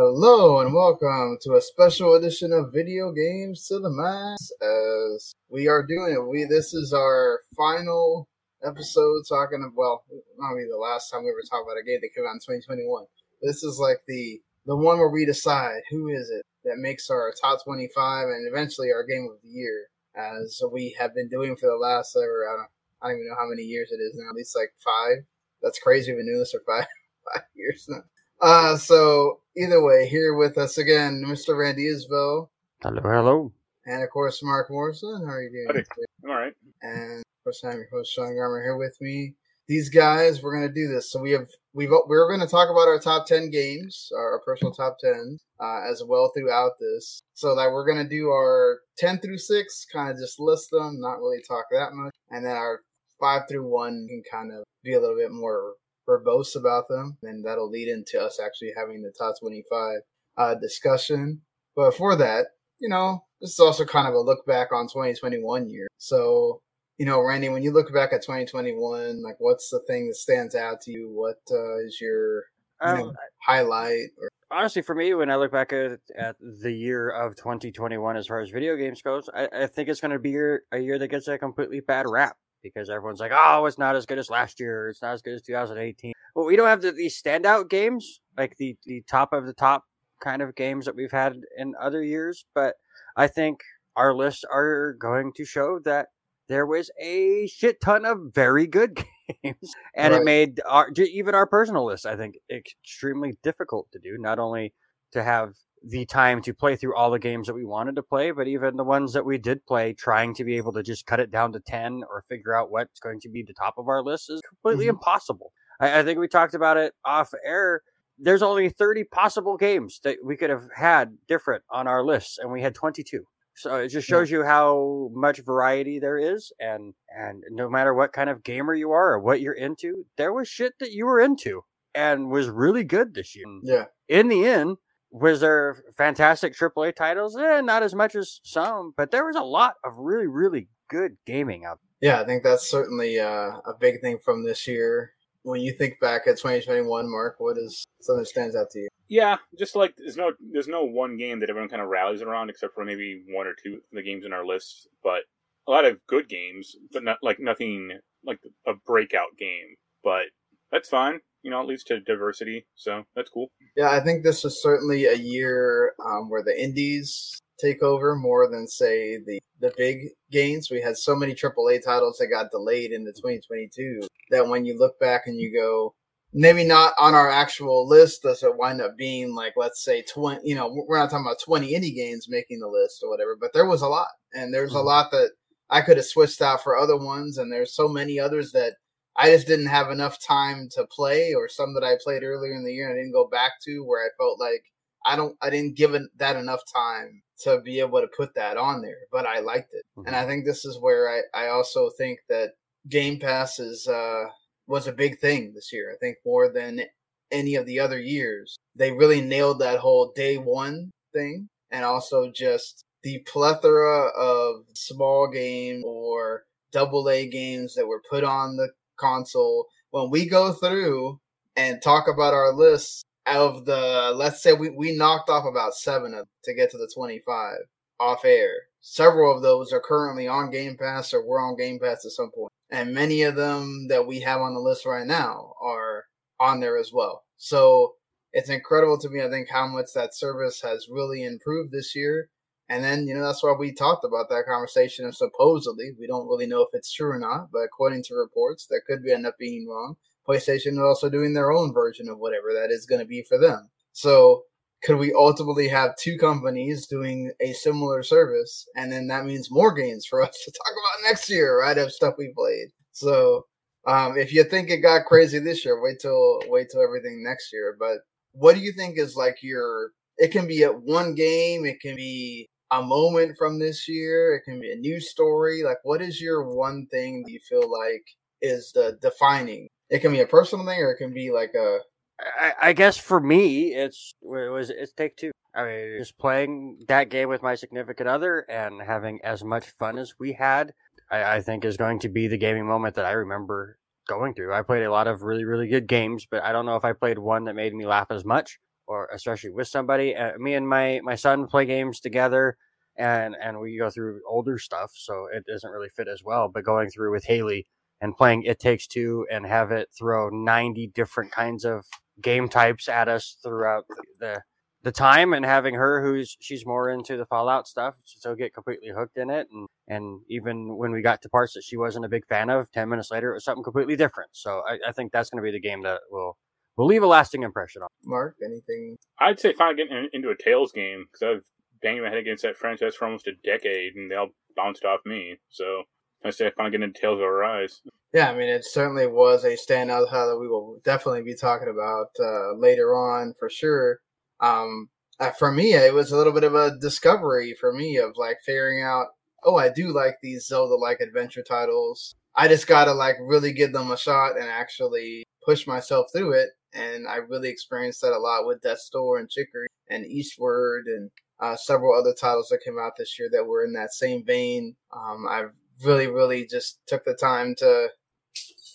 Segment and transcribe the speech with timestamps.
[0.00, 4.52] Hello and welcome to a special edition of Video Games to the Max.
[4.62, 8.28] As we are doing it, we this is our final
[8.62, 10.04] episode talking of well,
[10.38, 12.38] not be the last time we ever talked about a game that came out in
[12.38, 13.06] 2021.
[13.42, 17.34] This is like the the one where we decide who is it that makes our
[17.42, 21.66] top 25 and eventually our game of the year, as we have been doing for
[21.66, 22.70] the last ever I don't,
[23.02, 24.30] I don't even know how many years it is now.
[24.30, 25.26] At least like five.
[25.60, 26.12] That's crazy.
[26.12, 26.86] We've been doing this for five
[27.34, 28.04] five years now.
[28.40, 31.58] Uh, so either way, here with us again, Mr.
[31.58, 32.48] Randy Isbelle.
[32.82, 33.52] Hello, hello.
[33.86, 35.24] And of course, Marc Morrison.
[35.26, 35.84] How are you doing?
[36.28, 36.52] All right.
[36.82, 39.34] And of course, I'm your host, Sean Garmer, here with me.
[39.66, 41.10] These guys, we're gonna do this.
[41.10, 44.72] So we have we've we're gonna talk about our top ten games, our, our personal
[44.72, 47.20] top ten, uh, as well throughout this.
[47.34, 51.18] So that we're gonna do our ten through six, kind of just list them, not
[51.18, 52.80] really talk that much, and then our
[53.20, 55.74] five through one can kind of be a little bit more
[56.08, 59.98] verbose about them, and that'll lead into us actually having the top 25
[60.36, 61.42] uh, discussion.
[61.76, 62.46] But for that,
[62.80, 65.88] you know, this is also kind of a look back on 2021 year.
[65.98, 66.62] So,
[66.96, 70.54] you know, Randy, when you look back at 2021, like what's the thing that stands
[70.54, 71.10] out to you?
[71.10, 72.44] What uh, is your
[72.82, 74.08] you know, Um, highlight?
[74.20, 78.26] Or honestly, for me, when I look back at, at the year of 2021 as
[78.26, 80.34] far as video games goes, I, I think it's going to be
[80.72, 84.06] a year that gets a completely bad rap because everyone's like, oh, it's not as
[84.06, 84.88] good as last year.
[84.88, 86.12] It's not as good as 2018.
[86.34, 89.84] Well, we don't have the, these standout games, like the, the top of the top
[90.20, 92.44] kind of games that we've had in other years.
[92.54, 92.74] But
[93.16, 93.60] I think
[93.96, 96.08] our lists are going to show that
[96.48, 99.04] there was a shit ton of very good
[99.42, 100.22] games, and Right.
[100.22, 104.16] it made our, even our personal list, I think, extremely difficult to do.
[104.18, 104.72] Not only
[105.12, 108.30] to have the time to play through all the games that we wanted to play,
[108.30, 111.20] but even the ones that we did play, trying to be able to just cut
[111.20, 114.02] it down to 10 or figure out what's going to be the top of our
[114.02, 114.90] list is completely Mhm.
[114.90, 115.52] impossible.
[115.80, 117.82] I, I think we talked about it off air.
[118.18, 122.50] There's only 30 possible games that we could have had different on our list, and
[122.50, 123.24] we had 22.
[123.54, 124.16] So it just Yeah.
[124.16, 128.74] shows you how much variety there is, and and no matter what kind of gamer
[128.74, 131.62] you are or what you're into, there was shit that you were into
[131.94, 133.46] and was really good this year.
[133.62, 134.76] yeah, In the end,
[135.10, 137.36] was there fantastic AAA titles?
[137.36, 141.16] Eh, not as much as some, but there was a lot of really, really good
[141.26, 141.78] gaming out.
[142.00, 145.12] yeah, I think that's certainly uh, a big thing from this year.
[145.42, 148.88] When you think back at 2021, Marc, what is something that stands out to you?
[149.08, 152.50] Yeah, just like there's no there's no one game that everyone kind of rallies around,
[152.50, 154.88] except for maybe one or two of the games in our list.
[155.02, 155.22] But
[155.66, 157.92] a lot of good games, but not like nothing
[158.24, 159.76] like a breakout game.
[160.04, 160.24] But
[160.70, 161.20] that's fine.
[161.42, 163.48] You know, it leads to diversity, so that's cool.
[163.76, 168.48] Yeah, I think this was certainly a year um, where the indies take over more
[168.50, 170.68] than say the the big games.
[170.70, 174.98] We had so many AAA titles that got delayed into 2022 that when you look
[175.00, 175.94] back and you go,
[176.32, 180.40] maybe not on our actual list, does it wind up being like let's say 20?
[180.44, 183.52] You know, we're not talking about 20 indie games making the list or whatever, but
[183.52, 184.84] there was a lot, and there's a Mhm.
[184.84, 185.30] lot that
[185.70, 188.74] I could have switched out for other ones, and there's so many others that
[189.18, 192.64] I just didn't have enough time to play, or some that I played earlier in
[192.64, 194.64] the year and I didn't go back to, where I felt like
[195.04, 198.56] I don't, I didn't give it that enough time to be able to put that
[198.56, 201.90] on there, but I liked it, and I think this is where I, I also
[201.98, 202.52] think that
[202.88, 204.24] Game Pass is uh,
[204.66, 205.92] was a big thing this year.
[205.92, 206.82] I think more than
[207.30, 212.30] any of the other years, they really nailed that whole day one thing, and also
[212.30, 218.70] just the plethora of small game or double A games that were put on the
[218.98, 219.66] console.
[219.90, 221.20] When we go through
[221.56, 226.14] and talk about our lists of the, let's say we, we knocked off about seven
[226.14, 227.56] of to get to the 25
[228.00, 228.52] off air.
[228.80, 232.30] Several of those are currently on Game Pass or were on Game Pass at some
[232.30, 232.52] point.
[232.70, 236.04] And many of them that we have on the list right now are
[236.38, 237.24] on there as well.
[237.36, 237.94] So
[238.32, 242.28] it's incredible to me, I think, how much that service has really improved this year.
[242.68, 246.28] And then, you know, that's why we talked about that conversation of supposedly, we don't
[246.28, 249.26] really know if it's true or not, but according to reports, that could be end
[249.26, 249.96] up being wrong.
[250.28, 253.38] PlayStation is also doing their own version of whatever that is going to be for
[253.38, 253.70] them.
[253.92, 254.42] So
[254.82, 258.66] could we ultimately have two companies doing a similar service?
[258.76, 261.78] And then that means more games for us to talk about next year, right?
[261.78, 262.68] Of stuff we played.
[262.92, 263.46] So
[263.86, 267.52] um, if you think it got crazy this year, wait till wait till everything next
[267.52, 267.76] year.
[267.78, 267.98] But
[268.32, 269.92] what do you think is like your?
[270.18, 271.64] It can be at one game.
[271.64, 274.34] It can be a moment from this year.
[274.34, 275.62] It can be a new story.
[275.62, 278.04] Like, what is your one thing that you feel like
[278.40, 279.68] is the defining?
[279.90, 281.78] It can be a personal thing, or it can be like a
[282.20, 285.30] I, I guess for me, it's it was it's take two.
[285.54, 289.98] I mean, just playing that game with my significant other and having as much fun
[289.98, 290.72] as we had,
[291.10, 293.78] I, I think is going to be the gaming moment that I remember
[294.08, 294.52] going through.
[294.52, 296.92] I played a lot of really really good games, but I don't know if I
[296.92, 300.16] played one that made me laugh as much or especially with somebody.
[300.16, 302.56] Uh, me and my my son play games together,
[302.96, 306.48] and and we go through older stuff, so it doesn't really fit as well.
[306.48, 307.66] But going through with Haley
[308.00, 311.84] and playing It Takes Two and have it throw ninety different kinds of
[312.20, 313.84] game types at us throughout
[314.18, 314.42] the
[314.82, 318.88] the time and having her who's she's more into the fallout stuff so get completely
[318.88, 322.08] hooked in it and and even when we got to parts that she wasn't a
[322.08, 325.10] big fan of 10 minutes later it was something completely different so i, I think
[325.10, 326.36] that's going to be the game that will
[326.78, 330.72] will leave a lasting impression on Marc anything i'd say finally getting into a tales
[330.72, 331.44] game because i've
[331.82, 335.00] banged my head against that franchise for almost a decade and they all bounced off
[335.04, 335.82] me so
[336.24, 337.82] i say i finally getting into tales of arise
[338.14, 341.68] yeah, I mean, it certainly was a standout title that we will definitely be talking
[341.68, 343.98] about uh, later on for sure.
[344.40, 344.88] Um,
[345.20, 348.38] uh, for me, it was a little bit of a discovery for me of like
[348.44, 349.08] figuring out,
[349.44, 352.14] oh, I do like these Zelda-like adventure titles.
[352.34, 356.50] I just gotta like really give them a shot and actually push myself through it.
[356.74, 361.10] And I really experienced that a lot with Death's Door and Chicory and Eastward and
[361.40, 364.76] uh, several other titles that came out this year that were in that same vein.
[364.92, 367.88] Um, I've really, really just took the time to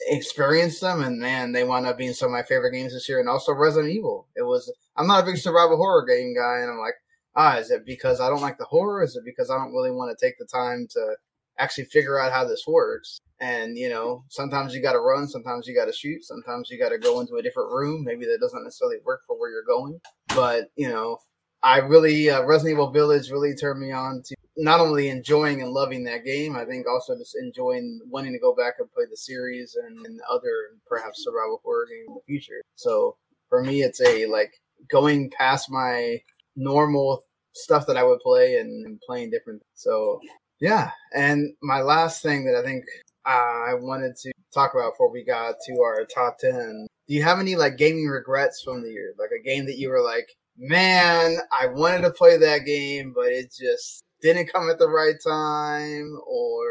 [0.08, 3.20] experience them, and man, they wound up being some of my favorite games this year.
[3.20, 4.28] And also Resident Evil.
[4.36, 4.72] It was.
[4.96, 6.96] I'm not a big survival horror game guy, and I'm like,
[7.36, 9.04] ah, is it because I don't like the horror?
[9.04, 11.16] Is it because I don't really want to take the time to
[11.60, 13.20] actually figure out how this works?
[13.40, 16.80] And you know, sometimes you got to run, sometimes you got to shoot, sometimes you
[16.80, 18.04] got to go into a different room.
[18.04, 21.18] Maybe that doesn't necessarily work for where you're going, but you know,
[21.62, 25.72] I really uh, Resident Evil Village really turned me on to not only enjoying and
[25.72, 29.18] loving that game, I think also just enjoying wanting to go back and play the
[29.18, 30.52] series and, and other
[30.88, 32.62] perhaps survival horror game in the future.
[32.76, 33.18] So
[33.50, 34.54] for me, it's a like
[34.92, 36.22] going past my
[36.56, 37.24] normal
[37.54, 39.62] stuff that I would play and, and playing different.
[39.74, 40.20] So
[40.64, 42.86] yeah, and my last thing that I think
[43.26, 46.88] uh, I wanted to talk about before we got to our top ten.
[47.06, 49.14] Do you have any like gaming regrets from the year?
[49.20, 50.26] Like a game that you were like,
[50.58, 55.16] man, I wanted to play that game, but it just didn't come at the right
[55.22, 56.64] time, or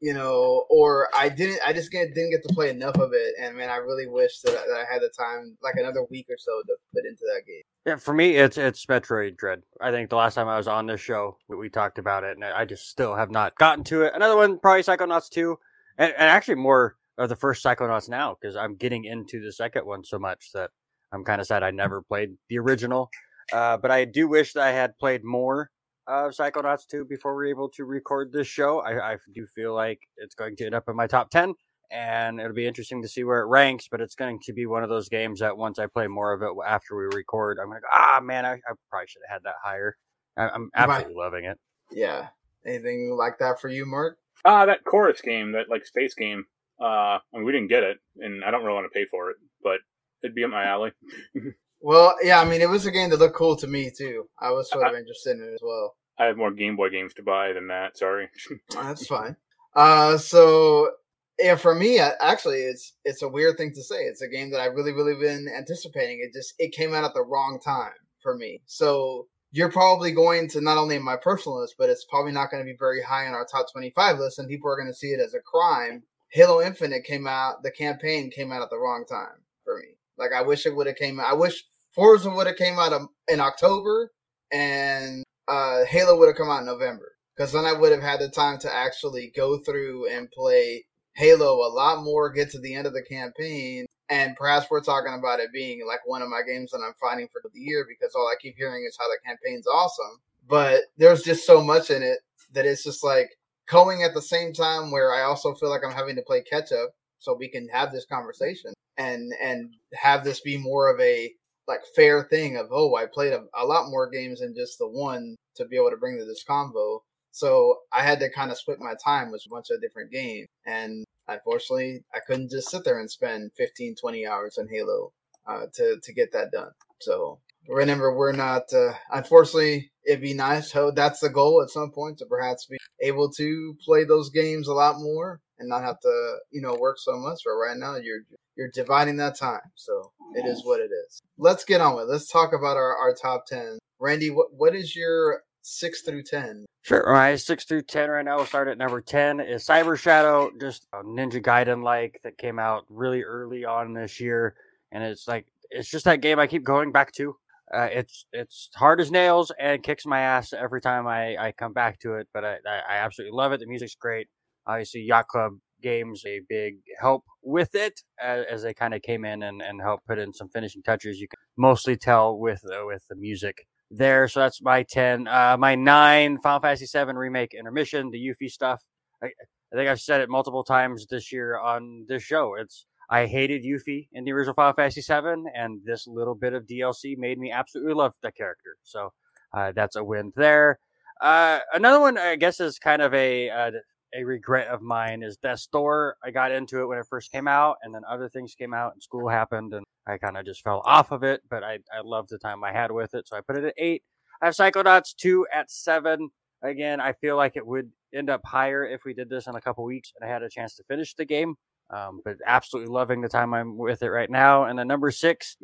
[0.00, 3.34] you know, or I didn't, I just get, didn't get to play enough of it,
[3.40, 6.36] and man, I really wish that, that I had the time, like another week or
[6.38, 7.62] so, to put into that game.
[7.84, 9.62] Yeah, for me, it's it's Metroid Dread.
[9.80, 12.44] I think the last time I was on this show, we, talked about it, and
[12.44, 14.12] I just still have not gotten to it.
[14.14, 15.58] Another one, probably Psychonauts two,
[15.96, 19.84] and, and actually more of the first Psychonauts now because I'm getting into the second
[19.84, 20.70] one so much that
[21.12, 23.10] I'm kind of sad I never played the original.
[23.52, 25.70] Uh, but I do wish that I had played more
[26.08, 28.80] of Psychonauts 2 before we are able to record this show.
[28.80, 31.54] I, I do feel like it's going to end up in my top 10,
[31.90, 33.88] and it'll be interesting to see where it ranks.
[33.90, 36.42] But it's going to be one of those games that once I play more of
[36.42, 39.36] it after we record, I'm going to go, ah, man, I, I probably should have
[39.36, 39.96] had that higher.
[40.36, 41.24] I, am absolutely right.
[41.24, 41.58] loving it.
[41.92, 42.28] Yeah.
[42.66, 44.16] Anything like that for you, Marc?
[44.44, 46.44] Ah, uh, that chorus game, that like space game.
[46.80, 49.30] Uh, I mean, we didn't get it, and I don't really want to pay for
[49.30, 49.80] it, but
[50.22, 50.92] it'd be up my alley.
[51.80, 54.28] Well, yeah, I mean, it was a game that looked cool to me too.
[54.40, 55.94] I was sort of interested in it as well.
[56.18, 57.96] I have more Game Boy games to buy than that.
[57.96, 58.28] Sorry.
[58.70, 59.36] That's fine.
[59.74, 60.90] Uh, so
[61.38, 63.96] yeah, for me, actually, it's it's a weird thing to say.
[63.96, 66.18] It's a game that I've really, really been anticipating.
[66.20, 68.62] It just it came out at the wrong time for me.
[68.66, 72.50] So you're probably going to not only in my personal list, but it's probably not
[72.50, 74.98] going to be very high on our top 25 list, and people are going to
[74.98, 76.02] see it as a crime.
[76.32, 79.94] Halo Infinite came out, the campaign came out at the wrong time for me.
[80.18, 81.20] Like I wish it would have came.
[81.20, 84.10] I wish Forza would have came out in October,
[84.52, 87.12] and uh, Halo would have come out in November.
[87.36, 91.66] Because then I would have had the time to actually go through and play Halo
[91.66, 95.40] a lot more, get to the end of the campaign, and perhaps we're talking about
[95.40, 98.28] it being like one of my games that I'm fighting for the year because all
[98.28, 100.20] I keep hearing is how the campaign's awesome.
[100.48, 102.18] But there's just so much in it
[102.52, 103.28] that it's just like
[103.68, 106.72] going at the same time where I also feel like I'm having to play catch
[106.72, 111.32] up so we can have this conversation and and have this be more of a
[111.66, 114.88] like fair thing of oh I played a, a lot more games than just the
[114.88, 117.02] one to be able to bring to this combo.
[117.30, 120.48] So I had to kind of split my time with a bunch of different games,
[120.66, 125.12] and unfortunately I couldn't just sit there and spend 15, 20 hours on Halo
[125.46, 126.72] uh, to to get that done.
[127.00, 127.38] So
[127.68, 128.72] remember, we're not.
[128.72, 130.72] Uh, unfortunately, it'd be nice.
[130.72, 134.66] So that's the goal at some point to perhaps be able to play those games
[134.66, 137.40] a lot more and not have to, you know, work so much.
[137.44, 138.20] But right now, you're
[138.56, 141.22] you're dividing that time, so it is what it is.
[141.36, 142.04] Let's get on with.
[142.04, 142.12] It.
[142.12, 143.78] Let's talk about our, our top ten.
[144.00, 146.66] Randy, what what is your six through ten?
[146.82, 147.06] Sure.
[147.06, 148.36] All right, six through ten right now.
[148.36, 149.40] We'll start at number ten.
[149.40, 154.20] Is Cyber Shadow just a Ninja Gaiden like that came out really early on this
[154.20, 154.54] year,
[154.92, 157.36] and it's like it's just that game I keep going back to.
[157.72, 161.74] Uh, it's it's hard as nails and kicks my ass every time I, I come
[161.74, 163.60] back to it, but I, I absolutely love it.
[163.60, 164.28] The music's great.
[164.68, 169.24] Obviously, Yacht Club Games a big help with it as, as they kind of came
[169.24, 171.20] in and, and helped put in some finishing touches.
[171.20, 174.26] You can mostly tell with uh, with the music there.
[174.28, 175.28] So that's my ten.
[175.28, 178.82] Uh, my nine, Final Fantasy Seven remake intermission, the Yuffie stuff.
[179.22, 179.26] I,
[179.72, 182.54] I think I've said it multiple times this year on this show.
[182.58, 186.66] It's I hated Yuffie in the original Final Fantasy VII, and this little bit of
[186.66, 188.76] DLC made me absolutely love the character.
[188.82, 189.12] So
[189.56, 190.78] uh, that's a win there.
[191.20, 193.70] Uh, another one, I guess, is kind of a uh,
[194.14, 196.16] a regret of mine is Death's Door.
[196.24, 198.92] I got into it when it first came out, and then other things came out,
[198.94, 201.42] and school happened, and I kind of just fell off of it.
[201.48, 203.74] But I I loved the time I had with it, so I put it at
[203.76, 204.02] eight.
[204.40, 206.30] I have Psychonauts two at seven.
[206.62, 209.60] Again, I feel like it would end up higher if we did this in a
[209.60, 211.56] couple weeks and I had a chance to finish the game.
[211.90, 214.64] Um, but absolutely loving the time I'm with it right now.
[214.64, 215.56] And then number six,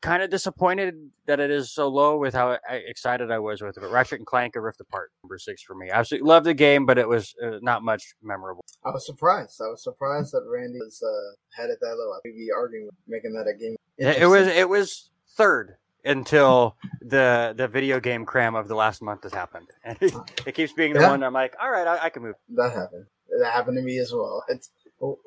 [0.00, 0.94] kind of disappointed
[1.26, 3.80] that it is so low with how excited I was with it.
[3.80, 5.90] But Ratchet and Clank: A Rift Apart, number six for me.
[5.90, 8.64] I absolutely loved the game, but it was uh, not much memorable.
[8.84, 9.60] I was surprised.
[9.60, 12.12] I was surprised that Randy was uh, had it that low.
[12.12, 13.76] I think we arguing making that a game.
[13.98, 19.24] It was it was third until the the video game cram of the last month
[19.24, 20.14] has happened, and it,
[20.46, 21.10] it keeps being the yeah.
[21.10, 22.34] one I'm like, all right, I, I can move.
[22.50, 23.06] That happened.
[23.40, 24.42] That happened to me as well.
[24.48, 24.70] It's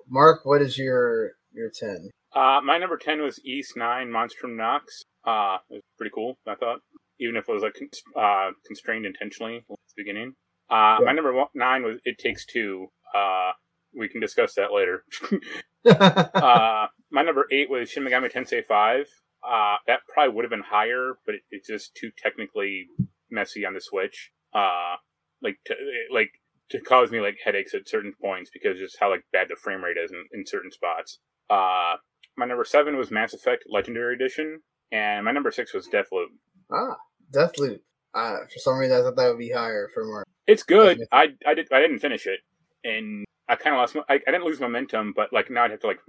[0.10, 2.10] Marc, what is your your ten?
[2.34, 5.04] Uh, my number ten was Ys Nine Monstrum Nox.
[5.26, 6.38] Uh, it was pretty cool.
[6.48, 6.80] I thought,
[7.20, 7.80] even if it was like
[8.18, 10.34] uh, constrained intentionally at the beginning.
[10.70, 11.06] Uh, yeah.
[11.06, 12.88] my number one, nine was It Takes Two.
[13.14, 13.52] Uh,
[13.98, 15.04] we can discuss that later.
[15.86, 19.08] uh, my number eight was Shin Megami Tensei Five.
[19.44, 22.88] Uh, that probably would have been higher, but it, it's just too technically
[23.30, 24.32] messy on the Switch.
[24.54, 24.96] Uh,
[25.42, 25.76] like to,
[26.14, 26.32] like
[26.72, 29.84] to cause me like headaches at certain points because just how like bad the frame
[29.84, 31.20] rate is in, in certain spots.
[31.50, 31.96] Uh,
[32.38, 34.62] my number seven was Mass Effect Legendary Edition,
[34.92, 36.28] and my number six was Deathloop.
[36.72, 36.96] Ah,
[37.34, 37.80] Deathloop.
[38.14, 40.26] Uh, for some reason, I thought that would be higher for more.
[40.48, 41.02] It's good.
[41.12, 42.40] I I did I didn't finish it,
[42.84, 43.98] and I kind of lost.
[44.10, 46.00] I, I didn't lose momentum, but like now I'd have to like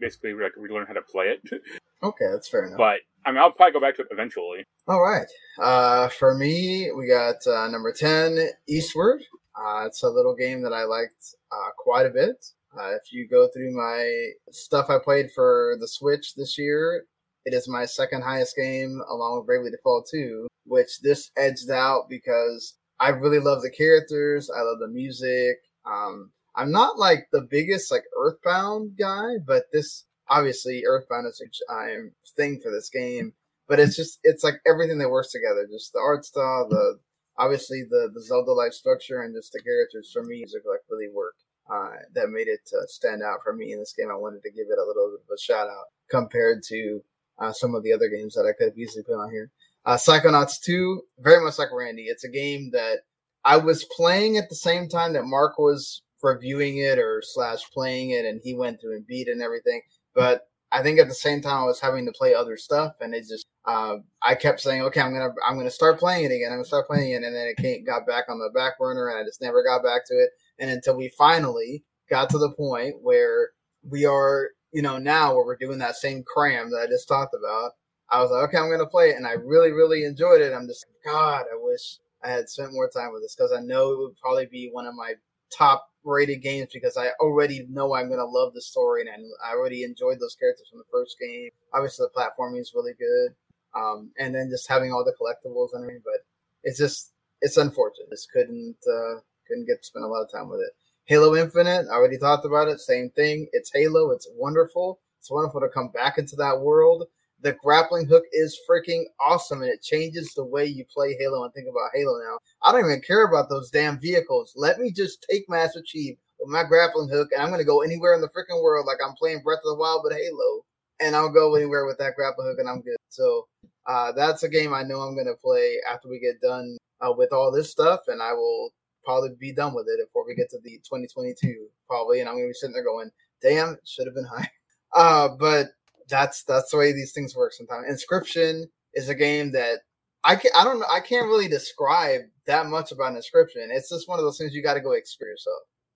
[0.00, 1.40] basically like relearn how to play it.
[2.02, 2.78] okay, that's fair enough.
[2.78, 4.64] But I mean, I'll probably go back to it eventually.
[4.88, 5.26] All right.
[5.60, 9.22] Uh, for me, we got uh, number ten, Eastward.
[9.56, 12.44] Uh, it's a little game that I liked uh, quite a bit.
[12.76, 17.04] Uh, if you go through my stuff I played for the Switch this year,
[17.44, 22.08] it is my second highest game along with Bravely Default 2, which this edged out
[22.08, 24.50] because I really love the characters.
[24.50, 25.58] I love the music.
[25.84, 32.10] Um, I'm not like the biggest like Earthbound guy, but this obviously Earthbound is a
[32.36, 33.32] thing for this game.
[33.68, 35.66] But it's just it's like everything that works together.
[35.70, 36.98] Just the art style, the
[37.38, 41.08] obviously the the Zelda like structure and just the characters for me is like really
[41.12, 41.34] work.
[41.72, 44.08] Uh, that made it uh, stand out for me in this game.
[44.10, 47.00] I wanted to give it a little bit of a shout out compared to
[47.38, 49.50] uh, some of the other games that I could have easily put on here.
[49.84, 52.02] Uh, Psychonauts 2, very much like Randy.
[52.02, 53.00] It's a game that
[53.44, 58.10] I was playing at the same time that Marc was reviewing it or slash playing
[58.10, 59.82] it, and he went through and beat and everything.
[60.14, 63.14] But I think at the same time I was having to play other stuff, and
[63.14, 66.50] it just uh, I kept saying, okay, I'm gonna I'm gonna start playing it again.
[66.50, 69.18] I'm gonna start playing it, and then it got back on the back burner, and
[69.18, 70.30] I just never got back to it.
[70.58, 73.50] And until we finally got to the point where
[73.88, 77.34] we are, you know, now where we're doing that same cram that I just talked
[77.34, 77.72] about,
[78.10, 80.54] I was like, okay, I'm gonna play it, and I really really enjoyed it.
[80.54, 83.92] I'm just God, I wish I had spent more time with this because I know
[83.92, 85.14] it would probably be one of my
[85.50, 89.10] top rated games because I already know I'm gonna love the story and
[89.44, 91.50] I already enjoyed those characters from the first game.
[91.72, 93.34] Obviously, the platforming is really good,
[93.74, 96.02] um, and then just having all the collectibles and everything.
[96.04, 96.24] But
[96.64, 98.10] it's just it's unfortunate.
[98.10, 100.74] Just couldn't uh, couldn't get to spend a lot of time with it.
[101.04, 102.80] Halo Infinite, I already talked about it.
[102.80, 103.48] Same thing.
[103.52, 104.10] It's Halo.
[104.10, 105.00] It's wonderful.
[105.18, 107.06] It's wonderful to come back into that world
[107.42, 111.52] the grappling hook is freaking awesome and it changes the way you play Halo and
[111.52, 112.38] think about Halo now.
[112.62, 114.52] I don't even care about those damn vehicles.
[114.56, 117.82] Let me just take Master Chief with my grappling hook and I'm going to go
[117.82, 120.64] anywhere in the freaking world like I'm playing Breath of the Wild but Halo.
[121.00, 122.96] And I'll go anywhere with that grappling hook and I'm good.
[123.08, 123.48] So
[123.86, 127.12] uh, that's a game I know I'm going to play after we get done uh,
[127.12, 128.70] with all this stuff and I will
[129.04, 132.20] probably be done with it before we get to the 2022 probably.
[132.20, 134.48] And I'm to be sitting there going, damn, should have been high.
[134.94, 135.68] Uh, but
[136.12, 137.86] that's that's the way these things work sometimes.
[137.90, 138.64] Inscryption
[138.94, 139.80] is a game that
[140.22, 143.70] I can I don't I can't really describe that much about Inscryption.
[143.70, 145.42] It's just one of those things you got to go experience.
[145.44, 145.50] So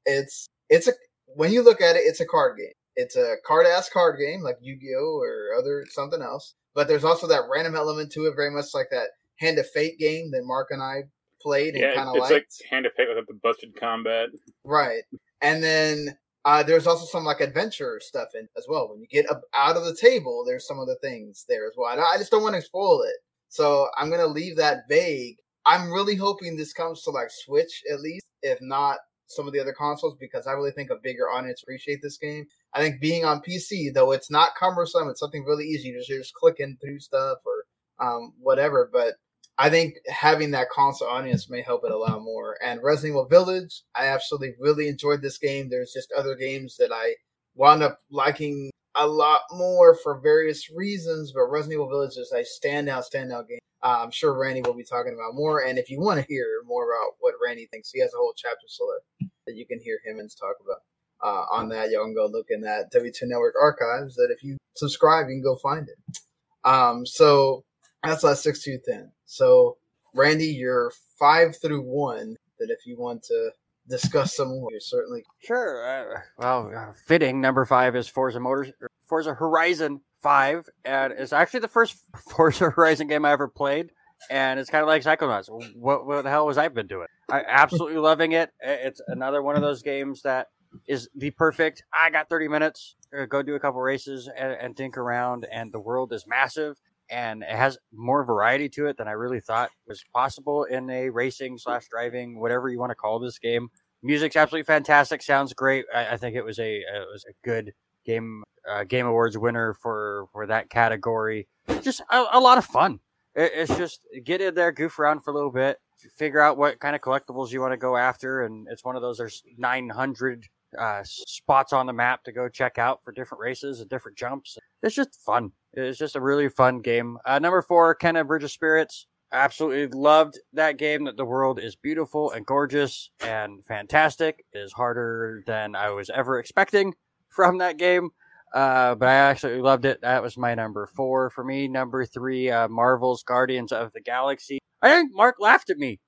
[0.06, 0.92] it's it's a
[1.26, 2.72] when you look at it, it's a card game.
[2.96, 6.54] It's a card ass card game like Yu Gi Oh or other something else.
[6.74, 9.08] But there's also that random element to it, very much like that
[9.38, 11.04] Hand of Fate game that Marc and I
[11.42, 12.32] played and yeah, kind of liked.
[12.32, 14.28] It's like Hand of Fate without the busted combat.
[14.64, 15.02] Right.
[15.40, 16.16] And then
[16.46, 18.88] uh, there's also some like adventure stuff in as well.
[18.88, 21.90] When you get up out of the table, there's some other things there as well.
[21.98, 23.16] I just don't want to spoil it,
[23.48, 25.36] so I'm gonna leave that vague.
[25.66, 28.26] I'm really hoping this comes to like Switch at least.
[28.42, 32.00] If not, some of the other consoles because I really think a bigger audience appreciate
[32.00, 32.46] this game.
[32.74, 35.88] I think being on PC, though it's not cumbersome, it's something really easy.
[35.88, 38.88] You're just, you're just clicking through stuff or um, whatever.
[38.92, 39.14] But
[39.58, 42.58] I think having that console audience may help it a lot more.
[42.62, 45.68] And Resident Evil Village, I absolutely really enjoyed this game.
[45.68, 47.14] There's just other games that I
[47.54, 52.44] wound up liking a lot more for various reasons, but Resident Evil Village is a
[52.44, 53.58] standout, standout game.
[53.82, 55.64] Uh, I'm sure Randy will be talking about more.
[55.64, 58.34] And if you want to hear more about what Randy thinks, he has a whole
[58.36, 60.80] chapter select that you can hear him and talk about.
[61.22, 64.16] Uh, on that, y'all can go look in that W2 Network archives.
[64.16, 66.18] That if you subscribe, you can go find it.
[66.64, 67.64] Um, so
[68.02, 69.12] that's last six two ten.
[69.26, 69.76] So
[70.14, 72.36] Randy, you're five through one.
[72.58, 73.50] That if you want to
[73.86, 75.86] discuss some more, you're certainly sure.
[75.86, 78.72] Uh, well, uh, fitting number five is Forza Motors,
[79.06, 81.96] Forza Horizon Five, and it's actually the first
[82.30, 83.90] Forza Horizon game I ever played.
[84.30, 85.50] And it's kind of like Psychonauts.
[85.74, 87.06] What, what the hell was I been doing?
[87.30, 88.50] I absolutely loving it.
[88.60, 90.46] It's another one of those games that
[90.88, 91.84] is the perfect.
[91.92, 92.96] I got 30 minutes.
[93.16, 96.80] Uh, go do a couple races and, and think around, and the world is massive
[97.10, 101.10] and it has more variety to it than I really thought was possible in a
[101.10, 103.68] racing slash driving, whatever you want to call this game.
[104.02, 105.22] Music's absolutely fantastic.
[105.22, 105.84] Sounds great.
[105.94, 107.72] I, I think it was a it was a good
[108.04, 111.48] game uh, game awards winner for for that category.
[111.82, 113.00] Just a, a lot of fun.
[113.34, 115.78] It, it's just get in there, goof around for a little bit,
[116.16, 119.02] figure out what kind of collectibles you want to go after, and it's one of
[119.02, 119.18] those.
[119.18, 120.46] There's 900
[120.78, 124.58] uh, spots on the map to go check out for different races and different jumps.
[124.82, 125.52] It's just fun.
[125.76, 127.18] It's just a really fun game.
[127.24, 129.06] Uh, number four, Kena Bridge of Spirits.
[129.30, 131.04] Absolutely loved that game.
[131.04, 134.44] That the world is beautiful and gorgeous and fantastic.
[134.52, 136.94] It is harder than I was ever expecting
[137.28, 138.10] from that game.
[138.54, 140.00] Uh, but I absolutely loved it.
[140.00, 141.68] That was my number four for me.
[141.68, 144.58] Number three, uh, Marvel's Guardians of the Galaxy.
[144.80, 146.00] I think Marc laughed at me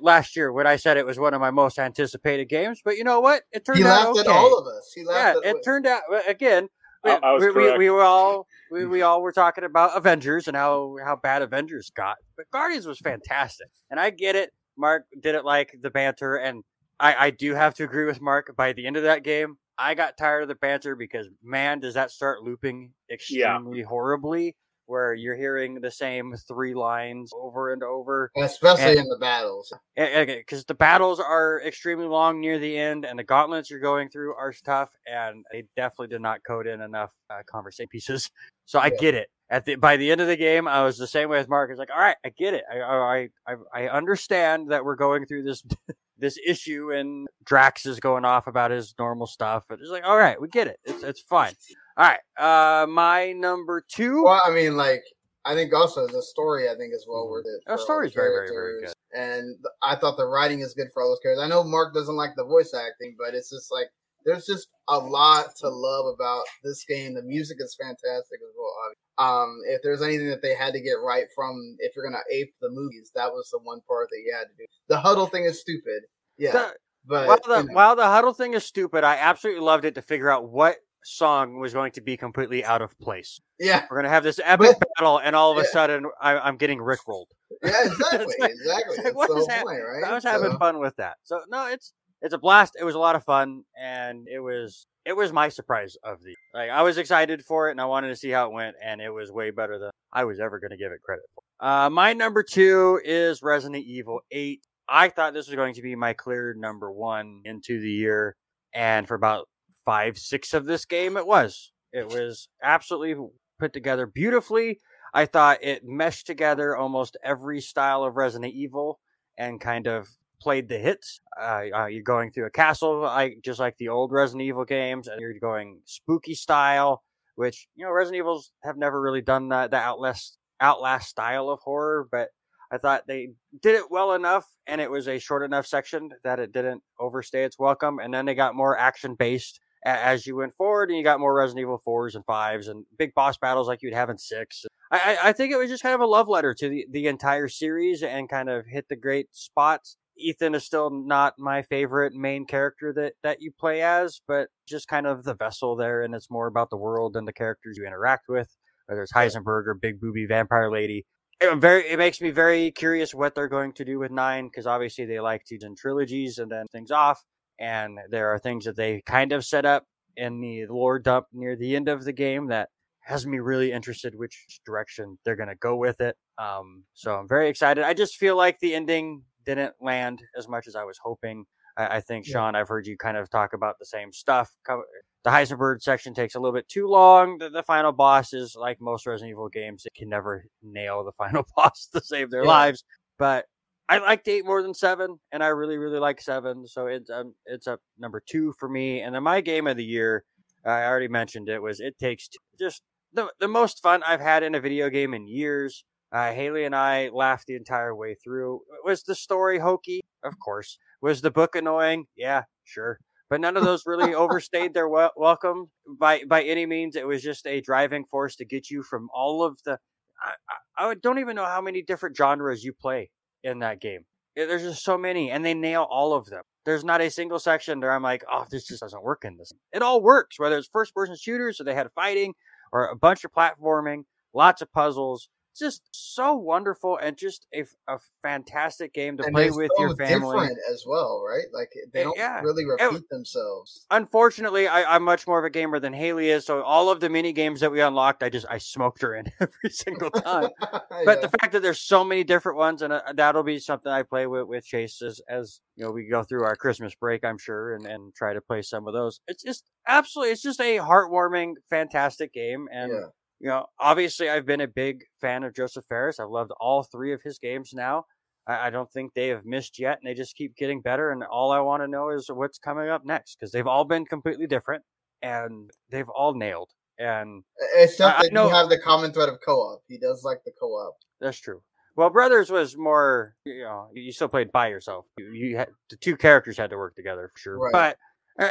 [0.00, 2.80] last year when I said it was one of my most anticipated games.
[2.84, 3.42] But you know what?
[3.50, 4.30] It turned out he out laughed okay.
[4.30, 4.92] at all of us.
[4.94, 6.68] He laughed yeah, it turned out again.
[7.04, 7.78] We, I- I was we, we, correct.
[7.78, 8.90] we were all we, mm.
[8.90, 12.98] we all were talking about Avengers and how how bad Avengers got, but Guardians was
[12.98, 14.52] fantastic, and I get it.
[14.78, 16.62] Marc didn't like the banter, and
[16.98, 18.54] I I do have to agree with Marc.
[18.56, 21.94] By the end of that game, I got tired of the banter because man, does
[21.94, 24.56] that start looping extremely horribly.
[24.86, 29.72] Where you're hearing the same three lines over and over, especially And- in the battles.
[29.96, 34.34] because the battles are extremely long near the end, and the gauntlets you're going through
[34.36, 38.30] are tough, and they definitely did not code in enough uh, conversation pieces.
[38.68, 38.96] So I Yeah.
[38.98, 39.30] get it.
[39.48, 41.70] At the by the end of the game, I was the same way as Marc.
[41.70, 42.64] It's like, all right, I get it.
[42.68, 45.62] I I I, I understand that we're going through this
[46.18, 49.66] this issue, and Drax is going off about his normal stuff.
[49.68, 50.80] But it's like, all right, we get it.
[50.84, 51.52] It's it's fine.
[51.96, 54.24] All right, uh, my number two.
[54.24, 55.02] Well, I mean, like
[55.46, 57.62] I think also the story I think is well worth it.
[57.66, 58.94] The story is very, very, very characters.
[59.14, 61.42] And I thought the writing is good for all those characters.
[61.42, 63.86] I know Marc doesn't like the voice acting, but it's just like
[64.26, 67.14] there's just a lot to love about this game.
[67.14, 68.74] The music is fantastic as well.
[69.18, 72.52] Um, if there's anything that they had to get right from, if you're gonna ape
[72.60, 74.64] the movies, that was the one part that you had to do.
[74.88, 76.02] The huddle thing is stupid,
[76.36, 76.74] yeah, The-
[77.06, 79.94] but while the you know, while the huddle thing is stupid, I absolutely loved it
[79.94, 80.76] to figure out what
[81.06, 83.40] song was going to be completely out of place.
[83.60, 86.56] yeah, We're gonna have this epic But- battle, and all of a sudden, I, I'm
[86.56, 87.26] getting rickrolled.
[87.62, 88.96] yeah, exactly, like- exactly.
[89.04, 90.04] like, what the whole point, right?
[90.04, 91.16] I was having fun with that.
[91.22, 91.92] So no, it's
[92.22, 92.74] it's a blast.
[92.80, 96.34] It was a lot of fun, and it was it was my surprise of the
[96.54, 99.00] like I was excited for it, and I wanted to see how it went, and
[99.00, 101.42] it was way better than I was ever going to give it credit for.
[101.66, 104.62] Uh, my number two is Resident Evil Eight.
[104.88, 108.34] I thought this was going to be my clear number one into the year,
[108.74, 109.48] and for about
[109.86, 111.72] five, six of this game, it was.
[111.92, 113.26] It was absolutely
[113.58, 114.80] put together beautifully.
[115.14, 119.00] I thought it meshed together almost every style of Resident Evil
[119.38, 120.08] and kind of
[120.42, 121.20] played the hits.
[121.40, 125.08] Uh, uh, you're going through a castle, like just like the old Resident Evil games,
[125.08, 127.02] and you're going spooky style,
[127.36, 131.60] which you know Resident Evils have never really done that the Outlast Outlast style of
[131.60, 132.28] horror, but
[132.70, 133.30] I thought they
[133.62, 137.44] did it well enough, and it was a short enough section that it didn't overstay
[137.44, 138.00] its welcome.
[138.00, 141.34] And then they got more action based as you went forward, and you got more
[141.34, 144.64] Resident Evil fours and fives and big boss battles like you'd have in six.
[144.90, 147.48] I, I, think it was just kind of a love letter to the, the entire
[147.48, 149.96] series and kind of hit the great spots.
[150.18, 154.88] Ethan is still not my favorite main character that, that you play as, but just
[154.88, 157.86] kind of the vessel there, and it's more about the world and the characters you
[157.86, 158.48] interact with,
[158.86, 161.04] whether it's Heisenberg or Big Booby Vampire Lady.
[161.40, 164.66] It, very, it makes me very curious what they're going to do with nine, because
[164.66, 167.22] obviously they like to do trilogies and then things off,
[167.58, 169.84] and there are things that they kind of set up
[170.16, 172.68] in the lore dump near the end of the game that
[173.00, 176.16] has me really interested which direction they're going to go with it.
[176.38, 177.84] Um, so I'm very excited.
[177.84, 181.44] I just feel like the ending didn't land as much as I was hoping.
[181.76, 182.32] I, I think Yeah.
[182.32, 184.50] Sean, I've heard you kind of talk about the same stuff.
[184.66, 187.38] The Heisenberg section takes a little bit too long.
[187.38, 191.12] The, the final boss is like most Resident Evil games; it can never nail the
[191.18, 192.48] final boss to save their Yeah.
[192.48, 192.84] lives.
[193.18, 193.46] But
[193.88, 196.66] I liked eight more than seven, and I really, really like seven.
[196.66, 199.00] So it's um, it's up number two for me.
[199.00, 200.24] And then my game of the year,
[200.64, 202.38] I already mentioned it was It Takes Two.
[202.58, 205.84] Just the the most fun I've had in a video game in years.
[206.12, 208.60] Uh, Haley and I laughed the entire way through.
[208.84, 210.00] Was the story hokey?
[210.24, 210.78] Of course.
[211.00, 212.06] Was the book annoying?
[212.16, 212.98] Yeah, sure.
[213.28, 215.70] But none of those really overstayed their wel- welcome
[216.00, 216.96] by by any means.
[216.96, 219.78] It was just a driving force to get you from all of the.
[220.20, 223.10] I, I don't even know how many different genres you play
[223.46, 224.04] in that game.
[224.34, 226.42] There's just so many, and they nail all of them.
[226.66, 229.52] There's not a single section where I'm like, oh, this just doesn't work in this.
[229.72, 232.34] It all works, whether it's first person shooters or they had fighting
[232.72, 234.02] or a bunch of platforming,
[234.34, 235.28] lots of puzzles.
[235.58, 239.96] Just so wonderful and just a, a fantastic game to and play with so your
[239.96, 240.36] family.
[240.36, 241.46] different as well, right?
[241.52, 242.40] Like they don't yeah.
[242.40, 243.86] really It- repeat themselves.
[243.90, 247.08] Unfortunately, I, I'm much more of a gamer than Haley is, so all of the
[247.08, 250.50] mini games that we unlocked, I just I smoked her in every single time.
[251.04, 254.02] But the fact that there's so many different ones, and uh, that'll be something I
[254.02, 257.36] play with with Chase as, as you know we go through our Christmas break, I'm
[257.38, 259.20] sure, and, and try to play some of those.
[259.28, 263.06] It's just absolutely, it's just a heartwarming, fantastic game, and yeah.
[263.40, 266.18] You know, obviously, I've been a big fan of Josef Fares.
[266.18, 268.04] I've loved all three of his games now.
[268.46, 271.10] I, I don't think they have missed yet, and they just keep getting better.
[271.10, 274.06] And all I want to know is what's coming up next because they've all been
[274.06, 274.82] completely different
[275.22, 276.70] and they've all nailed.
[276.98, 277.42] And
[277.76, 279.82] Except I- I that know- you have the common thread of co-op.
[279.86, 280.96] He does like the co-op.
[281.20, 281.62] that's true.
[281.94, 285.06] Well, Brothers was more, you know, you still played by yourself.
[285.18, 287.58] You, you had the two characters had to work together for sure.
[287.58, 287.72] Right.
[287.72, 287.98] But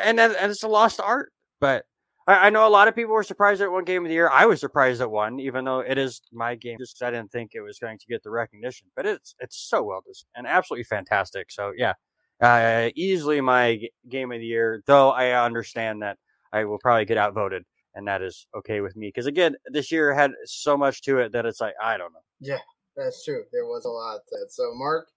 [0.04, 1.32] and then- and it's a lost art.
[1.60, 1.86] But
[2.28, 4.30] I, I know a lot of people were surprised at one game of the year.
[4.30, 7.32] I was surprised at one, even though it is my game, just 'cause I didn't
[7.32, 8.88] think it was going to get the recognition.
[8.96, 11.52] But it's it's so well designed and absolutely fantastic.
[11.52, 11.94] So yeah,
[12.42, 14.82] uh, easily my g- game of the year.
[14.88, 16.18] Though I understand that
[16.54, 17.64] I will probably get outvoted,
[17.96, 19.08] and that is okay with me.
[19.08, 22.20] Because again, this year had so much to it that it's like I don't know.
[22.40, 22.60] Yeah,
[22.96, 23.44] that's true.
[23.52, 24.20] There was a lot.
[24.30, 24.38] To.
[24.50, 25.08] So Marc,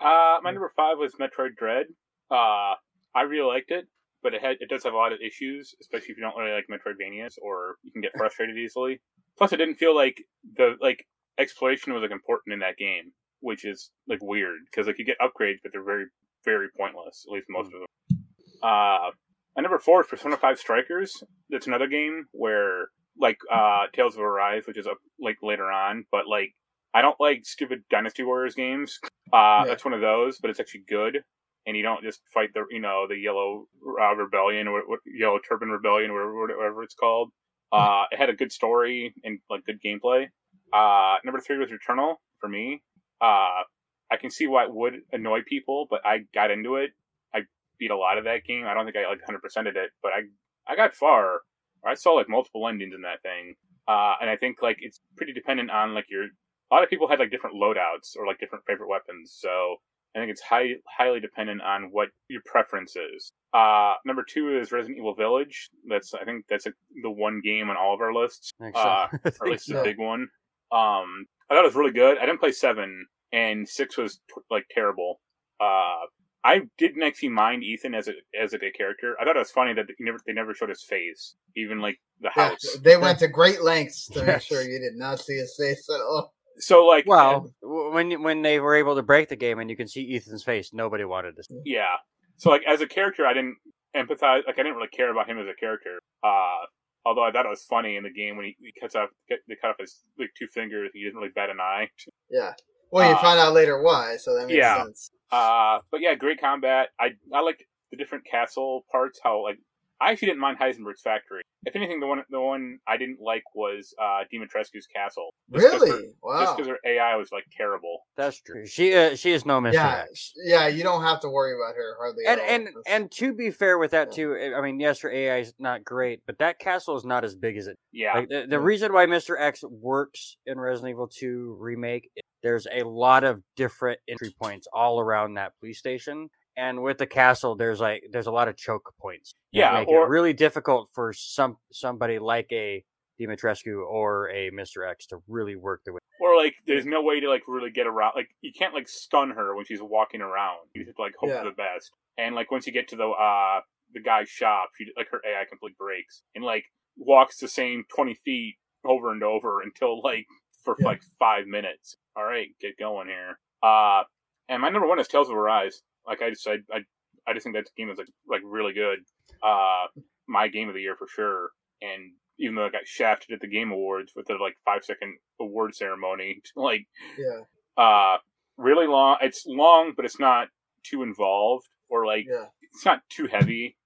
[0.00, 1.86] Uh, my number five was Metroid Dread.
[2.30, 2.74] Uh,
[3.14, 3.86] I really liked it,
[4.24, 6.50] but it had it does have a lot of issues, especially if you don't really
[6.50, 9.00] like Metroidvanias or you can get frustrated easily.
[9.38, 10.24] Plus, it didn't feel like
[10.56, 11.06] the like
[11.38, 15.18] exploration was like important in that game, which is like weird because like you get
[15.20, 16.06] upgrades, but they're very
[16.44, 17.24] very pointless.
[17.28, 18.24] At least most of them.
[18.62, 19.10] Uh,
[19.56, 21.22] my number four is Persona Five Strikers.
[21.50, 22.88] That's another game where
[23.20, 26.54] like uh Tales of Arise, which is up like later on, but like
[26.94, 28.98] I don't like stupid Dynasty Warriors games.
[29.32, 29.64] Uh, Yeah.
[29.66, 31.24] That's one of those, but it's actually good,
[31.66, 33.66] and you don't just fight the you know the Yellow
[34.00, 37.30] uh, Rebellion or what, Yellow Turban Rebellion or whatever, whatever it's called.
[37.72, 40.28] Uh, it had a good story and like good gameplay.
[40.72, 42.82] Uh, number three was Returnal for me.
[43.20, 43.62] Uh,
[44.10, 46.90] I can see why it would annoy people, but I got into it.
[47.34, 47.40] I
[47.78, 48.64] beat a lot of that game.
[48.66, 50.22] I don't think I like 100%ed it, but I
[50.66, 51.40] I got far.
[51.84, 53.54] I saw like multiple endings in that thing.
[53.86, 56.24] Uh, and I think like it's pretty dependent on like your.
[56.24, 59.76] A lot of people had like different loadouts or like different favorite weapons, so
[60.14, 63.32] I think it's high, highly dependent on what your preference is.
[63.52, 65.70] Uh, number two is Resident Evil Village.
[65.88, 66.72] That's I think that's a,
[67.02, 68.82] the one game on all of our lists, I think so.
[68.82, 69.08] uh,
[69.40, 69.80] or at least so.
[69.80, 70.28] a big one.
[70.72, 72.18] Um, I thought it was really good.
[72.18, 75.20] I didn't play seven, and six was t- like terrible.
[75.60, 76.06] Uh,
[76.44, 79.16] I didn't actually mind Ethan as a as a good character.
[79.20, 81.98] I thought it was funny that they never they never showed his face, even like
[82.20, 82.78] the yeah, house.
[82.82, 86.00] they went to great lengths to make sure you did not see his face at
[86.00, 86.34] all.
[86.58, 89.76] So like, Well, w- when when they were able to break the game and you
[89.76, 91.42] can see Ethan's face, nobody wanted to.
[91.64, 91.96] Yeah.
[92.36, 93.56] So like as a character, I didn't
[93.96, 94.46] empathize.
[94.46, 95.98] Like I didn't really care about him as a character.
[96.22, 96.66] Uh,
[97.04, 99.56] although I thought it was funny in the game when he, he cuts off they
[99.60, 100.90] cut off his like two fingers.
[100.94, 101.90] He didn't really bat an eye.
[102.30, 102.52] Yeah.
[102.90, 104.84] Well, you Uh, find out later why, so that makes yeah.
[104.84, 105.10] sense.
[105.32, 106.90] Uh, but yeah, great combat.
[107.00, 109.20] I I liked the different castle parts.
[109.22, 109.58] How like
[110.00, 111.42] I actually didn't mind Heisenberg's factory.
[111.66, 115.30] If anything, the one the one I didn't like was uh, Dimitrescu's castle.
[115.52, 116.14] Just 'cause her- Really?
[116.40, 118.00] Just because her AI was like terrible.
[118.16, 118.66] That's true.
[118.66, 119.72] She uh, she is no Mr.
[119.74, 120.18] Yeah, X.
[120.18, 120.66] sh- yeah.
[120.66, 122.24] You don't have to worry about her hardly.
[122.26, 122.54] And at all.
[122.54, 124.24] and That's- and to be fair with that Yeah.
[124.24, 127.24] too, I- I mean, yes, her AI is not great, but that castle is not
[127.24, 127.78] as big as it.
[127.92, 128.12] Yeah.
[128.14, 128.62] Like the, the Yeah.
[128.62, 129.40] reason why Mr.
[129.40, 132.10] X works in Resident Evil 2 remake,
[132.42, 137.06] there's a lot of different entry points all around that police station, and with the
[137.06, 139.32] castle, there's like there's a lot of choke points.
[139.52, 142.84] Yeah, or- really difficult for some somebody like a
[143.20, 144.88] Dimitrescu or a Mr.
[144.88, 146.00] X to really work their way.
[146.20, 148.12] Or like, there's no way to like really get around.
[148.16, 150.58] Like, you can't like stun her when she's walking around.
[150.74, 151.38] You have to like hope Yeah.
[151.42, 151.90] for the best.
[152.18, 153.60] And like once you get to the uh
[153.92, 156.64] the guy's shop, she like her AI completely breaks and like
[156.96, 160.26] walks the same twenty feet over and over until like
[160.62, 160.86] for Yeah.
[160.86, 161.96] like five minutes.
[162.16, 163.38] All right, get going here.
[163.62, 164.02] Uh,
[164.48, 165.82] and my number one is Tales of Arise.
[166.06, 166.80] Like I just I, I
[167.26, 168.98] I just think that game is like like really good.
[169.42, 169.86] Uh,
[170.26, 171.50] my game of the year for sure.
[171.82, 175.16] And even though I got shafted at the Game Awards with the like five second
[175.40, 176.86] award ceremony, like
[177.18, 177.40] Yeah,
[177.82, 178.18] uh,
[178.56, 179.16] really long.
[179.20, 180.48] It's long, but it's not
[180.82, 183.76] too involved or like yeah, it's not too heavy.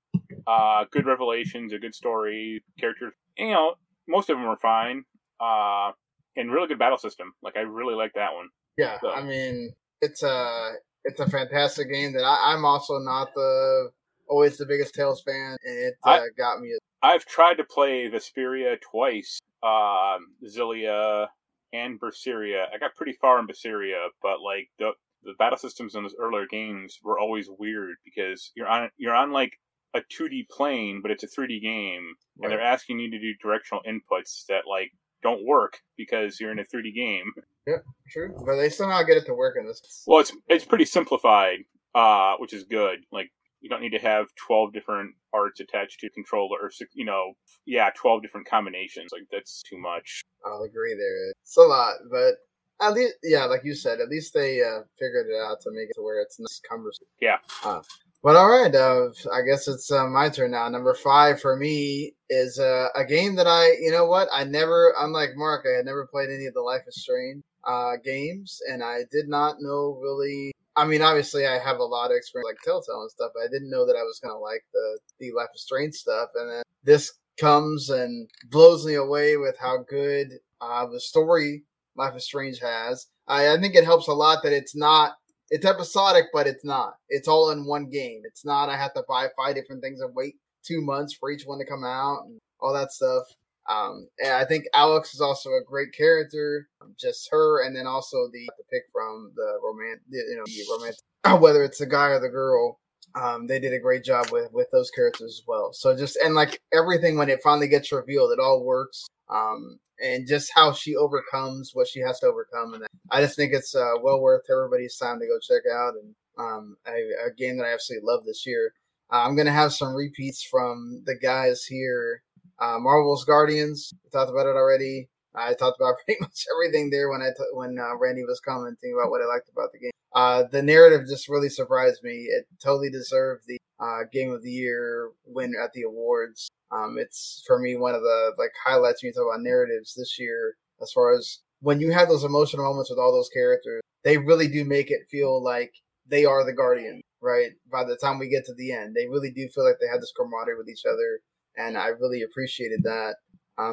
[0.46, 3.12] Uh, good revelations, a good story, characters.
[3.36, 3.74] You know,
[4.08, 5.04] most of them are fine.
[5.40, 5.92] Uh,
[6.36, 7.32] and really good battle system.
[7.42, 8.48] Like I really like that one.
[8.76, 8.98] yeah.
[9.00, 10.72] So- I mean, it's a
[11.08, 13.90] it's a fantastic game that I, I'm also not the
[14.28, 16.76] always the biggest Tales fan, and it uh, I- got me.
[17.02, 21.28] I've tried to play Vesperia twice, um, Xillia
[21.72, 22.64] and Berseria.
[22.74, 24.92] I got pretty far in Berseria, but like the
[25.24, 29.32] the battle systems in those earlier games were always weird because you're on you're on
[29.32, 29.58] like
[29.94, 33.82] a 2D plane, but it's a 3D game, and they're asking you to do directional
[33.88, 34.92] inputs that like
[35.22, 37.32] don't work because you're in a 3D game.
[37.66, 37.78] Yeah,
[38.10, 40.04] true, but they somehow get it to work in this.
[40.06, 41.58] Well, it's it's pretty simplified,
[41.94, 43.00] uh, which is good.
[43.12, 47.04] Like you don't need to have twelve different arts attached to a controller, or you
[47.04, 47.34] know,
[47.66, 49.10] yeah, twelve different combinations.
[49.12, 50.22] Like that's too much.
[50.46, 51.32] I'll agree there.
[51.42, 52.36] It's a lot, but
[52.80, 55.90] at least, yeah, like you said, at least they uh, figured it out to make
[55.90, 57.06] it to where it's not cumbersome.
[57.20, 57.38] Yeah.
[57.64, 57.82] Uh,
[58.22, 60.68] but all right, uh, I guess it's uh, my turn now.
[60.68, 64.92] Number five for me is uh, a game that I, you know what, I never,
[64.98, 68.82] unlike Marc, I had never played any of the Life is Strange uh, games, and
[68.82, 70.52] I did not know really.
[70.76, 73.48] I mean, obviously, I have a lot of experience like Telltale and stuff, but I
[73.50, 76.62] didn't know that I was gonna like the the Life is Strange stuff, and then
[76.84, 81.62] this comes and blows me away with how good uh, the story
[81.96, 83.06] Life is Strange has.
[83.26, 85.14] I, I think it helps a lot that it's not
[85.50, 86.94] it's episodic, but it's not.
[87.08, 88.22] It's all in one game.
[88.24, 90.34] It's not I have to buy five different things and wait
[90.64, 93.24] two months for each one to come out and all that stuff.
[93.68, 98.28] Um, and I think Alex is also a great character, just her, and then also
[98.32, 101.00] the, the pick from the romance, you know, the romantic,
[101.42, 102.78] whether it's the guy or the girl.
[103.18, 105.72] Um, they did a great job with with those characters as well.
[105.72, 109.06] So just and like everything when it finally gets revealed, it all works.
[109.28, 113.52] Um, and just how she overcomes what she has to overcome, and I just think
[113.52, 117.58] it's uh, well worth everybody's time to go check out, and um, a, a game
[117.58, 118.72] that I absolutely love this year.
[119.12, 122.22] Uh, I'm gonna have some repeats from the guys here.
[122.60, 125.08] Uh, Marvel's Guardians, we talked about it already.
[125.34, 128.94] I talked about pretty much everything there when I t- when uh, Randy was commenting
[128.94, 129.90] about what I liked about the game.
[130.14, 132.28] Uh, the narrative just really surprised me.
[132.30, 136.48] It totally deserved the uh, Game of the Year win at the awards.
[136.70, 140.18] Um, it's for me one of the like highlights when you talk about narratives this
[140.18, 140.54] year.
[140.82, 144.48] As far as when you have those emotional moments with all those characters, they really
[144.48, 145.72] do make it feel like
[146.06, 147.00] they are the Guardian.
[147.20, 149.88] Right by the time we get to the end, they really do feel like they
[149.88, 151.18] have this camaraderie with each other,
[151.56, 153.16] and I really appreciated that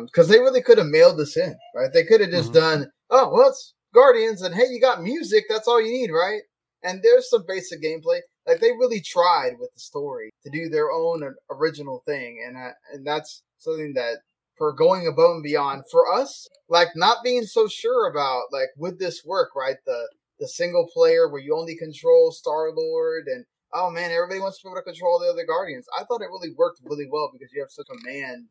[0.07, 1.55] because they really could have mailed this in.
[1.75, 2.53] Right, they could have just Mhm.
[2.55, 2.91] done.
[3.11, 5.45] Oh, well, it's Guardians, and hey, you got music.
[5.49, 6.41] That's all you need, right?
[6.83, 8.19] And there's some basic gameplay.
[8.45, 12.73] Like they really tried with the story to do their own original thing, and uh,
[12.93, 14.17] and that's something that
[14.57, 18.99] for going above and beyond for us, like not being so sure about like would
[18.99, 19.77] this work, right?
[19.85, 24.59] The the single player where you only control Star Lord, and oh man, everybody wants
[24.59, 25.87] to be able to control the other Guardians.
[25.97, 28.47] I thought it really worked really well because you have such a command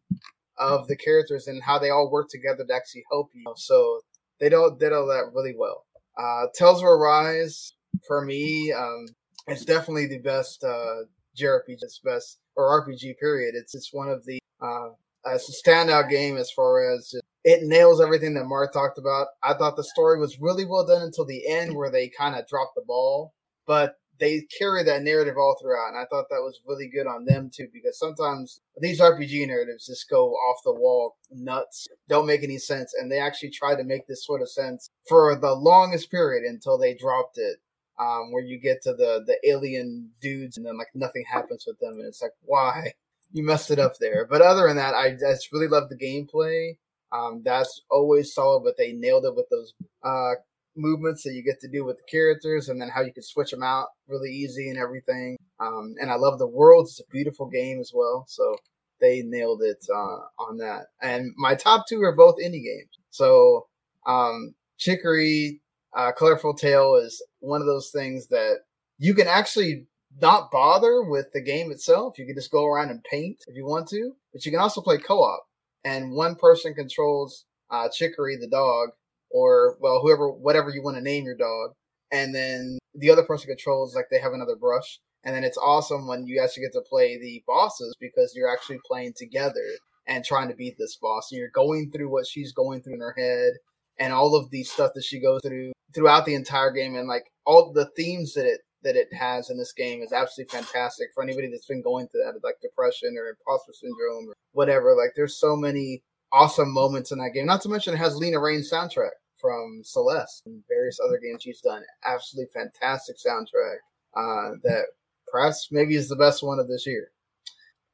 [0.59, 3.45] of the characters and how they all work together to actually help you.
[3.57, 4.01] So
[4.41, 5.85] they don't did all that really well.
[6.19, 7.75] Uh, Tales of Arise
[8.07, 9.07] for me, um,
[9.49, 11.03] it's definitely the best uh,
[11.37, 13.55] JRPG, it's best or RPG period.
[13.55, 14.91] It's it's one of the uh,
[15.27, 19.29] it's a standout game as far as it nails everything that Marc talked about.
[19.43, 22.47] I thought the story was really well done until the end where they kind of
[22.47, 23.35] dropped the ball,
[23.67, 27.25] but they carry that narrative all throughout, and I thought that was really good on
[27.25, 32.43] them too because sometimes these RPG narratives just go off the wall nuts, don't make
[32.43, 36.11] any sense, and they actually tried to make this sort of sense for the longest
[36.11, 37.59] period until they dropped it
[37.99, 41.79] um, where you get to the the alien dudes and then like nothing happens with
[41.81, 42.93] them, and it's like why
[43.33, 44.27] you messed it up there.
[44.29, 46.77] But other than that, I just really love the gameplay.
[47.13, 50.35] Um, that's always solid, but they nailed it with those uh,
[50.77, 53.51] movements that you get to do with the characters, and then how you can switch
[53.51, 55.37] them out really easy and everything.
[55.61, 58.25] Um, and I love the worlds; it's a beautiful game as well.
[58.29, 58.57] So
[59.01, 60.87] they nailed it uh, on that.
[61.03, 62.99] And my top two are both indie games.
[63.11, 63.67] So
[64.07, 65.61] um, Chicory
[65.95, 68.59] uh, Colorful Tale is one of those things that
[68.99, 69.87] you can actually
[70.21, 72.19] not bother with the game itself.
[72.19, 74.81] You can just go around and paint if you want to, but you can also
[74.81, 75.45] play co-op.
[75.85, 78.91] And one person controls uh, Chicory, the dog,
[79.35, 81.73] or well, whoever, whatever you want to name your dog,
[82.13, 85.01] and then the other person controls like they have another brush.
[85.25, 88.79] And then it's awesome when you actually get to play the bosses because you're actually
[88.87, 89.67] playing together
[90.07, 91.33] and trying to beat this boss.
[91.33, 93.55] And you're going through what she's going through in her head
[93.99, 97.25] and all of the stuff that she goes through throughout the entire game and like
[97.47, 101.23] all the themes that it that it has in this game is absolutely fantastic for
[101.23, 104.95] anybody that's been going through that, like depression or imposter syndrome or whatever.
[104.95, 107.47] Like, there's so many awesome moments in that game.
[107.47, 111.61] Not to mention, it has Lena Raine's soundtrack from Celeste and various other games she's
[111.61, 111.83] done.
[112.07, 113.77] Absolutely fantastic soundtrack
[114.17, 114.87] uh, that
[115.31, 117.11] perhaps maybe is the best one of this year.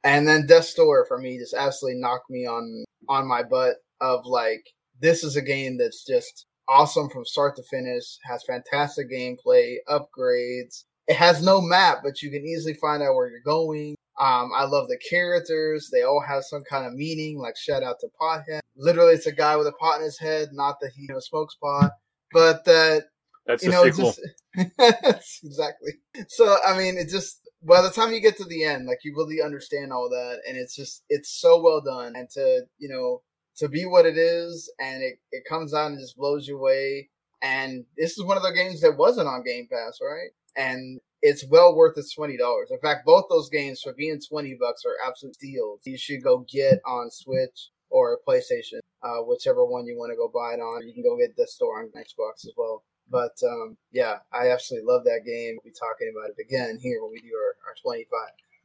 [0.05, 4.25] And then Death Door for me just absolutely knocked me on on my butt of
[4.25, 4.63] like
[5.01, 10.85] this is a game that's just awesome from start to finish, has fantastic gameplay, upgrades.
[11.09, 13.95] It has no map, but you can easily find out where you're going.
[14.21, 15.89] Um, I love the characters.
[15.91, 18.60] They all have some kind of meaning, like shout out to Pothead.
[18.75, 21.19] Literally, it's a guy with a pot in his head, not that he you know,
[21.19, 21.91] smokes pot,
[22.31, 23.03] but that
[23.45, 24.13] That's you know, sequel.
[24.13, 24.21] just
[25.43, 25.91] exactly.
[26.27, 29.13] So I mean, it just by the time you get to the end, like you
[29.15, 33.21] really understand all that, and it's just it's so well done, and to you know
[33.57, 37.09] to be what it is, and it it comes out and just blows you away.
[37.43, 40.29] And this is one of the games that wasn't on Game Pass, right?
[40.55, 42.69] And it's well worth its twenty dollars.
[42.71, 45.81] In fact, both those games for being twenty bucks are absolute steals.
[45.85, 50.27] You should go get on Switch or PlayStation, uh, whichever one you want to go
[50.33, 50.87] buy it on.
[50.87, 52.83] You can go get the store on Xbox as well.
[53.09, 55.57] But um, yeah, I absolutely love that game.
[55.57, 58.07] We'll be talking about it again here when we do our, our 25.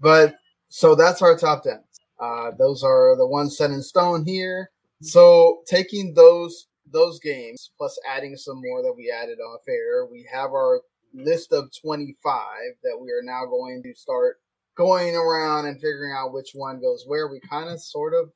[0.01, 0.37] But
[0.69, 1.83] so that's our top 10.
[2.21, 4.71] Uh, those are the ones set in stone here.
[5.03, 10.27] So taking those those games plus adding some more that we added off air, we
[10.33, 10.81] have our
[11.13, 12.41] list of 25
[12.85, 14.37] that we are now going to start
[14.77, 17.29] going around and figuring out which one goes where.
[17.29, 18.31] We kind of sort of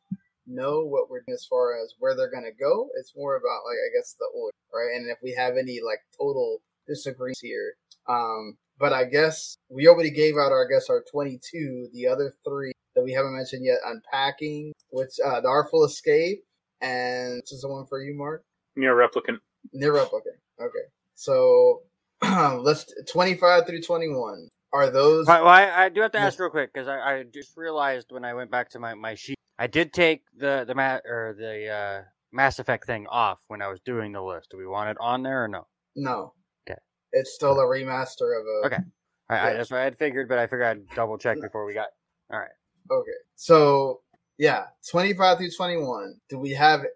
[0.47, 2.89] know what we're doing as far as where they're gonna go.
[2.99, 4.97] It's more about like I guess the order, right?
[4.97, 7.75] And if we have any like total disagreements here.
[8.09, 11.89] Um but I guess we already gave out our I guess our twenty two.
[11.93, 16.43] The other three that we haven't mentioned yet, unpacking, which uh the Artful Escape
[16.81, 18.43] and this is the one for you, Marc?
[18.77, 19.39] Nier Replicant.
[19.73, 20.39] Nier Replicant.
[20.61, 20.87] Okay.
[21.15, 21.83] So
[22.23, 24.49] let's twenty five through twenty one.
[24.73, 27.57] Are those Well, I, I do have to ask real quick because I, I just
[27.57, 31.01] realized when I went back to my, my sheet, I did take the the ma-
[31.07, 34.49] or the uh, Mass Effect thing off when I was doing the list.
[34.51, 35.67] Do we want it on there or no?
[35.95, 36.33] no.
[36.69, 36.79] Okay.
[37.13, 38.83] It's still a remaster of a Okay.
[39.29, 39.57] I, I, Yeah.
[39.59, 41.43] that's what I had figured, but I figured I'd double check No.
[41.47, 41.89] before we got.
[42.33, 42.49] All right.
[42.91, 43.11] Okay.
[43.37, 44.01] So
[44.39, 46.15] yeah, twenty five through twenty one.
[46.31, 46.87] Do we have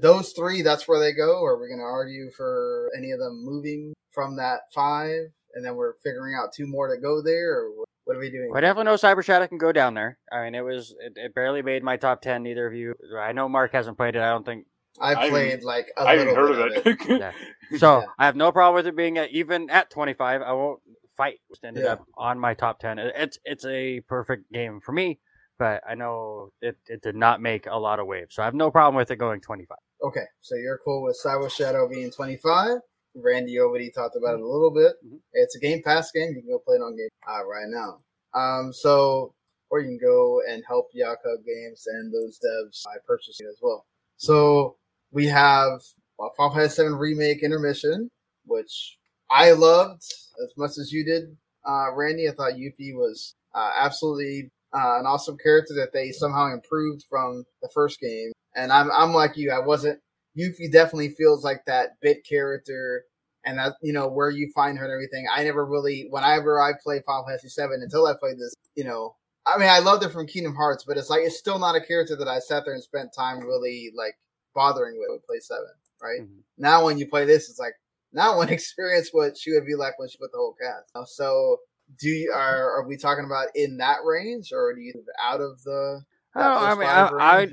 [0.00, 0.62] those three?
[0.62, 3.92] That's where they go, or are we going to argue for any of them moving
[4.10, 5.24] from that five,
[5.54, 8.30] and then we're figuring out two more to go there, or what, what are we
[8.30, 8.48] doing?
[8.48, 10.18] Well, I definitely know Cyber Shadow can go down there.
[10.32, 12.42] I mean, it was it, it barely made my top ten.
[12.42, 12.94] Neither of you.
[13.18, 14.22] I know Marc hasn't played it.
[14.22, 14.66] I don't think
[15.00, 17.20] I I played haven't- like a I little haven't heard bit of of it.
[17.72, 17.78] Yeah.
[17.78, 18.06] So Yeah.
[18.18, 20.40] I have no problem with it being at, even at 25.
[20.42, 20.80] I won't
[21.16, 21.38] fight.
[21.50, 21.92] Just ended Yeah.
[21.94, 22.98] up on my top 10.
[22.98, 25.18] It- It's it's a perfect game for me,
[25.58, 28.34] but I know it, it did not make a lot of waves.
[28.36, 29.76] So I have no problem with it going 25.
[30.02, 32.78] Okay, so you're cool with Cyber Shadow being 25.
[33.16, 34.94] Randy already talked about it a little bit.
[35.04, 35.20] Mhm.
[35.32, 36.34] It's a Game Pass game.
[36.34, 38.00] You can go play it on Game uh, right now.
[38.34, 39.34] Um, so
[39.70, 43.58] or you can go and help Yacht Club Games and those devs by purchasing as
[43.60, 43.84] well.
[44.16, 44.76] So
[45.10, 45.80] we have
[46.18, 48.08] well, Final Fantasy 7 Remake Intermission,
[48.44, 48.96] which
[49.30, 50.02] I loved
[50.42, 51.36] as much as you did,
[51.68, 52.28] uh, Randy.
[52.28, 57.44] I thought Yuffie was uh, absolutely uh, an awesome character that they somehow improved from
[57.62, 58.32] the first game.
[58.54, 59.50] And I'm I'm like you.
[59.50, 60.00] I wasn't.
[60.36, 63.04] Yuffie definitely feels like that bit character,
[63.44, 65.26] and that you know where you find her and everything.
[65.34, 69.16] I never really, whenever I play Final Fantasy Seven, until I played this, you know.
[69.46, 71.80] I mean, I loved her from Kingdom Hearts, but it's like it's still not a
[71.80, 74.16] character that I sat there and spent time really like
[74.54, 75.08] bothering with.
[75.10, 75.70] with Play Seven,
[76.02, 76.22] right?
[76.22, 76.42] Mhm.
[76.58, 77.74] Now when you play this, it's like
[78.12, 80.56] now I want to experience what she would be like when she put the whole
[80.60, 81.14] cast.
[81.14, 81.58] So
[81.98, 85.62] do you are are we talking about in that range, or do you out of
[85.62, 86.04] the?
[86.34, 87.48] I, know, I mean, I, I,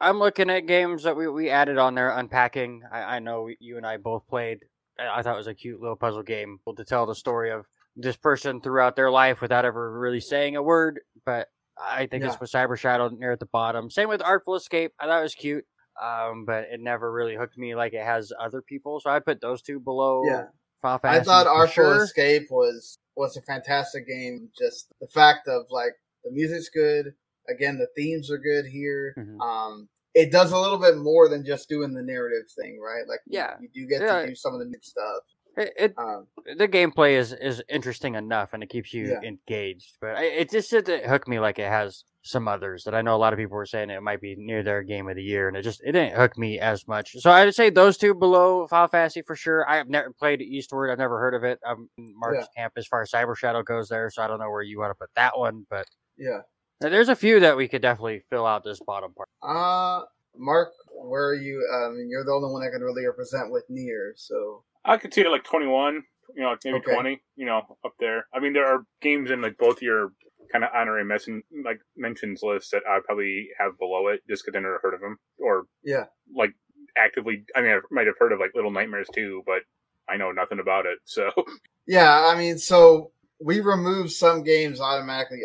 [0.00, 2.82] I'm looking at games that we, we added on there, unpacking.
[2.90, 4.60] I, I know you and I both played.
[4.98, 8.16] I, thought it was a cute little puzzle game to tell the story of this
[8.16, 11.00] person throughout their life without ever really saying a word.
[11.24, 11.48] But
[11.80, 12.30] I think Yeah.
[12.30, 13.90] it's with Cyber Shadow near at the bottom.
[13.90, 14.92] Same with Artful Escape.
[14.98, 15.64] I thought it was cute,
[16.00, 19.00] um, but it never really hooked me like it has other people.
[19.00, 20.22] So I put those two below.
[20.26, 20.44] Yeah.
[20.82, 22.02] Final I thought Artful sure.
[22.04, 24.48] Escape was was a fantastic game.
[24.58, 25.92] Just the fact of like
[26.24, 27.14] the music's good.
[27.48, 29.14] Again, the themes are good here.
[29.18, 29.40] Mhm.
[29.40, 33.06] Um, it does a little bit more than just doing the narrative thing, right?
[33.08, 33.56] Like, Yeah.
[33.60, 34.22] you, do get Yeah.
[34.22, 35.22] to do some of the new stuff.
[35.56, 39.20] It, it Um, the gameplay is is interesting enough and it keeps you Yeah.
[39.22, 43.02] engaged but I, it just didn't hook me like it has some others that i
[43.02, 45.22] know a lot of people were saying it might be near their game of the
[45.24, 48.14] year and it just it didn't hook me as much so i'd say those two
[48.14, 51.58] below final fantasy for sure i have never played eastward i've never heard of it
[51.66, 54.50] i'm in Marc's camp as far as cyber shadow goes there so i don't know
[54.50, 55.86] where you want to put that one but
[56.16, 56.42] yeah.
[56.80, 60.04] There's a few that we could definitely fill out this bottom part Uh,
[60.36, 61.66] Marc, where are you?
[61.74, 64.14] I mean, you're the only one that can really represent with Nier.
[64.16, 66.02] So I could see it at like 21,
[66.34, 66.92] You know, maybe Okay.
[66.94, 67.22] twenty.
[67.36, 68.26] You know, up there.
[68.32, 70.12] I mean, there are games in like both your
[70.52, 74.56] kind of honorary mention like mentions list that I probably have below it just because
[74.56, 76.06] I never heard of them or Yeah.
[76.34, 76.52] like
[76.96, 77.44] actively.
[77.54, 79.62] I mean, I might have heard of like Little Nightmares too, but
[80.08, 80.98] I know nothing about it.
[81.04, 81.30] So
[81.86, 85.42] Yeah, I mean, so we removed some games automatically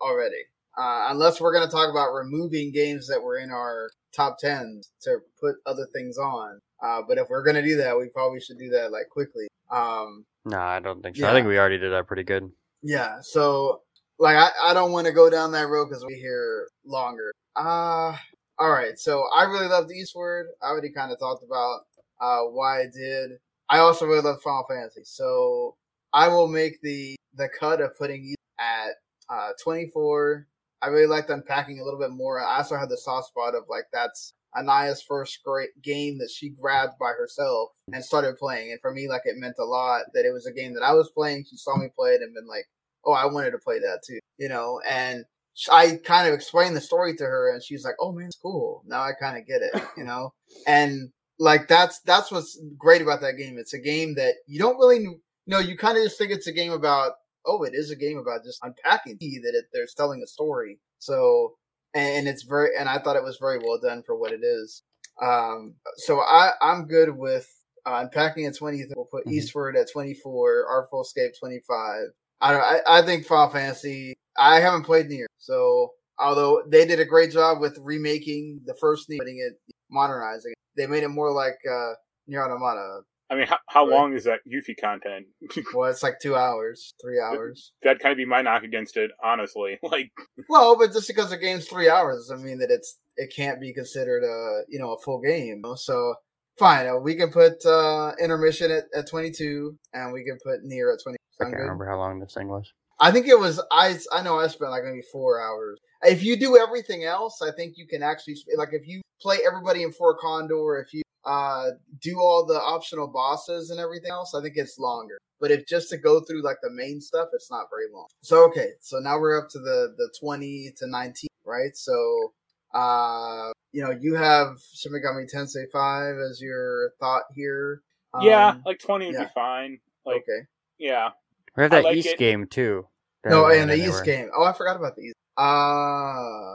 [0.00, 0.42] already.
[0.76, 4.88] Uh, unless we're going to talk about removing games that were in our top 10s
[5.02, 6.60] to put other things on.
[6.82, 9.46] Uh, but if we're going to do that, we probably should do that like quickly.
[9.70, 11.26] Um, No, I don't think so.
[11.26, 12.50] I think we already did that pretty good.
[12.82, 13.82] yeah, so
[14.18, 17.32] like I, I don't want to go down that road because we here longer.
[17.56, 18.16] Uh,
[18.58, 20.46] all right, so I really loved Eastward.
[20.62, 21.80] I already kind of talked about
[22.20, 23.38] uh, why I did.
[23.68, 25.76] I also really love Final Fantasy, so
[26.12, 28.90] I will make the the cut of putting at
[29.28, 30.46] uh, 24.
[30.84, 32.40] I really liked unpacking a little bit more.
[32.40, 36.50] I also had the soft spot of like that's Anaya's first great game that she
[36.50, 38.70] grabbed by herself and started playing.
[38.70, 40.92] And for me, like it meant a lot that it was a game that I
[40.92, 41.44] was playing.
[41.48, 42.66] She saw me play it and been like,
[43.04, 44.80] "Oh, I wanted to play that too," you know.
[44.88, 45.24] And
[45.70, 48.82] I kind of explained the story to her, and she's like, "Oh man, it's cool.
[48.86, 50.34] Now I kind of get it," you know.
[50.66, 53.56] And like that's that's what's great about that game.
[53.58, 55.60] It's a game that you don't really you know.
[55.60, 57.12] You kind of just think it's a game about.
[57.46, 60.78] Oh, it is a game about just unpacking that it, they're telling a story.
[60.98, 61.54] So
[61.94, 64.82] and it's very and I thought it was very well done for what it is.
[65.22, 67.48] Um, so I I'm good with
[67.86, 68.84] uh, unpacking at 20.
[68.96, 69.32] We'll put Mhm.
[69.32, 72.06] Eastward at 24, Artful Escape 25.
[72.40, 72.62] I don't.
[72.62, 74.14] I, I think Final Fantasy.
[74.36, 79.08] I haven't played Nier, so although they did a great job with remaking the first
[79.08, 79.54] Nier, putting it
[79.90, 81.92] modernizing it, they made it more like uh,
[82.26, 83.02] Nier Automata.
[83.30, 83.94] I mean, how, how Right.
[83.94, 85.26] long is that Yuffie content?
[85.74, 87.72] Well, it's like two hours, three hours.
[87.82, 89.78] That'd kind of be my knock against it, honestly.
[89.82, 90.10] Like,
[90.48, 93.72] Well, but just because the game's three hours doesn't mean that it's it can't be
[93.72, 95.62] considered a you know a full game.
[95.76, 96.14] So
[96.58, 100.62] fine, uh, we can put uh intermission at, at twenty two, and we can put
[100.64, 101.16] Nier at twenty.
[101.40, 101.62] I Sound can't good?
[101.64, 102.72] remember how long this thing was.
[103.00, 103.98] I think it was I.
[104.12, 105.80] I know I spent like maybe four hours.
[106.02, 109.82] If you do everything else, I think you can actually like if you play everybody
[109.82, 111.70] in Fort Condor, if you uh
[112.00, 115.18] do all the optional bosses and everything else, I think it's longer.
[115.40, 118.06] But if just to go through like the main stuff, it's not very long.
[118.22, 121.74] So okay, so now we're up to the the twenty to nineteen, right?
[121.76, 122.32] So
[122.74, 127.82] uh you know you have Shin Megami Tensei five as your thought here.
[128.22, 129.24] yeah, Um, like 20 would yeah.
[129.24, 129.78] be fine.
[130.06, 130.46] Like, okay.
[130.78, 131.10] yeah.
[131.56, 132.18] We have that like East it.
[132.18, 132.86] game too.
[133.24, 134.04] that No, and the been East anywhere.
[134.04, 134.30] game.
[134.36, 135.12] Oh, I forgot about the Ys.
[135.36, 135.42] Uh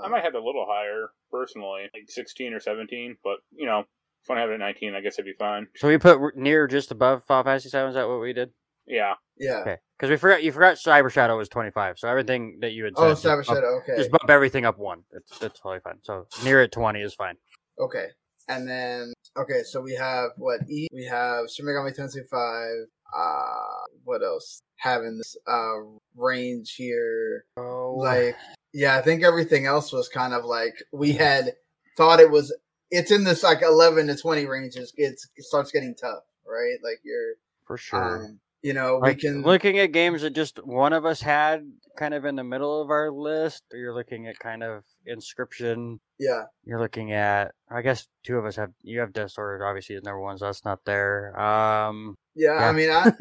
[0.01, 1.89] I might have a little higher, personally.
[1.93, 3.83] Like 16 or 17, but, you know,
[4.23, 5.67] if I have it at 19, I guess it'd be fine.
[5.75, 7.89] So we put Nier just above Final Fantasy Seven.
[7.89, 8.51] Is that what we did?
[8.87, 9.13] Yeah.
[9.37, 9.59] yeah.
[9.61, 11.99] Okay, because we forgot you forgot Cyber Shadow was twenty five.
[11.99, 13.77] So everything that you had said, Oh, just Cyber bump- Shadow.
[13.83, 13.95] Okay.
[13.97, 15.03] Just bump everything up one.
[15.11, 15.99] It's that's totally fine.
[16.01, 17.35] So Nier at twenty is fine.
[17.79, 18.07] Okay.
[18.47, 22.87] And then okay, so we have what E we have Shin Megami Tensei five.
[23.15, 24.59] Uh what else?
[24.77, 25.81] Having this uh
[26.15, 27.45] range here.
[27.57, 28.35] Oh, Like
[28.73, 31.53] yeah, I think everything else was kind of like we had
[31.95, 32.51] thought it was
[32.91, 34.93] it's in this like eleven to twenty ranges.
[34.97, 36.77] It's it starts getting tough, right?
[36.83, 37.33] Like you're
[37.65, 38.25] for sure.
[38.25, 41.71] um you know, we like can looking at games that just one of us had
[41.97, 43.63] kind of in the middle of our list.
[43.71, 45.99] Or you're looking at kind of Inscryption.
[46.19, 46.43] yeah.
[46.65, 47.53] You're looking at.
[47.71, 48.71] I guess two of us have.
[48.81, 49.63] You have Death's Door.
[49.65, 50.37] Obviously, is number one.
[50.37, 51.39] So that's not there.
[51.39, 53.13] Um, Yeah, I mean I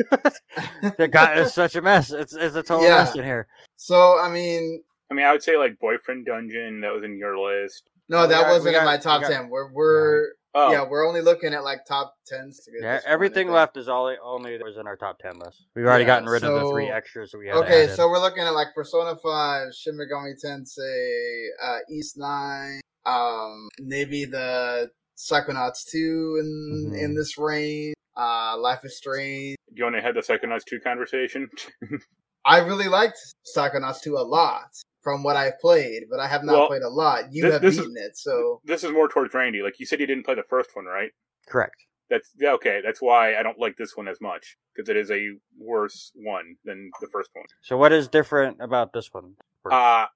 [0.98, 2.10] the guy is such a mess.
[2.10, 2.96] It's it's a total Yeah.
[3.04, 3.46] mess in here.
[3.76, 7.38] so I mean I mean, I would say, like, Boyfriend Dungeon, that was in your
[7.38, 7.88] list.
[8.08, 9.48] No, that got- we wasn't in got- my we top got- ten.
[9.48, 13.04] We're we're Oh, yeah, we're only looking at like top tens to get Yeah, this
[13.06, 15.66] everything left is all only that was in our top ten list.
[15.76, 17.56] We've already Yeah, gotten rid of the three extras we had.
[17.58, 17.94] Okay, added.
[17.96, 24.24] so we're looking at like Persona Five, Shin Megami Tensei, uh, Ys Nine, um, maybe
[24.24, 27.02] the Psychonauts Two in Mhm.
[27.02, 27.94] in this range.
[28.16, 29.56] Uh, Life is Strange.
[29.68, 31.48] do you want to have the Psychonauts 2 conversation?
[32.44, 33.18] I really liked
[33.56, 36.88] Psychonauts Two a lot from what I've played, but I have not Well, played a
[36.88, 37.32] lot.
[37.32, 39.62] You this- have this is- beaten it, so this is more towards Randy.
[39.62, 41.12] Like, you said you didn't play the first one, right?
[41.46, 41.86] correct.
[42.10, 42.80] That's yeah, okay.
[42.82, 45.28] That's why I don't like this one as much because it is a
[45.58, 47.44] worse one than the first one.
[47.62, 49.36] So what is different about this one?
[49.62, 49.74] first?
[49.74, 50.06] Uh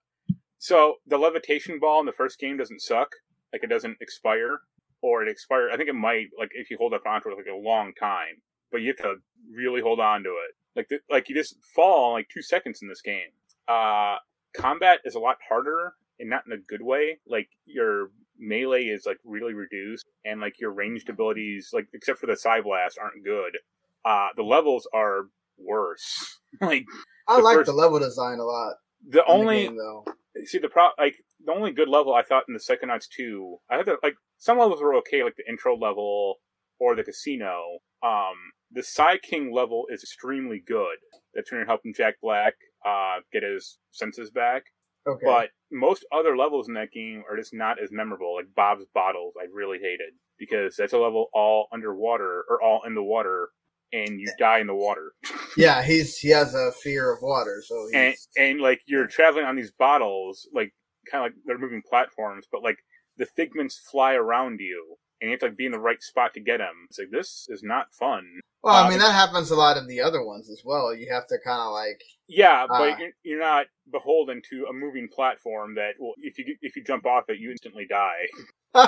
[0.58, 3.10] so the levitation ball in the first game doesn't suck.
[3.52, 4.60] Like it doesn't expire,
[5.02, 5.68] or it expire.
[5.70, 8.40] I think it might like if you hold up onto it like a long time,
[8.70, 9.16] but you have to
[9.50, 10.54] really hold on to it.
[10.74, 13.32] Like the, like you just fall like two seconds in this game.
[13.68, 14.16] Uh,
[14.54, 17.18] combat is a lot harder and not in a good way.
[17.26, 22.26] Like your melee is like really reduced, and like your ranged abilities, like except for
[22.26, 23.58] the side blast, aren't good.
[24.04, 25.26] Uh, the levels are
[25.58, 26.40] worse.
[26.60, 26.84] like
[27.28, 28.74] I the like first- the level design a lot.
[29.08, 30.04] the in the only game, though.
[30.44, 33.58] see the pro like the only good level I thought in the Second Psychonauts two.
[33.70, 36.36] I had to, like some levels were okay, like the intro level
[36.80, 37.78] or the casino.
[38.02, 38.34] Um,
[38.72, 40.96] the Psy King level is extremely good.
[41.34, 42.54] That's when you're helping Jack Black
[42.86, 44.64] uh, get his senses back.
[45.06, 45.24] Okay.
[45.24, 48.36] But most other levels in that game are just not as memorable.
[48.36, 52.94] Like Bob's Bottles, I really hated because that's a level all underwater or all in
[52.94, 53.48] the water,
[53.92, 55.12] and you die in the water.
[55.56, 57.94] yeah, he's he has a fear of water, so he's...
[57.94, 60.72] and and like you're traveling on these bottles, like
[61.10, 62.78] kind of like they're moving platforms, but like
[63.16, 66.34] the figments fly around you, and you have to like be in the right spot
[66.34, 66.86] to get them.
[66.90, 68.40] It's like this is not fun.
[68.62, 70.94] Well, I Uh, mean that happens a lot in the other ones as well.
[70.94, 72.96] You have to kind of like Yeah, but Ah.
[72.98, 77.06] you're, you're not beholden to a moving platform that well, if you if you jump
[77.06, 78.26] off it, you instantly die.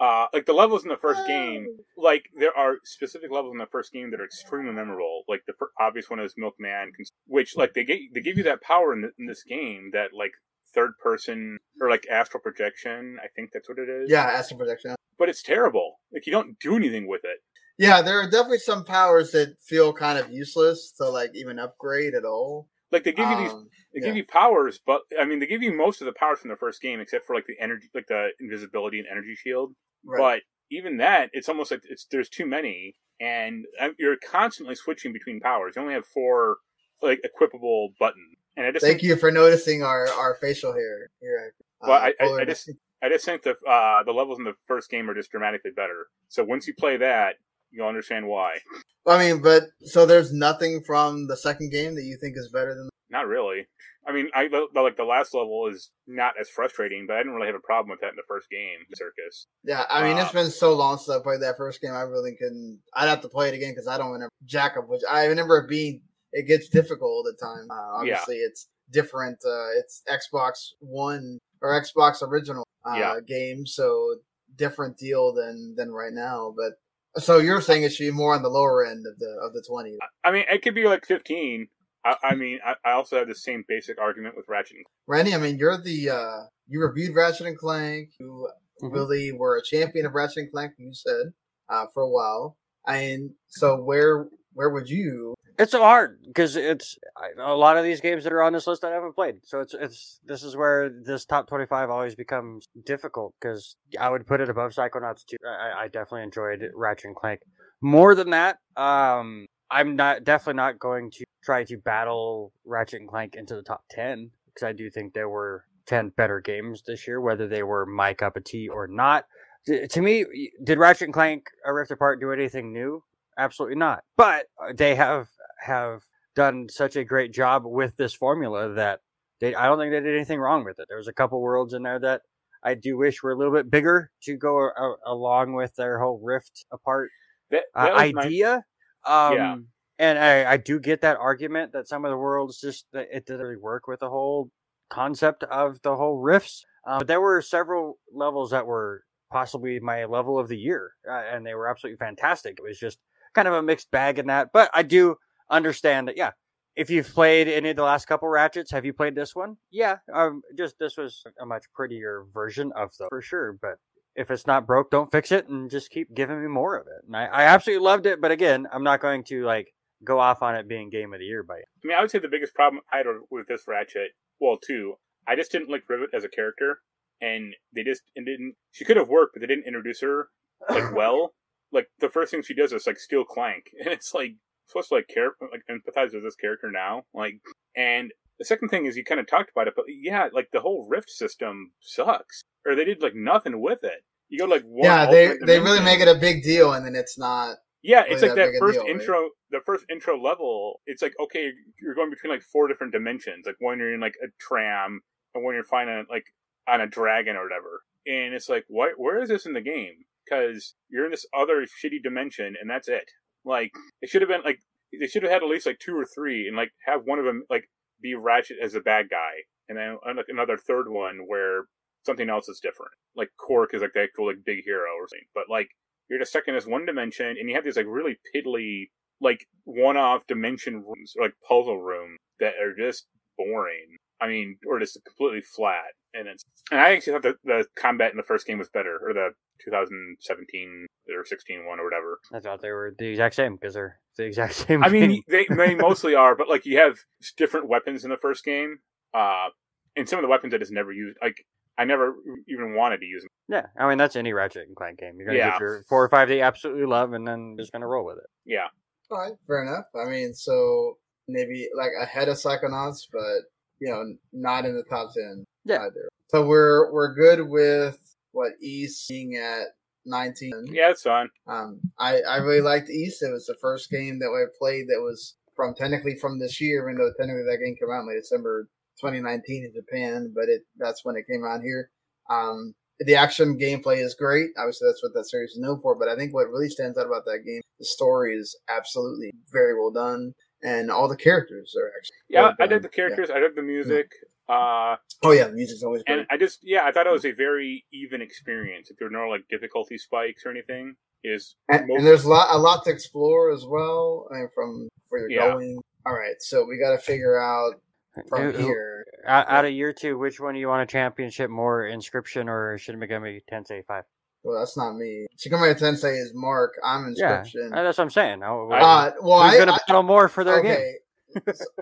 [0.00, 1.64] Uh, like the levels in the first game,
[1.96, 5.22] like there are specific levels in the first game that are extremely memorable.
[5.28, 6.90] Like the fir- obvious one is Milkman,
[7.28, 10.08] which like they get they give you that power in, the, in this game that
[10.12, 10.32] like
[10.74, 13.18] third person or like astral projection.
[13.22, 14.10] I think that's what it is.
[14.10, 14.96] yeah, astral projection.
[15.18, 16.00] But it's terrible.
[16.12, 17.38] Like you don't do anything with it.
[17.78, 22.14] Yeah, there are definitely some powers that feel kind of useless to like even upgrade
[22.14, 22.68] at all.
[22.90, 24.06] Like they give you these Um, They Yeah.
[24.08, 26.56] give you powers, but I mean, they give you most of the powers from the
[26.56, 29.74] first game, except for like the energy, like the invisibility and energy shield.
[30.04, 30.18] right.
[30.18, 30.42] But
[30.74, 35.40] even that, it's almost like it's there's too many, and uh, you're constantly switching between
[35.40, 35.74] powers.
[35.76, 36.58] You only have four
[37.02, 41.10] like equipable buttons, and I just Thank think, you for noticing our, our facial hair
[41.20, 41.54] here.
[41.82, 42.70] Uh, Well, I- I- I just-
[43.02, 46.06] I just think the uh, the levels in the first game are just dramatically better.
[46.28, 47.36] So once you play that,
[47.70, 48.58] you'll understand why.
[49.06, 52.74] I mean, but so there's nothing from the second game that you think is better
[52.74, 52.88] than.
[53.10, 53.66] Not really.
[54.06, 57.18] I mean, I the, the- like the last level is not as frustrating, but I
[57.18, 59.46] didn't really have a problem with that in the first game, Circus.
[59.64, 61.92] Yeah, I mean, Uh, it's been so long since I played that first game.
[61.92, 62.80] I really couldn't.
[62.94, 64.88] I'd have to play it again because I don't remember jack up.
[64.88, 66.02] Which I remember it being.
[66.32, 67.68] It gets difficult at times.
[67.70, 69.38] Uh, obviously, it's different.
[69.44, 73.20] Uh, it's Xbox One or Xbox original uh, Yeah.
[73.26, 74.16] game, so
[74.56, 76.54] different deal than than right now.
[76.56, 79.52] But so you're saying it should be more on the lower end of the of
[79.52, 79.96] the twenty.
[80.24, 81.68] I mean, it could be like 15.
[82.04, 84.76] I, I mean, I, I also have the same basic argument with Ratchet.
[84.78, 88.10] and- Randy, I mean, you're the uh, you reviewed Ratchet and Clank.
[88.18, 88.48] You
[88.82, 88.92] Mhm.
[88.92, 90.72] really were a champion of Ratchet and Clank.
[90.78, 91.32] You said
[91.68, 92.56] uh, for a while.
[92.88, 95.34] And so where where would you?
[95.62, 96.98] It's so hard because it's
[97.38, 99.36] a lot of these games that are on this list I haven't played.
[99.44, 104.10] So it's it's this is where this top twenty five always becomes difficult because I
[104.10, 105.36] would put it above Psychonauts too.
[105.46, 107.42] I, I definitely enjoyed Ratchet and Clank
[107.80, 108.58] more than that.
[108.76, 113.62] Um, I'm not definitely not going to try to battle Ratchet and Clank into the
[113.62, 117.62] top ten because I do think there were ten better games this year, whether they
[117.62, 119.26] were my cup of tea or not.
[119.66, 120.24] To to me,
[120.64, 123.04] did Ratchet and Clank: A Rift Apart do anything new?
[123.38, 124.04] Absolutely not.
[124.16, 125.28] But uh, they have
[125.60, 126.02] have
[126.34, 129.00] done such a great job with this formula that
[129.40, 130.86] they I don't think they did anything wrong with it.
[130.88, 132.22] There was a couple worlds in there that
[132.62, 136.20] I do wish were a little bit bigger to go a, along with their whole
[136.22, 137.10] Rift Apart
[137.50, 138.64] That, uh, that my- idea.
[139.04, 139.56] Um, Yeah.
[139.98, 143.26] And I, I do get that argument that some of the worlds just that it
[143.26, 144.50] didn't really work with the whole
[144.90, 146.64] concept of the whole rifts.
[146.86, 151.22] Um, but there were several levels that were possibly my level of the year, uh,
[151.30, 152.58] and they were absolutely fantastic.
[152.58, 152.98] It was just
[153.34, 155.16] kind of a mixed bag in that, but I do
[155.50, 156.16] understand that.
[156.16, 156.30] Yeah,
[156.76, 159.56] if you've played any of the last couple Ratchets, have you played this one?
[159.70, 163.58] Yeah, um, just this was a much prettier version of them for sure.
[163.60, 163.76] But
[164.16, 167.06] if it's not broke, don't fix it, and just keep giving me more of it.
[167.06, 169.72] And I, I absolutely loved it, but again, I'm not going to like
[170.04, 171.68] go off on it being game of the year by it.
[171.82, 174.10] I mean, I would say the biggest problem I had with this Ratchet,
[174.40, 174.94] well, two,
[175.26, 176.80] I just didn't like Rivet as a character,
[177.20, 178.54] and they just it didn't.
[178.70, 180.28] She could have worked, but they didn't introduce her
[180.68, 181.34] like well.
[181.72, 184.96] Like the first thing she does is like steal Clank, and it's like supposed to
[184.96, 187.40] like care, like empathize with this character now, like.
[187.74, 190.60] And the second thing is you kind of talked about it, but yeah, like the
[190.60, 194.04] whole Rift system sucks, or they did like nothing with it.
[194.28, 196.94] You go like one yeah, they they really make it a big deal, and then
[196.94, 197.56] it's not.
[197.82, 199.00] Yeah, really it's like that that first deal, right?
[199.00, 200.80] intro, the first intro level.
[200.86, 201.50] It's like okay,
[201.80, 203.46] you're going between like four different dimensions.
[203.46, 205.00] Like one you're in like a tram,
[205.34, 206.26] and when you're flying like
[206.68, 207.82] on a dragon or whatever.
[208.06, 208.92] And it's like, what?
[208.96, 210.04] Where is this in the game?
[210.24, 213.10] Because you're in this other shitty dimension, and that's it.
[213.44, 214.60] Like it should have been like
[214.98, 217.24] they should have had at least like two or three, and like have one of
[217.24, 217.64] them like
[218.00, 221.64] be Ratchet as a bad guy, and then like another third one where
[222.04, 222.92] something else is different.
[223.16, 225.26] Like Qwark is like the actual like big hero or something.
[225.34, 225.68] But like
[226.08, 229.46] you're just stuck in this one dimension, and you have these like really piddly like
[229.64, 233.06] one-off dimension rooms or like puzzle rooms that are just
[233.38, 233.96] boring.
[234.20, 235.94] I mean, or just completely flat.
[236.14, 238.98] And it's and I actually thought the, the combat in the first game was better,
[239.02, 239.30] or the
[239.64, 240.86] 2017
[241.16, 242.18] or 16 one or whatever.
[242.32, 244.84] I thought they were the exact same because they're the exact same.
[244.84, 246.98] I mean, they they mostly are, but like you have
[247.36, 248.78] different weapons in the first game,
[249.14, 249.48] uh,
[249.96, 251.18] and some of the weapons I just never used.
[251.22, 251.44] Like
[251.78, 252.14] I never
[252.48, 253.28] even wanted to use them.
[253.48, 255.16] Yeah, I mean that's any Ratchet and Clank game.
[255.18, 255.50] You're gonna Yeah.
[255.50, 258.18] get your four or five that you absolutely love, and then just gonna roll with
[258.18, 258.26] it.
[258.44, 258.68] Yeah,
[259.10, 259.86] All right, fair enough.
[259.94, 260.98] I mean, so
[261.28, 263.42] maybe like ahead of Psychonauts, but
[263.80, 265.82] you know, not in the top ten Yeah.
[265.86, 266.08] either.
[266.30, 267.98] So we're we're good with
[268.32, 269.66] what Ys being at
[270.06, 270.66] nineteen.
[270.70, 271.28] yeah, it's fine.
[271.46, 273.20] Um, I I really liked Ys.
[273.22, 276.88] It was the first game that I played that was from technically from this year,
[276.88, 278.68] even though technically that game came out in like December
[279.00, 281.90] 2019 in Japan, but it that's when it came out here.
[282.30, 284.50] Um, the action gameplay is great.
[284.56, 285.94] Obviously, that's what that series is known for.
[285.98, 289.74] But I think what really stands out about that game, the story is absolutely very
[289.78, 290.32] well done,
[290.62, 292.16] and all the characters are actually.
[292.30, 292.68] Yeah, well I done.
[292.70, 293.30] did the characters.
[293.30, 294.10] I did the music.
[294.48, 296.18] Uh, Oh yeah, the music's always great.
[296.18, 298.90] and I just yeah, I thought it was a very even experience.
[298.90, 302.28] If there were no like difficulty spikes or anything, is And, most- and there's a
[302.28, 305.52] lot, a lot to explore as well, and from where you're Yeah.
[305.52, 305.78] going.
[306.04, 307.80] All right, so we got to figure out
[308.28, 309.06] from Who- who- here.
[309.24, 312.76] Out, out of year two, which one do you want a championship more, Inscryption or
[312.78, 314.04] Shin Megami Tensei Five?
[314.42, 315.26] Well, that's not me.
[315.38, 316.72] Shin Megami Tensei is Marc.
[316.82, 317.72] I'm Inscryption.
[317.72, 318.40] uh, that's what I'm saying.
[318.40, 320.72] Now, Uh, well, who's I, gonna battle more for their game?
[320.72, 320.94] okay.
[320.94, 320.98] So,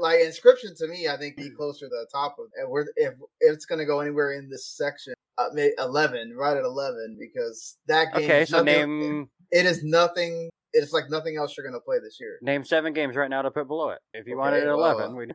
[0.00, 2.46] like Inscryption to me, I think be closer to the top of.
[2.56, 5.48] And we're if, if it's gonna go anywhere in this section, uh,
[5.78, 8.24] eleven, right at eleven, because that game.
[8.24, 10.50] Okay, is so nothing- name It is nothing.
[10.72, 12.38] It's like nothing else you're gonna play this year.
[12.42, 13.98] name seven games right now to put below it.
[14.14, 15.26] If you Okay, wanted well, eleven, we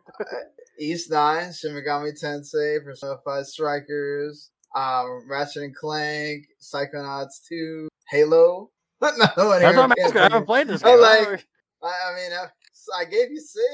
[0.79, 8.71] Ys Nine, Shin Megami Tensei, Persona Five Strikers, um, Ratchet and Clank, Psychonauts Two, Halo.
[9.01, 10.17] no, that's what I'm asking.
[10.17, 11.01] I haven't played this I game.
[11.01, 11.45] like-
[11.83, 12.45] I, I mean, I,
[13.01, 13.67] I gave you six.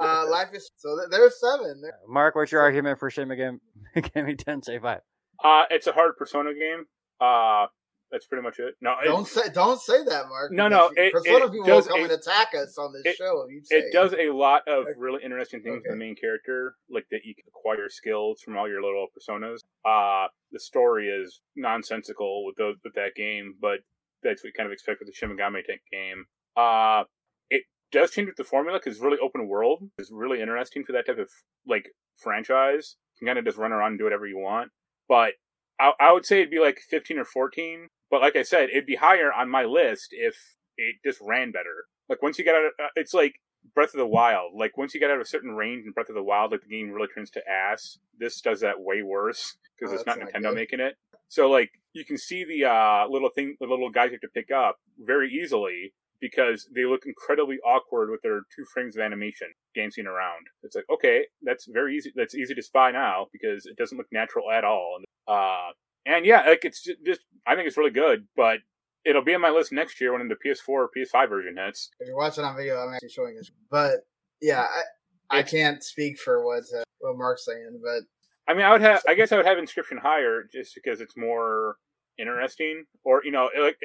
[0.00, 1.80] Uh, life is so th- there's seven.
[1.82, 3.58] There- Marc, what's your argument for Shin Megami
[3.96, 5.00] Megami Tensei Five?
[5.44, 6.84] uh, it's a hard Persona game.
[7.20, 7.66] Uh,
[8.10, 8.74] that's pretty much it.
[8.80, 10.50] No, Don't say don't say that, Marc.
[10.52, 12.92] No, no, because it- Persona it people does will come a- and attack us on
[12.92, 13.46] this it- show.
[13.48, 17.06] You say it does a lot of really interesting things with the main character, like
[17.12, 19.58] that you can acquire skills from all your little personas.
[19.84, 23.78] Uh the story is nonsensical with those with that game, but
[24.22, 26.24] that's what you kind of expect with the Shin Megami Tensei game.
[26.56, 27.19] Uh it
[27.92, 29.90] does change with the formula because it's really open world.
[29.98, 31.30] It's really interesting for that type of
[31.66, 32.96] like franchise.
[33.14, 34.70] You can kind of just run around and do whatever you want.
[35.08, 35.34] But
[35.78, 37.88] I, I would say it'd be like fifteen or fourteen.
[38.10, 40.34] But like I said, it'd be higher on my list if
[40.76, 41.86] it just ran better.
[42.08, 43.34] Like once you get out, of, uh, it's like
[43.74, 44.52] Breath of the Wild.
[44.56, 46.62] Like once you get out of a certain range in Breath of the Wild, like
[46.62, 47.98] the game really turns to ass.
[48.18, 50.96] This does that way worse because Oh, it's not Nintendo making it.
[51.28, 54.28] So like you can see the uh, little thing, the little guys you have to
[54.28, 59.48] pick up very easily because they look incredibly awkward with their two frames of animation
[59.74, 60.46] dancing around.
[60.62, 62.12] It's like okay, that's very easy.
[62.14, 64.98] That's easy to spy now because it doesn't look natural at all.
[65.26, 65.70] Uh,
[66.06, 68.58] and yeah, like it's just, just I think it's really good, but
[69.04, 71.90] it'll be on my list next year when the PS4 or PS5 version hits.
[72.00, 74.06] if you're watching on video, I'm actually showing this, But
[74.40, 74.66] yeah,
[75.30, 78.02] I, I can't speak for what uh, what Marc's saying, but
[78.50, 81.16] I mean, I would have, I guess I would have Inscryption higher just because it's
[81.16, 81.76] more
[82.18, 83.78] interesting, or you know, like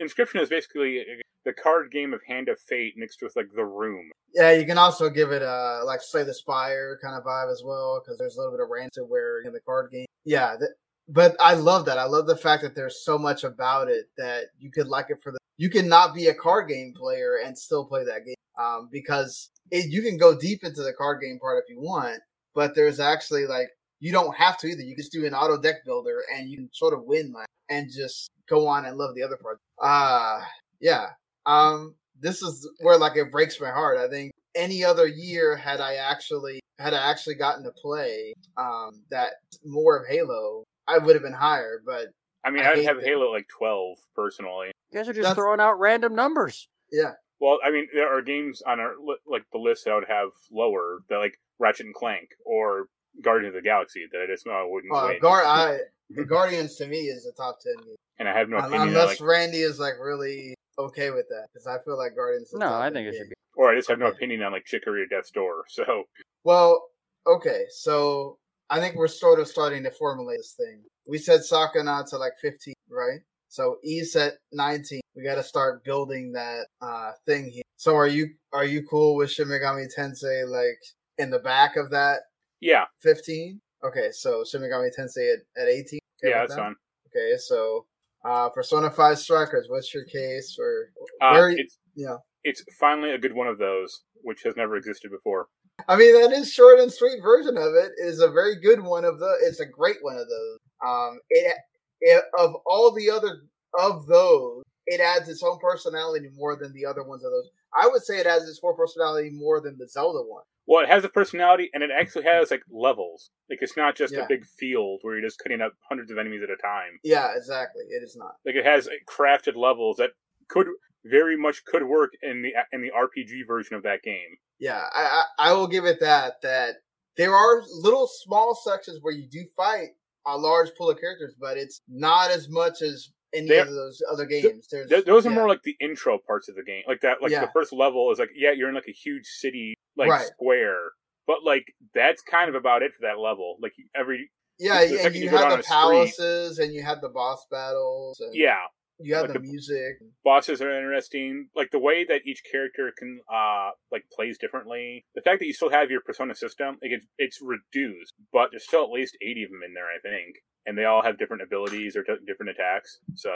[0.00, 1.04] Inscryption is basically
[1.44, 4.10] the card game of Hand of Fate mixed with like The Room.
[4.34, 7.62] Yeah, you can also give it a like Slay the Spire kind of vibe as
[7.64, 10.06] well because there's a little bit of rant to where in the card game.
[10.24, 10.70] Yeah, th-
[11.08, 11.98] but I love that.
[11.98, 15.22] I love the fact that there's so much about it that you could like it
[15.22, 15.38] for the.
[15.56, 19.50] You can not be a card game player and still play that game um, because
[19.70, 22.20] it, you can go deep into the card game part if you want,
[22.54, 23.68] but there's actually like
[24.00, 24.82] you don't have to either.
[24.82, 27.48] You can just do an auto deck builder and you can sort of win like
[27.68, 29.58] and just go on and love the other part.
[29.82, 30.40] Uh
[30.80, 31.06] yeah.
[31.46, 33.98] Um, this is where like it breaks my heart.
[33.98, 39.02] I think any other year had I actually had I actually gotten to play um
[39.10, 39.30] that
[39.64, 41.80] more of Halo, I would have been higher.
[41.84, 42.08] But
[42.44, 43.04] I mean, I I would have that.
[43.04, 44.72] Halo like 12 personally.
[44.90, 46.68] You guys are just That's- throwing out random numbers.
[46.90, 48.94] yeah, Well, I mean, there are games on our
[49.26, 52.86] like the list that I would have lower, that like Ratchet and Clank or
[53.22, 55.20] Guardians of the Galaxy that I just know I wouldn't uh, win.
[55.20, 55.80] Guard
[56.16, 57.96] I Guardians to me is the top ten game.
[58.18, 58.88] and I have no opinion.
[58.88, 62.48] unless like, Randy is like really okay with that because I feel like Guardians.
[62.48, 63.20] is No, top I 10 think it game.
[63.20, 63.34] should be.
[63.56, 65.64] or I just have no opinion on like Chicory or Death's Door.
[65.68, 66.04] So
[66.44, 66.82] Well,
[67.26, 68.38] okay, so
[68.70, 70.82] I think we're sort of starting to formulate this thing.
[71.08, 73.20] We said Sakana to like 15, right?
[73.48, 75.00] So E's at 19.
[75.16, 77.62] We got to start building that uh thing here.
[77.76, 80.78] So are you are you cool with Shin Megami Tensei like
[81.18, 82.20] in the back of that
[82.60, 83.60] yeah, 15?
[83.84, 85.82] Okay, so Shin Megami Tensei at, at 18.
[86.24, 86.60] Okay yeah, that's that?
[86.60, 86.74] fine.
[87.08, 87.86] Okay, so
[88.24, 92.16] uh Persona 5 Strikers, what's your case for Uh, where it's yeah.
[92.44, 95.48] it's finally a good one of those, which has never existed before.
[95.86, 97.92] I mean, that is short and sweet version of it.
[97.98, 99.38] It is a very good one of the.
[99.42, 100.58] It's a great one of those.
[100.84, 101.54] Um, it,
[102.00, 103.42] it of all the other
[103.78, 107.48] of those, it adds its own personality more than the other ones of those.
[107.80, 110.42] I would say it has its own personality more than the Zelda one.
[110.68, 113.30] Well, it has a personality, and it actually has like levels.
[113.48, 114.24] Like it's not just Yeah.
[114.24, 117.00] a big field where you're just cutting up hundreds of enemies at a time.
[117.02, 117.82] Yeah, exactly.
[117.88, 118.34] It is not.
[118.44, 120.10] Like it has like, crafted levels that
[120.48, 120.66] could
[121.04, 124.36] very much could work in the in the RPG version of that game.
[124.58, 126.76] Yeah, I, I I will give it that that
[127.16, 129.88] there are little small sections where you do fight
[130.26, 134.02] a large pool of characters, but it's not as much as any There- of those
[134.10, 134.68] other games.
[134.70, 135.34] There's those are yeah.
[135.34, 136.82] more like the intro parts of the game.
[136.86, 137.40] Like that, like Yeah.
[137.46, 140.26] the first level is like, yeah, you're in like a huge city, like Right.
[140.26, 140.80] square,
[141.26, 143.56] but like that's kind of about it for that level.
[143.60, 145.02] Like every yeah, the yeah.
[145.02, 148.18] second You you had the a street- palaces and you had the boss battles.
[148.20, 148.56] And yeah,
[148.98, 149.98] you had like the the- music.
[150.24, 151.48] bosses are interesting.
[151.54, 155.04] Like the way that each character can uh like plays differently.
[155.14, 158.64] The fact that you still have your persona system, like it's it's reduced, but there's
[158.64, 160.36] still at least eighty of them in there, I think,
[160.66, 162.98] and they all have different abilities or t- different attacks.
[163.14, 163.30] So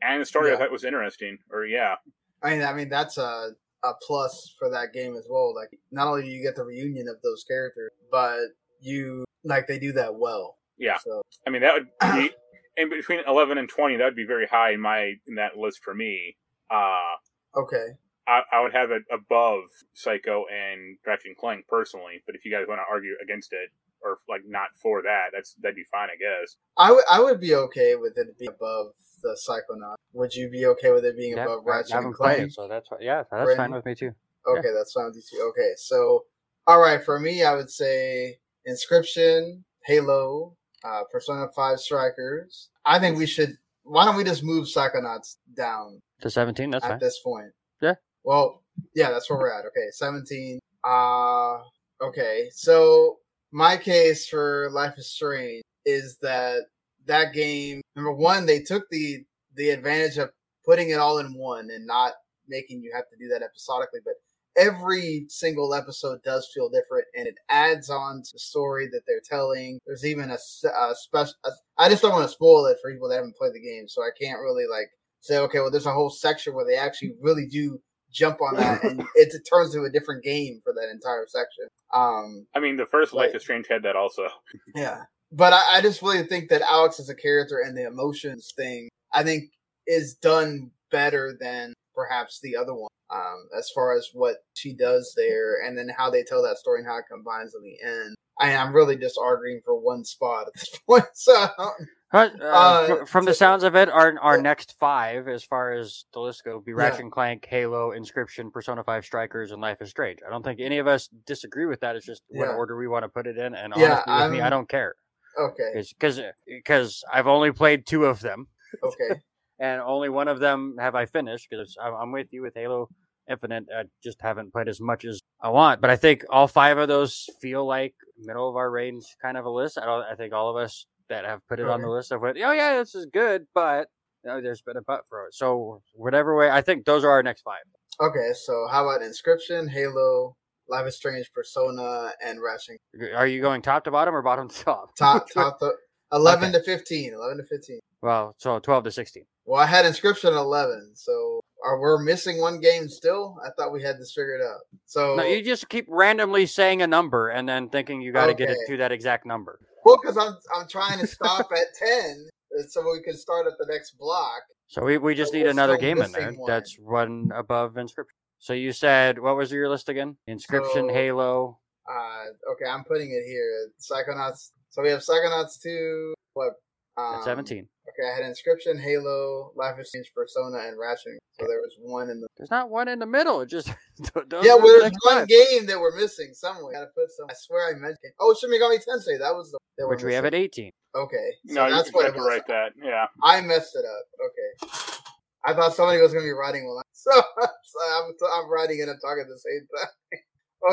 [0.00, 1.38] and the story I thought was interesting.
[1.50, 1.96] Or yeah,
[2.42, 3.50] I mean, I mean that's a
[3.84, 5.54] a plus for that game as well.
[5.54, 8.38] Like, not only do you get the reunion of those characters, but
[8.80, 10.56] you like they do that well.
[10.78, 10.98] yeah.
[10.98, 12.30] So I mean that would be
[12.76, 13.96] in between eleven and twenty.
[13.96, 16.36] That would be very high in my in that list for me.
[16.70, 17.16] Uh
[17.56, 17.86] okay,
[18.26, 19.64] I, I would have it above
[19.94, 22.22] Psycho and Ratchet and Clank personally.
[22.26, 23.70] But if you guys want to argue against it
[24.04, 26.56] or like not for that, that's that'd be fine, I guess.
[26.76, 28.92] I would I would be okay with it being above
[29.22, 29.94] the Psychonaut.
[30.14, 32.40] Would you be okay with it being Yeah, above Ratchet haven't and Clank?
[32.48, 33.56] it, so that's yeah, that's Brandon?
[33.56, 34.12] fine with me too.
[34.46, 35.42] Okay, that's fine with you too.
[35.50, 36.24] Okay, so
[36.66, 38.38] all right, for me, I would say
[38.68, 42.70] Inscryption, Halo, uh, Persona Five Strikers.
[42.84, 43.56] I think we should.
[43.84, 46.98] Why don't we just move Psychonauts down To seventeen, that's at fine.
[47.00, 47.50] this point?
[47.80, 47.94] Yeah.
[48.24, 48.62] Well,
[48.94, 49.64] yeah, that's where we're at.
[49.66, 50.58] Okay, seventeen.
[50.84, 51.58] Uh
[52.00, 52.48] okay.
[52.52, 53.18] So
[53.52, 56.62] my case for Life is Strange is that
[57.06, 57.82] that game.
[57.94, 59.24] Number one, they took the
[59.54, 60.30] the advantage of
[60.64, 62.14] putting it all in one and not
[62.48, 64.14] making you have to do that episodically, but
[64.56, 69.20] every single episode does feel different and it adds on to the story that they're
[69.24, 69.78] telling.
[69.86, 71.34] There's even a special.
[71.78, 74.02] I just don't want to spoil it for people that haven't played the game, so
[74.02, 74.90] I can't really like
[75.20, 77.80] say, okay, well, there's a whole section where they actually really do
[78.12, 81.66] jump on that, and it, it turns into a different game for that entire section.
[81.92, 83.36] Um, I mean, the first Life Right.
[83.36, 84.28] is Strange had that also.
[84.74, 85.02] yeah,
[85.32, 88.88] but I, I just really think that Alex as a character and the emotions thing,
[89.12, 89.50] I think,
[89.86, 92.88] is done better than perhaps the other one.
[93.10, 96.78] Um, as far as what she does there, and then how they tell that story
[96.80, 98.14] and how it combines in the end.
[98.42, 101.04] I, I'm really just arguing for one spot at this point.
[101.14, 101.70] So uh,
[102.12, 104.42] Uh, fr- from the sounds of it, our our Yeah.
[104.42, 106.76] next five, as far as the list go, be Yeah.
[106.78, 110.18] Ratchet and Clank, Halo, Inscryption, Persona Five Strikers, and Life is Strange.
[110.26, 111.96] I don't think any of us disagree with that.
[111.96, 113.54] It's just what order we want to put it in.
[113.54, 114.94] And Yeah, honestly, with me, I don't care
[115.38, 118.48] okay, because because I've only played two of them,
[118.82, 119.20] okay,
[119.58, 121.48] and only one of them have I finished.
[121.48, 122.88] Because I'm, I'm with you with Halo
[123.30, 123.64] Infinite.
[123.74, 125.80] I just haven't played as much as I want.
[125.80, 127.94] But I think all five of those feel like
[128.24, 129.78] middle of our range kind of a list.
[129.78, 130.02] I don't.
[130.04, 132.52] I think all of us that have put it on the list have went, oh
[132.52, 133.88] yeah, this is good, but
[134.24, 135.34] you know, there's been a but for it.
[135.34, 137.62] So whatever way, I think those are our next five.
[138.00, 138.30] okay.
[138.34, 140.36] So how about Inscryption, Halo,
[140.68, 142.78] Life is Strange, Persona, and Ratchet?
[143.14, 144.96] Are you going top to bottom or bottom to top?
[144.96, 145.72] Top, top, the,
[146.12, 146.58] eleven Okay.
[146.58, 147.14] to fifteen.
[147.14, 147.80] Eleven to fifteen.
[148.00, 149.24] Well, so twelve to sixteen.
[149.44, 153.36] Well, I had Inscryption at eleven, so are we missing one game still?
[153.44, 154.60] I thought we had this figured out.
[154.86, 158.34] So No, you just keep randomly saying a number and then thinking you got to
[158.34, 159.58] get it to that exact number.
[159.84, 163.54] well, because I'm I'm trying to stop at ten, uh, so we can start at
[163.58, 164.42] the next block.
[164.68, 166.50] So we, we just But need another game in there one.
[166.50, 168.16] that's one above Inscryption.
[168.38, 170.16] So you said what was your list again?
[170.28, 171.58] Inscryption, So- Halo.
[171.88, 173.68] Uh, okay, I'm putting it here.
[173.80, 174.50] Psychonauts.
[174.70, 176.14] So we have Psychonauts two.
[176.34, 176.52] What?
[176.96, 177.68] Um, seventeen.
[177.88, 181.18] Okay, I had Inscryption, Halo, Life is Strange, Persona, and Ratchet.
[181.38, 182.28] So there was one in the.
[182.36, 183.40] There's not one in the middle.
[183.40, 183.68] It just
[183.98, 186.72] those yeah, well, there's one five, game that we're missing somewhere.
[186.72, 187.26] Gotta put some.
[187.28, 188.14] I swear I mentioned.
[188.20, 189.18] Oh, Shin Megami Tensei.
[189.18, 189.58] That was the.
[189.78, 190.70] that which we have at eighteen.
[190.94, 192.72] Okay, so no, that's you what have it to write that.
[192.76, 193.06] Yeah.
[193.22, 194.04] I messed it up.
[194.26, 195.00] Okay.
[195.44, 198.80] I thought somebody was going to be writing while I, so, so I'm, I'm writing
[198.80, 200.20] and I'm talking at the same time.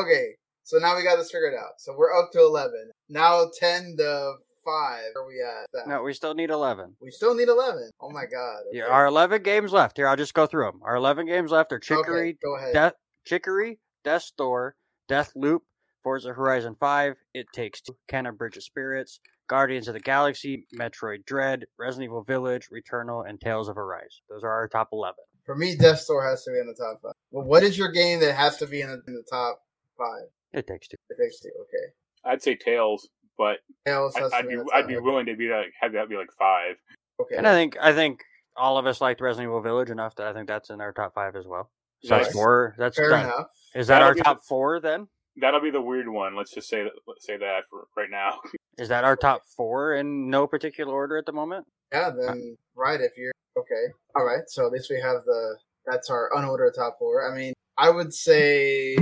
[0.06, 0.26] okay.
[0.62, 1.78] So now we got this figured out.
[1.78, 2.90] So we're up to 11.
[3.08, 4.34] Now 10 to
[4.64, 5.00] 5.
[5.14, 5.66] Where are we at?
[5.72, 5.88] That?
[5.88, 6.96] No, we still need eleven.
[7.00, 7.90] We still need 11.
[8.00, 8.60] Oh my God.
[8.68, 8.78] Okay.
[8.78, 9.96] Yeah, our eleven games left.
[9.96, 10.80] Here, I'll just go through them.
[10.82, 12.74] Our eleven games left are Chicory, Okay, go ahead.
[12.74, 12.94] Death,
[13.24, 14.76] Chicory, Death Door,
[15.08, 15.62] Death Loop,
[16.02, 21.24] Forza Horizon 5, It Takes Two, Kena Bridge of Spirits, Guardians of the Galaxy, Metroid
[21.26, 24.20] Dread, Resident Evil Village, Returnal, and Tales of Arise.
[24.28, 25.16] Those are our top 11.
[25.44, 27.12] For me, Death's Door has to be in the top 5.
[27.32, 29.60] Well, what is your game that has to be in the, in the top
[29.98, 30.06] 5?
[30.52, 30.96] It Takes Two.
[31.10, 31.50] It takes two.
[31.60, 31.92] Okay.
[32.24, 33.08] I'd say Tales,
[33.40, 35.48] but Else I, has to I'd be be in the I'd be willing to be
[35.48, 36.76] like have that be like five.
[37.22, 37.36] Okay.
[37.36, 38.20] And I think I think
[38.54, 41.14] all of us liked Resident Evil Village enough that I think that's in our top
[41.14, 41.70] five as well.
[42.04, 42.24] So Nice.
[42.26, 42.74] that's four.
[42.76, 43.24] That's Fair done.
[43.24, 43.46] enough.
[43.74, 45.08] Is that That'll our be top four then?
[45.36, 46.36] That'll be the weird one.
[46.36, 46.92] Let's just say that.
[47.06, 48.40] Let's say that for right now.
[48.78, 51.66] Is that our top four in no particular order at the moment?
[51.92, 53.92] Yeah, then right if you're okay.
[54.16, 57.30] All right, so at least we have the that's our unordered top four.
[57.30, 58.96] I mean, I would say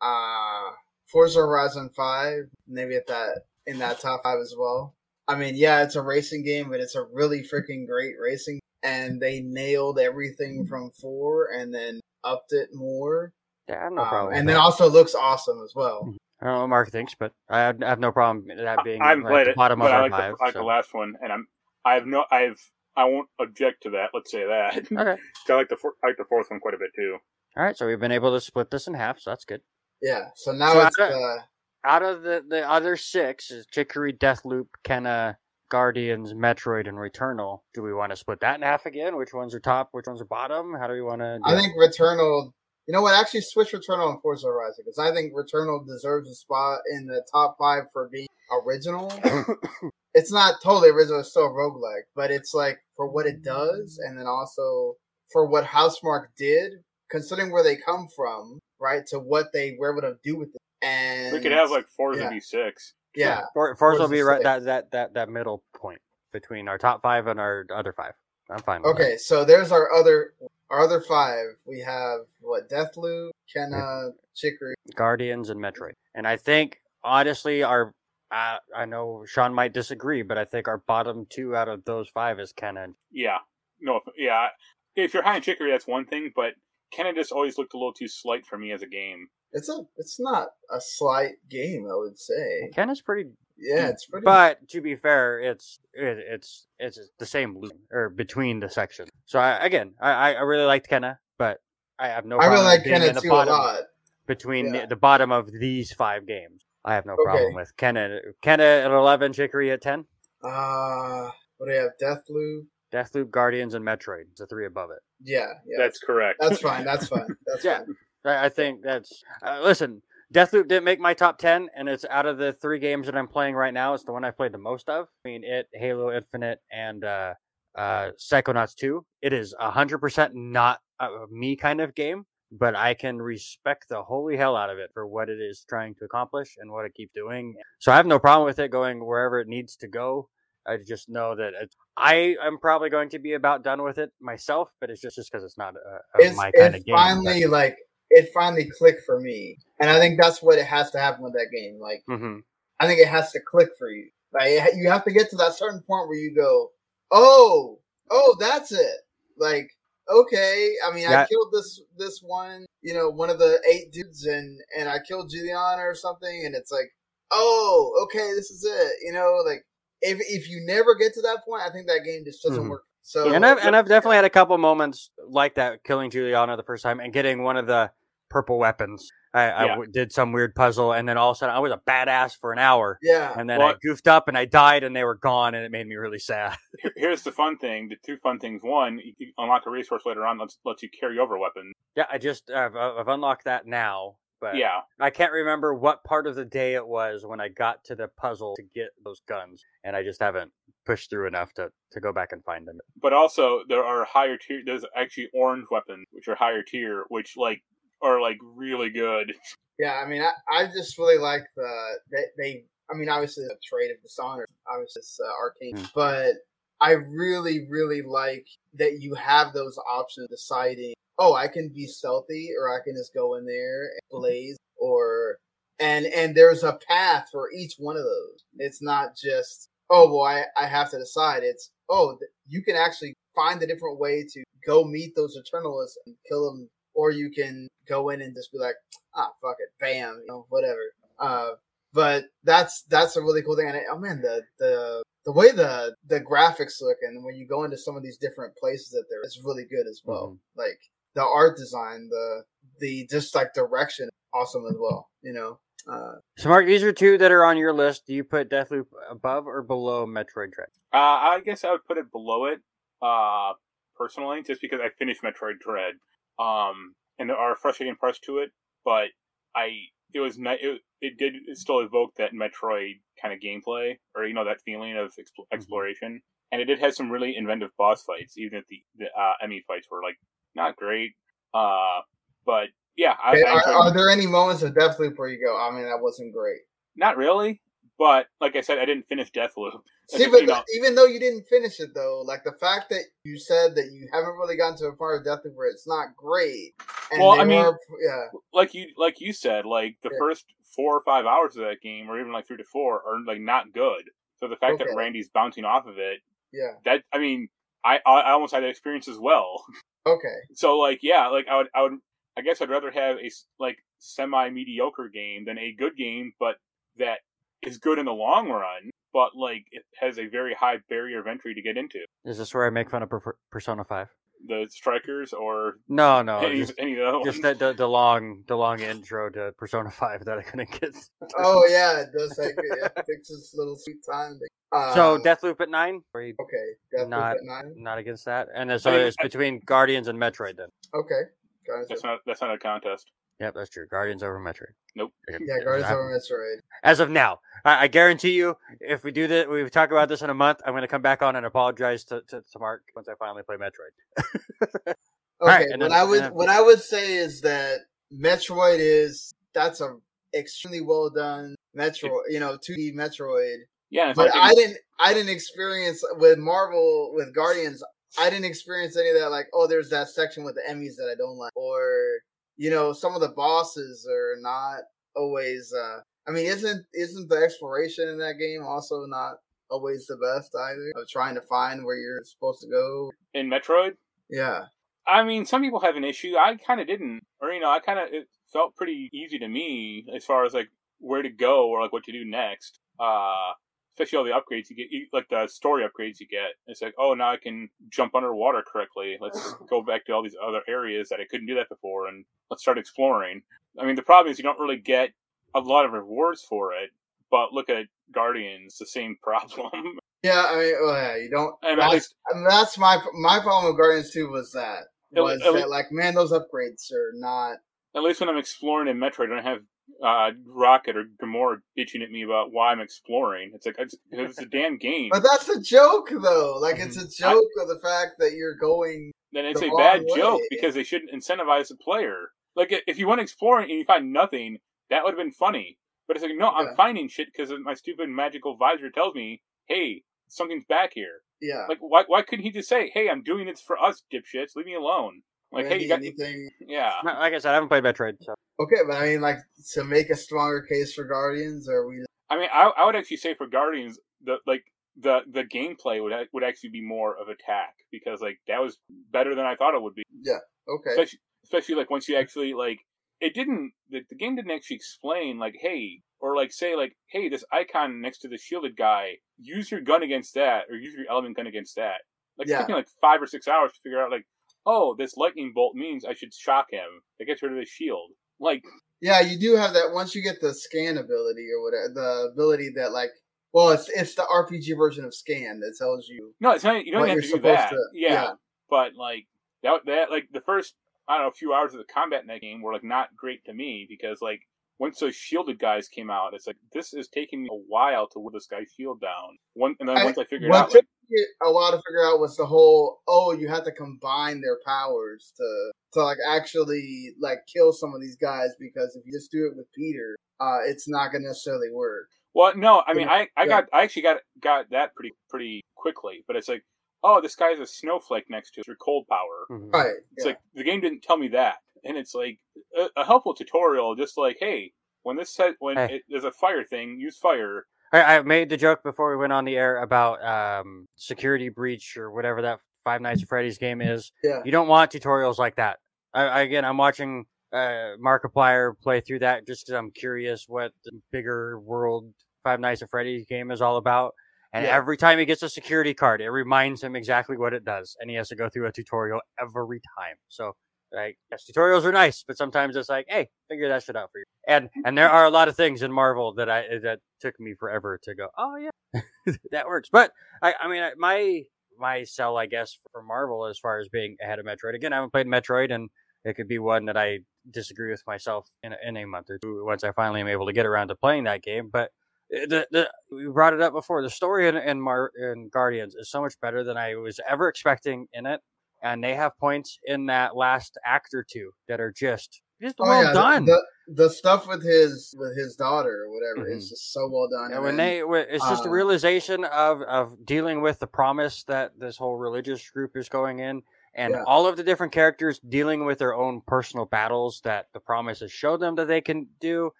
[0.00, 0.70] uh
[1.06, 4.94] Forza Horizon Five, maybe at that in that top five as well.
[5.28, 9.20] I mean, yeah, it's a racing game, but it's a really freaking great racing, and
[9.20, 13.32] they nailed everything from four and then upped it more.
[13.68, 14.26] Yeah, I have no Um, problem.
[14.32, 14.52] with and that.
[14.54, 16.12] then also looks awesome as well.
[16.40, 18.82] I don't know what Mark thinks, but I have, I have no problem with that
[18.82, 20.34] being I haven't like, played the it, bottom but of I like, five.
[20.38, 20.58] the, I like so.
[20.60, 21.46] the last one, and I'm.
[21.84, 22.24] I have no.
[22.30, 22.58] I've.
[22.96, 24.10] I won't object to that.
[24.12, 24.74] Let's say that.
[24.92, 25.16] Okay.
[25.48, 25.76] I like the.
[25.76, 27.18] four- I like the fourth one quite a bit too.
[27.56, 29.60] All right, so we've been able to split this in half, so that's good.
[30.02, 30.26] Yeah.
[30.34, 31.36] So now So it's I- uh,
[31.84, 35.36] Out of the, the other six, is Chicory, Deathloop, Kena,
[35.70, 37.60] Guardians, Metroid, and Returnal.
[37.72, 39.16] Do we want to split that in half again?
[39.16, 39.88] Which ones are top?
[39.92, 40.74] Which ones are bottom?
[40.78, 41.40] How do we want to?
[41.44, 42.52] I think Returnal.
[42.86, 43.14] You know what?
[43.14, 47.24] Actually, switch Returnal and Forza Horizon because I think Returnal deserves a spot in the
[47.32, 49.12] top five for being original.
[50.14, 54.18] it's not totally original; it's still roguelike, but it's like for what it does, and
[54.18, 54.96] then also
[55.32, 56.72] for what Housemarque did,
[57.10, 60.59] considering where they come from, right, to what they were able to do with it.
[60.82, 62.30] And We could have like Forza yeah.
[62.30, 62.92] V6.
[63.14, 66.00] yeah, For, Forza will Forza be right that, that that that middle point
[66.32, 68.12] between our top five and our other five.
[68.50, 68.82] I'm fine.
[68.82, 70.34] With Okay, so there's our other
[70.70, 71.46] our other five.
[71.66, 74.74] We have what Deathloop, Kena, Chicory.
[74.94, 77.94] Guardians and Metroid, and I think honestly, our
[78.30, 82.08] uh, I know Sean might disagree, but I think our bottom two out of those
[82.08, 82.94] five is Kena.
[83.10, 83.38] Yeah.
[83.80, 83.96] No.
[83.96, 84.48] If, yeah.
[84.96, 86.54] If you're high in chicory, that's one thing, but
[86.96, 89.28] Kena just always looked a little too slight for me as a game.
[89.52, 92.70] It's a it's not a slight game, I would say.
[92.74, 94.24] Kena's pretty Yeah, it's pretty.
[94.24, 99.08] But to be fair, it's it, it's it's the same loop or between the sections.
[99.26, 101.60] So I, again, I I really liked Kena, but
[101.98, 102.38] I have no.
[102.38, 103.82] I really like being Kena the too a lot.
[104.26, 104.82] between Yeah.
[104.82, 106.62] the, the bottom of these five games.
[106.84, 107.24] I have no Okay.
[107.24, 108.20] problem with Kena.
[108.42, 110.06] Kena at eleven, Chicory at ten,
[110.42, 111.28] Uh
[111.58, 111.90] what do you have?
[112.00, 112.66] Deathloop.
[112.92, 114.24] Deathloop, Guardians, and Metroid.
[114.36, 115.00] The three above it.
[115.22, 115.76] Yeah, yeah.
[115.78, 116.38] That's correct.
[116.40, 116.84] That's fine.
[116.90, 117.26] That's fine.
[117.46, 117.78] That's Yeah.
[117.80, 117.94] fine.
[118.24, 120.02] I, I think that's uh, listen.
[120.32, 123.26] Deathloop didn't make my top ten, and it's out of the three games that I'm
[123.26, 123.94] playing right now.
[123.94, 125.08] It's the one I played the most of.
[125.24, 127.34] I mean, it, Halo Infinite, and uh,
[127.76, 129.04] uh, Psychonauts Two.
[129.22, 134.02] It is hundred percent not a me kind of game, but I can respect the
[134.02, 136.94] holy hell out of it for what it is trying to accomplish and what it
[136.94, 137.54] keeps doing.
[137.80, 140.28] So I have no problem with it going wherever it needs to go.
[140.66, 141.54] I just know that
[141.96, 145.32] I am probably going to be about done with it myself, but it's just just
[145.32, 146.94] because it's not uh, It's my kind of game.
[146.94, 147.78] finally like
[148.10, 151.32] it finally clicked for me, and I think that's what it has to happen with
[151.34, 151.78] that game.
[151.80, 152.38] Like hmm
[152.80, 154.08] I think it has to click for you.
[154.32, 156.70] Like you have to get to that certain point where you go,
[157.10, 157.78] oh,
[158.10, 158.96] oh, that's it.
[159.36, 159.70] Like
[160.10, 164.24] okay, I mean, I killed this this one, you know, one of the eight dudes,
[164.26, 166.90] and and I killed Julianna or something, and it's like,
[167.30, 168.92] oh, okay, this is it.
[169.04, 169.64] You know, like
[170.02, 172.70] if if you never get to that point, I think that game just doesn't Mhm.
[172.70, 172.84] work.
[173.02, 176.62] So and I've and I've definitely had a couple moments like that, killing Julianna the
[176.62, 177.90] first time and getting one of the
[178.30, 179.10] purple weapons.
[179.34, 179.70] I, I Yeah.
[179.72, 182.36] w- did some weird puzzle, and then all of a sudden I was a badass
[182.40, 185.14] for an hour, yeah, and then I goofed up and I died, and they were
[185.16, 186.56] gone, and it made me really sad.
[186.96, 188.62] Here's the fun thing: the two fun things.
[188.64, 190.38] One, you unlock a resource later on.
[190.38, 191.74] Lets lets you carry over weapons.
[191.94, 194.80] yeah, I just I've, uh, I've unlocked that now, but Yeah.
[194.98, 198.08] I can't remember what part of the day it was when I got to the
[198.08, 200.50] puzzle to get those guns, and I just haven't
[200.86, 202.78] pushed through enough to to go back and find them.
[203.00, 204.62] But also, there are higher tier.
[204.66, 207.62] There's actually orange weapons, which are higher tier, which like
[208.02, 209.34] are like really good.
[209.78, 211.70] Yeah, I mean, I, I just really like the
[212.12, 212.64] they, they.
[212.92, 215.90] I mean, obviously the trade of Dishonored, obviously it's uh, Arkane, Mm.
[215.94, 216.34] but
[216.80, 220.94] I really, really like that you have those options deciding.
[221.18, 225.36] Oh, I can be stealthy, or I can just go in there and blaze, or
[225.78, 228.44] and and there's a path for each one of those.
[228.58, 231.42] It's not just oh, well, I I have to decide.
[231.42, 235.96] It's oh, th- you can actually find a different way to go meet those Eternalists
[236.06, 238.76] and kill them, or you can go in and just be like
[239.14, 240.80] ah, fuck it, bam, you know, whatever.
[241.18, 241.50] Uh,
[241.92, 243.68] but that's that's a really cool thing.
[243.68, 247.46] And I, oh man, the the the way the the graphics look, and when you
[247.46, 250.38] go into some of these different places that there, it's really good as well.
[250.56, 250.80] Like
[251.14, 252.44] the art design, the
[252.78, 255.08] the just like direction, awesome as well.
[255.22, 258.06] You know, uh, So, Marc, these are two that are on your list.
[258.06, 260.68] Do you put Deathloop above or below Metroid Dread?
[260.92, 262.60] Uh, I guess I would put it below it,
[263.02, 263.52] uh,
[263.96, 265.94] personally, just because I finished Metroid Dread.
[266.40, 268.50] Um, and there are frustrating parts to it,
[268.84, 269.08] but
[269.54, 269.76] I
[270.14, 274.34] it was ni- it, it did still evoke that Metroid kind of gameplay, or you
[274.34, 276.20] know that feeling of expl- exploration.
[276.52, 278.38] and it did have some really inventive boss fights.
[278.38, 280.16] Even if the the uh, EMMI fights were like
[280.54, 281.12] not great,
[281.54, 282.00] uh,
[282.46, 285.44] but yeah, I, Okay, I are, enjoyed are there any moments of Deathloop where you
[285.44, 286.60] go, I mean, that wasn't great?
[286.96, 287.60] not really.
[288.00, 289.82] But like I said, I didn't finish Deathloop.
[290.08, 293.38] See, but know- even though you didn't finish it, though, like the fact that you
[293.38, 296.72] said that you haven't really gotten to a part of Deathloop where it's not great.
[297.12, 300.18] And Well, I mean- were- yeah, like you like you said, like the Yeah.
[300.18, 303.20] first four or five hours of that game, or even like three to four, are
[303.26, 304.08] like not good.
[304.36, 304.84] So the fact Okay.
[304.84, 306.20] that Randy's bouncing off of it,
[306.52, 307.50] yeah, that I mean,
[307.84, 309.62] I I I almost had that experience as well.
[310.06, 311.98] okay, So like yeah, like I would I would
[312.34, 316.56] I guess I'd rather have a like semi mediocre game than a good game, but
[316.96, 317.20] that
[317.62, 321.26] is good in the long run, but like it has a very high barrier of
[321.26, 321.98] entry to get into.
[322.24, 324.08] Is this where I make fun of Per- Persona Five?
[324.46, 327.24] The strikers or No, no, any, just, any of those.
[327.24, 330.94] just the, the the long the long intro to Persona Five that I couldn't get.
[331.38, 334.38] Oh yeah, it does like it fixes little sweet time.
[334.38, 334.48] thing.
[334.72, 336.00] Um, so Deathloop at nine?
[336.14, 337.74] Or you okay, Deathloop not- at nine.
[337.76, 338.48] not against that?
[338.54, 340.68] And so I mean, it's between Guardians and Metroid then.
[340.94, 341.22] Okay,
[341.66, 343.10] Guardians that's of- not that's not a contest.
[343.40, 343.86] Yep, that's true.
[343.90, 344.74] Guardians over Metroid.
[344.94, 345.12] Nope.
[345.28, 346.60] yeah, Guardians over Metroid.
[346.82, 350.20] As of now, I, I guarantee you, if we do this, we talk about this
[350.20, 350.60] in a month.
[350.66, 353.42] I'm going to come back on and apologize to, to, to Marc once I finally
[353.42, 354.94] play Metroid.
[355.42, 357.78] Okay, Alright, and what then- I would then- what I would say is that
[358.14, 359.96] Metroid is that's a
[360.34, 363.56] extremely well done Metroid, you know, 2D Metroid.
[363.88, 367.82] Yeah, But like I didn't I didn't experience with Marvel with Guardians.
[368.18, 369.30] I didn't experience any of that.
[369.30, 372.18] Like, oh, there's that section with the EMMIs that I don't like, or
[372.60, 374.80] you know, some of the bosses are not
[375.16, 375.72] always.
[375.72, 379.36] uh I mean, isn't isn't the exploration in that game also not
[379.70, 380.92] always the best either?
[380.94, 383.12] Of trying to find where you're supposed to go.
[383.32, 383.92] in Metroid.
[384.28, 384.64] Yeah,
[385.06, 386.36] I mean, some people have an issue.
[386.36, 389.48] I kind of didn't, or you know, I kind of it felt pretty easy to
[389.48, 392.78] me as far as like where to go or like what to do next.
[393.00, 393.52] Uh,
[394.00, 396.50] especially all the upgrades you get, you- like the story upgrades you get.
[396.66, 399.18] It's like, oh, now I can jump underwater correctly.
[399.20, 402.24] Let's go back to all these other areas that I couldn't do that before, and
[402.50, 403.42] let's start exploring.
[403.78, 405.10] I mean, the problem is you don't really get
[405.54, 406.90] a lot of rewards for it.
[407.30, 409.98] But look at Guardians, the same problem.
[410.22, 410.46] yeah.
[410.48, 411.54] I mean, well, yeah, you don't.
[411.62, 414.84] and at that's, least, I mean, that's my my problem with Guardians Two was that
[415.12, 417.58] was le- at le- that like man, those upgrades are not.
[417.94, 419.62] at least when I'm exploring in Metroid, I don't have
[420.02, 423.52] uh, Rocket or Gamora bitching at me about why I'm exploring.
[423.54, 425.10] It's like it's, it's a damn game.
[425.12, 426.58] But that's a joke, though.
[426.60, 427.24] Like it's a Mm-hmm.
[427.26, 429.12] I- joke of the fact that you're going.
[429.32, 430.16] then it's the a wrong bad way.
[430.20, 432.30] joke because they shouldn't incentivize the player.
[432.56, 434.58] Like if you went exploring and you find nothing,
[434.90, 435.78] that would have been funny.
[436.08, 440.02] But it's like no, I'm finding shit because my stupid magical visor tells me, hey,
[440.28, 441.20] something's back here.
[441.40, 441.66] Yeah.
[441.68, 444.66] Like why why couldn't he just say, hey, I'm doing this for us, dipshits, leave
[444.66, 445.22] me alone.
[445.52, 446.50] Like hey, you got anything?
[446.60, 446.92] yeah.
[447.04, 449.38] Like I said, I haven't played Metroid, so Okay, but I mean, like
[449.72, 452.04] to make a stronger case for Guardians, or we?
[452.28, 454.64] I mean, I, I would actually say for Guardians, the like
[455.00, 458.78] the the gameplay would would actually be more of attack because like that was
[459.10, 460.02] better than I thought it would be.
[460.22, 460.38] Yeah.
[460.68, 460.90] Okay.
[460.90, 462.80] Especially, especially like once you actually like
[463.20, 467.30] it didn't the, the game didn't actually explain like hey or like say like hey
[467.30, 471.06] this icon next to the shielded guy use your gun against that or use your
[471.10, 472.02] element gun against that.
[472.36, 474.26] Like it took me like five or six hours to figure out like
[474.66, 477.02] oh this lightning bolt means I should shock him.
[477.18, 478.10] It gets rid of his shield.
[478.38, 478.62] Like
[479.00, 482.70] Yeah, you do have that once you get the scan ability or whatever, the ability
[482.76, 483.10] that like,
[483.52, 486.32] well, it's it's the RPG version of scan that tells you.
[486.40, 486.84] No, it's not.
[486.84, 487.70] You don't have to do that.
[487.70, 488.12] to- yeah.
[488.12, 488.30] yeah.
[488.68, 489.26] but like
[489.62, 490.74] that, that like the first
[491.08, 493.08] I don't know a few hours of the combat in that game were like not
[493.16, 494.42] great to me because like
[494.78, 498.18] once those shielded guys came out, it's like this is taking me a while to
[498.18, 499.36] whittle this guy's shield down.
[499.54, 502.20] One and then I- once I figured out, like, me a while to figure out
[502.20, 507.38] was the whole oh you have to combine their powers to to like actually like
[507.52, 510.88] kill some of these guys because if you just do it with Peter, uh, it's
[510.88, 512.08] not gonna necessarily work.
[512.34, 516.24] well, no, I mean I I got I actually got got that pretty pretty quickly,
[516.26, 516.64] but it's like
[517.02, 519.46] oh this guy's a snowflake next to your cold power.
[519.50, 519.72] mhm.
[519.72, 519.94] Right.
[520.16, 520.32] It's yeah.
[520.32, 522.38] like the game didn't tell me that, and it's like
[522.78, 524.72] a, a helpful tutorial, just like hey.
[525.02, 525.94] When this set, when Hey.
[525.94, 527.64] it, there's a fire thing, use fire.
[527.92, 531.96] I, I made the joke before we went on the air about um, security breach
[531.96, 534.12] or whatever that Five Nights at Freddy's game is.
[534.22, 534.40] Yeah.
[534.44, 535.78] You don't want tutorials like that.
[536.14, 540.72] I, I, again, I'm watching uh, Markiplier play through that just because I'm curious what
[540.84, 542.12] the bigger world
[542.44, 544.14] Five Nights at Freddy's game is all about.
[544.52, 544.74] And Yeah.
[544.74, 548.10] every time he gets a security card, it reminds him exactly what it does, and
[548.10, 550.16] he has to go through a tutorial every time.
[550.28, 550.56] So,
[550.92, 554.18] like, yes, tutorials are nice, but sometimes it's like, hey, figure that shit out for
[554.18, 554.24] you.
[554.48, 557.54] And and there are a lot of things in Marvel that I that took me
[557.54, 558.28] forever to go.
[558.36, 559.02] Oh yeah,
[559.52, 559.88] that works.
[559.90, 560.12] But
[560.42, 561.42] I, I mean, my
[561.78, 564.74] my sell, I guess, for Marvel as far as being ahead of Metroid.
[564.74, 565.88] Again, I haven't played Metroid, and
[566.24, 567.20] it could be one that I
[567.50, 570.46] disagree with myself in a, in a month or two once I finally am able
[570.46, 571.70] to get around to playing that game.
[571.72, 571.90] But
[572.34, 574.02] Uh, The, the, we brought it up before.
[574.02, 577.48] The story in in, Mar- in Guardians is so much better than I was ever
[577.48, 578.40] expecting in it,
[578.82, 582.84] and they have points in that last act or two that are just just Oh,
[582.84, 583.44] well yeah, the- done.
[583.46, 583.62] The,
[583.92, 587.52] the stuff with his with his daughter or whatever is just so well done.
[587.52, 591.42] And when then- they, it's just a um, realization of of dealing with the promise
[591.44, 593.62] that this whole religious group is going in,
[593.94, 594.22] and Yeah.
[594.26, 598.30] all of the different characters dealing with their own personal battles that the promise has
[598.30, 599.72] showed them that they can do,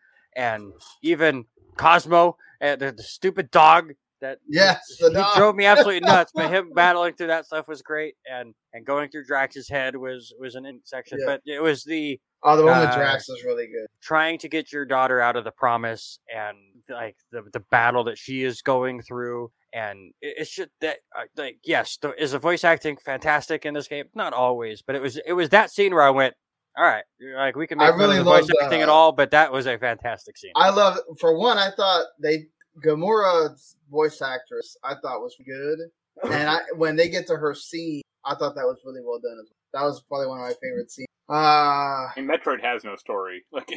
[0.35, 0.73] and
[1.03, 1.45] even
[1.77, 6.33] Cosmo, uh, the, the stupid dog that Yes, he, he drove me absolutely nuts.
[6.35, 10.33] But him battling through that stuff was great, and and going through Drax's head was
[10.39, 11.19] was an in section.
[11.21, 11.27] Yeah.
[11.27, 13.87] But it was the oh, the one with uh, Drax was really good.
[14.03, 16.57] trying to get your daughter out of the promise and
[16.89, 21.23] like the the battle that she is going through and it- it's just that uh,
[21.37, 25.03] like yes the, is the voice acting fantastic in this game not always but it
[25.03, 26.35] was it was that scene where i went
[26.77, 27.05] all right
[27.37, 29.53] like we can I make fun really voice loved, acting at uh, all but that
[29.53, 31.59] was a fantastic scene I love for one.
[31.59, 32.47] I thought they
[32.83, 34.77] Gamora's voice actress.
[34.85, 35.79] I thought was good,
[36.33, 39.39] and I when they get to her scene, I thought that was really well done.
[39.41, 39.57] as well.
[39.83, 41.07] That was probably one of my favorite scenes.
[41.29, 43.45] Uh And Metroid has no story.
[43.53, 43.71] Like,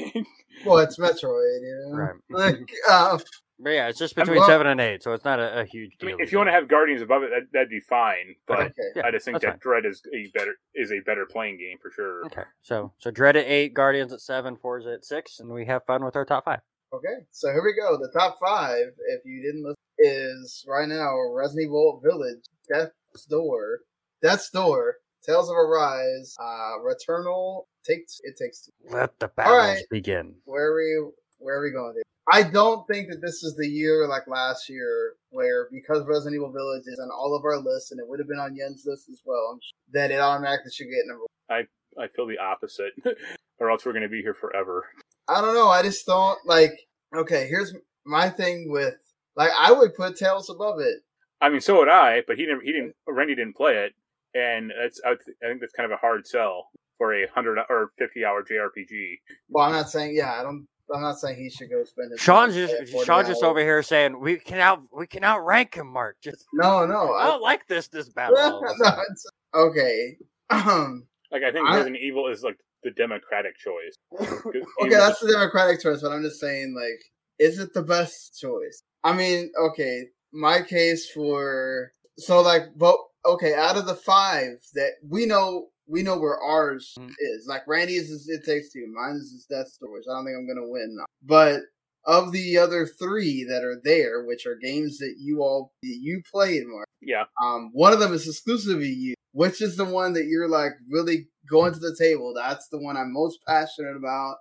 [0.66, 1.96] well, it's Metroid, you know.
[1.98, 3.20] right Like, uh,
[3.60, 5.66] but yeah it's just I'm between well- seven and eight so it's not a, a
[5.66, 7.80] huge I deal mean, if you want to have Guardians above it, that, that'd be
[7.82, 8.34] fine.
[8.48, 8.66] But Okay.
[8.66, 8.82] okay.
[8.96, 11.78] Yeah, I just think that's that Dread is a better is a better playing game
[11.80, 12.26] for sure.
[12.26, 15.86] okay so so dread at eight guardians at seven forza at six and we have
[15.86, 16.62] fun with our top five
[16.94, 17.98] Okay, so here we go.
[17.98, 23.80] The top five, if you didn't listen, is right now Resident Evil Village, Death's Door,
[24.22, 28.72] Death's Door, Tales of Arise, uh, Returnal, takes it takes two.
[28.96, 29.84] let the battles right.
[29.90, 31.12] begin Where are we?
[31.40, 31.96] Where are we going?
[31.96, 32.04] Dude?
[32.32, 36.52] I don't think that this is the year like last year, where because Resident Evil
[36.52, 39.10] Village is on all of our lists, and it would have been on Yen's list
[39.10, 41.24] as well, I'm sure, that it automatically should get number.
[41.50, 41.66] I
[42.00, 42.94] I feel the opposite,
[43.60, 44.86] or else we're going to be here forever.
[45.28, 45.70] I don't know.
[45.70, 46.72] I just don't like.
[47.16, 47.74] Okay, here's
[48.06, 48.96] my thing with
[49.36, 50.98] like I would put Tales above it.
[51.42, 52.64] I mean, so would I, but he didn't.
[52.64, 52.96] He didn't.
[53.08, 53.94] Randy didn't play it,
[54.34, 55.02] and that's.
[55.06, 56.68] I, th- I think that's kind of a hard sell
[56.98, 59.16] for a hundred or fifty hour JRPG.
[59.50, 60.16] Well, I'm not saying.
[60.16, 60.68] Yeah, I don't.
[60.94, 62.20] I'm not saying he should go spend his.
[62.20, 65.76] Sean's just at 40 Sean's just over here saying we can out we can outrank
[65.76, 66.18] him, Marc.
[66.22, 67.14] Just No, no.
[67.14, 68.38] I I, don't like this this battle.
[68.38, 70.18] all of a no it's, okay.
[70.50, 71.08] Um.
[71.32, 73.96] Like I think I- Resident Evil is like the democratic choice.
[74.82, 77.00] Okay, that's the democratic choice, but I'm just saying, like,
[77.40, 78.82] is it the best choice?
[79.04, 83.00] I mean, okay, my case for so like, vote.
[83.26, 87.14] Okay, out of the five that we know, we know where ours Mhm.
[87.18, 87.46] is.
[87.48, 90.06] Like Randy's is It Takes Two, mine is Death Stories.
[90.10, 91.62] I don't think I'm gonna win, but
[92.06, 96.22] of the other three that are there, which are games that you all that you
[96.30, 96.88] played, Marc.
[97.06, 99.14] Yeah, Um, one of them is exclusively you.
[99.32, 102.34] Which is the one that you're like really going to the table?
[102.36, 104.36] That's the one I'm most passionate about.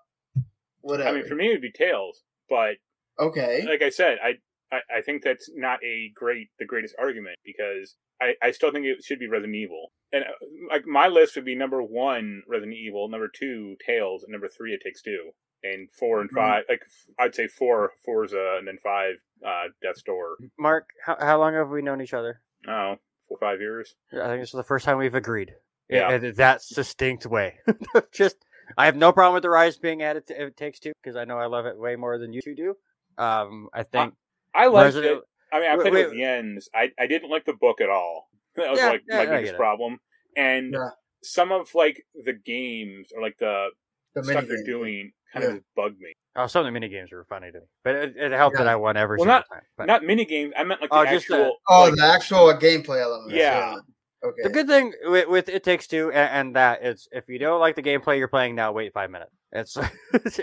[0.83, 1.09] Whatever.
[1.09, 2.75] I mean, for me it would be Tales, but
[3.19, 3.65] okay.
[3.67, 4.35] like I said, I,
[4.71, 8.85] I I think that's not a great the greatest argument because I I still think
[8.85, 9.93] it should be Resident Evil.
[10.13, 10.29] And uh,
[10.71, 14.73] like my list would be number one Resident Evil, number two Tales, and number three
[14.75, 15.31] It Takes Two,
[15.63, 16.35] and four and Mhm.
[16.35, 16.83] five like
[17.19, 19.15] I'd say four Forza, and then five
[19.47, 20.37] uh, Death's Door.
[20.59, 22.41] Marc, how, how long have we known each other?
[22.69, 22.97] Oh,
[23.29, 23.95] four five years.
[24.13, 25.55] I think this is the first time we've agreed.
[25.89, 26.13] Yeah.
[26.15, 27.59] In, in that distinct way.
[28.13, 28.37] Just
[28.79, 31.25] I have no problem with the rise being added to It Takes Two because I
[31.25, 32.75] know I love it way more than you two do.
[33.19, 34.15] Um, I think
[34.55, 35.25] I liked Resident- it.
[35.55, 36.19] I mean, I Wait, played it with wait.
[36.21, 36.69] Jens.
[36.75, 38.29] I I didn't like the book at all.
[38.57, 39.99] That was Yeah, like yeah, my biggest problem.
[40.37, 40.91] And Yeah.
[41.23, 43.69] some of like the games or like the
[44.15, 45.51] The stuff they're doing kind Yeah.
[45.57, 46.13] of bugged me.
[46.37, 48.67] oh, some of the mini games were funny to me, but it, it helped that
[48.69, 49.63] I won every Well, single not- time.
[49.77, 50.53] But Not mini games.
[50.57, 51.57] I meant like the Oh, just the- actual.
[51.69, 53.35] Oh, like, the actual gameplay elements.
[53.35, 53.77] Yeah.
[54.25, 54.43] Okay.
[54.45, 57.59] the good thing with, with It Takes Two and, and that it's if you don't
[57.59, 59.33] like the gameplay you're playing now, wait five minutes.
[59.51, 59.77] It's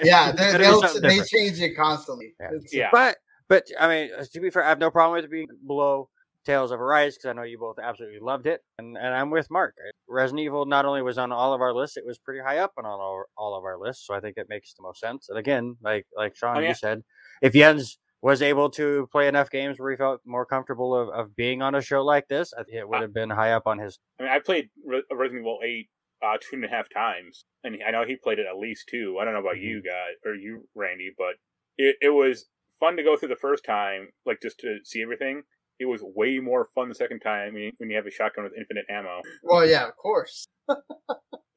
[0.03, 2.35] yeah, it's they, they they change it constantly.
[2.41, 2.49] Yeah.
[2.73, 2.89] Yeah.
[2.91, 3.17] But
[3.47, 6.09] but I mean, uh, to be fair, I have no problem with it being below
[6.49, 9.51] Tales of Arise because I know you both absolutely loved it, and and I'm with
[9.51, 9.75] Marc.
[10.07, 12.71] Resident Evil not only was on all of our lists, it was pretty high up
[12.77, 15.29] on all our, all of our lists, so I think it makes the most sense.
[15.29, 16.69] And again, like like Sean, Oh, yeah.
[16.69, 17.03] you said,
[17.43, 21.35] if Jens was able to play enough games where he felt more comfortable of, of
[21.35, 23.77] being on a show like this, I think it would have been high up on
[23.77, 23.99] his.
[24.19, 25.87] I mean, I played Re- Resident Evil Eight
[26.25, 29.17] uh, two and a half times, and I know he played it at least two.
[29.21, 29.65] I don't know about Mm-hmm.
[29.67, 31.35] you guys or you, Randy, but
[31.77, 32.47] it it was
[32.79, 35.43] fun to go through the first time, like just to see everything.
[35.79, 38.85] It was way more fun the second time when you, have a shotgun with infinite
[38.89, 39.21] ammo.
[39.43, 40.45] Well, yeah, of course.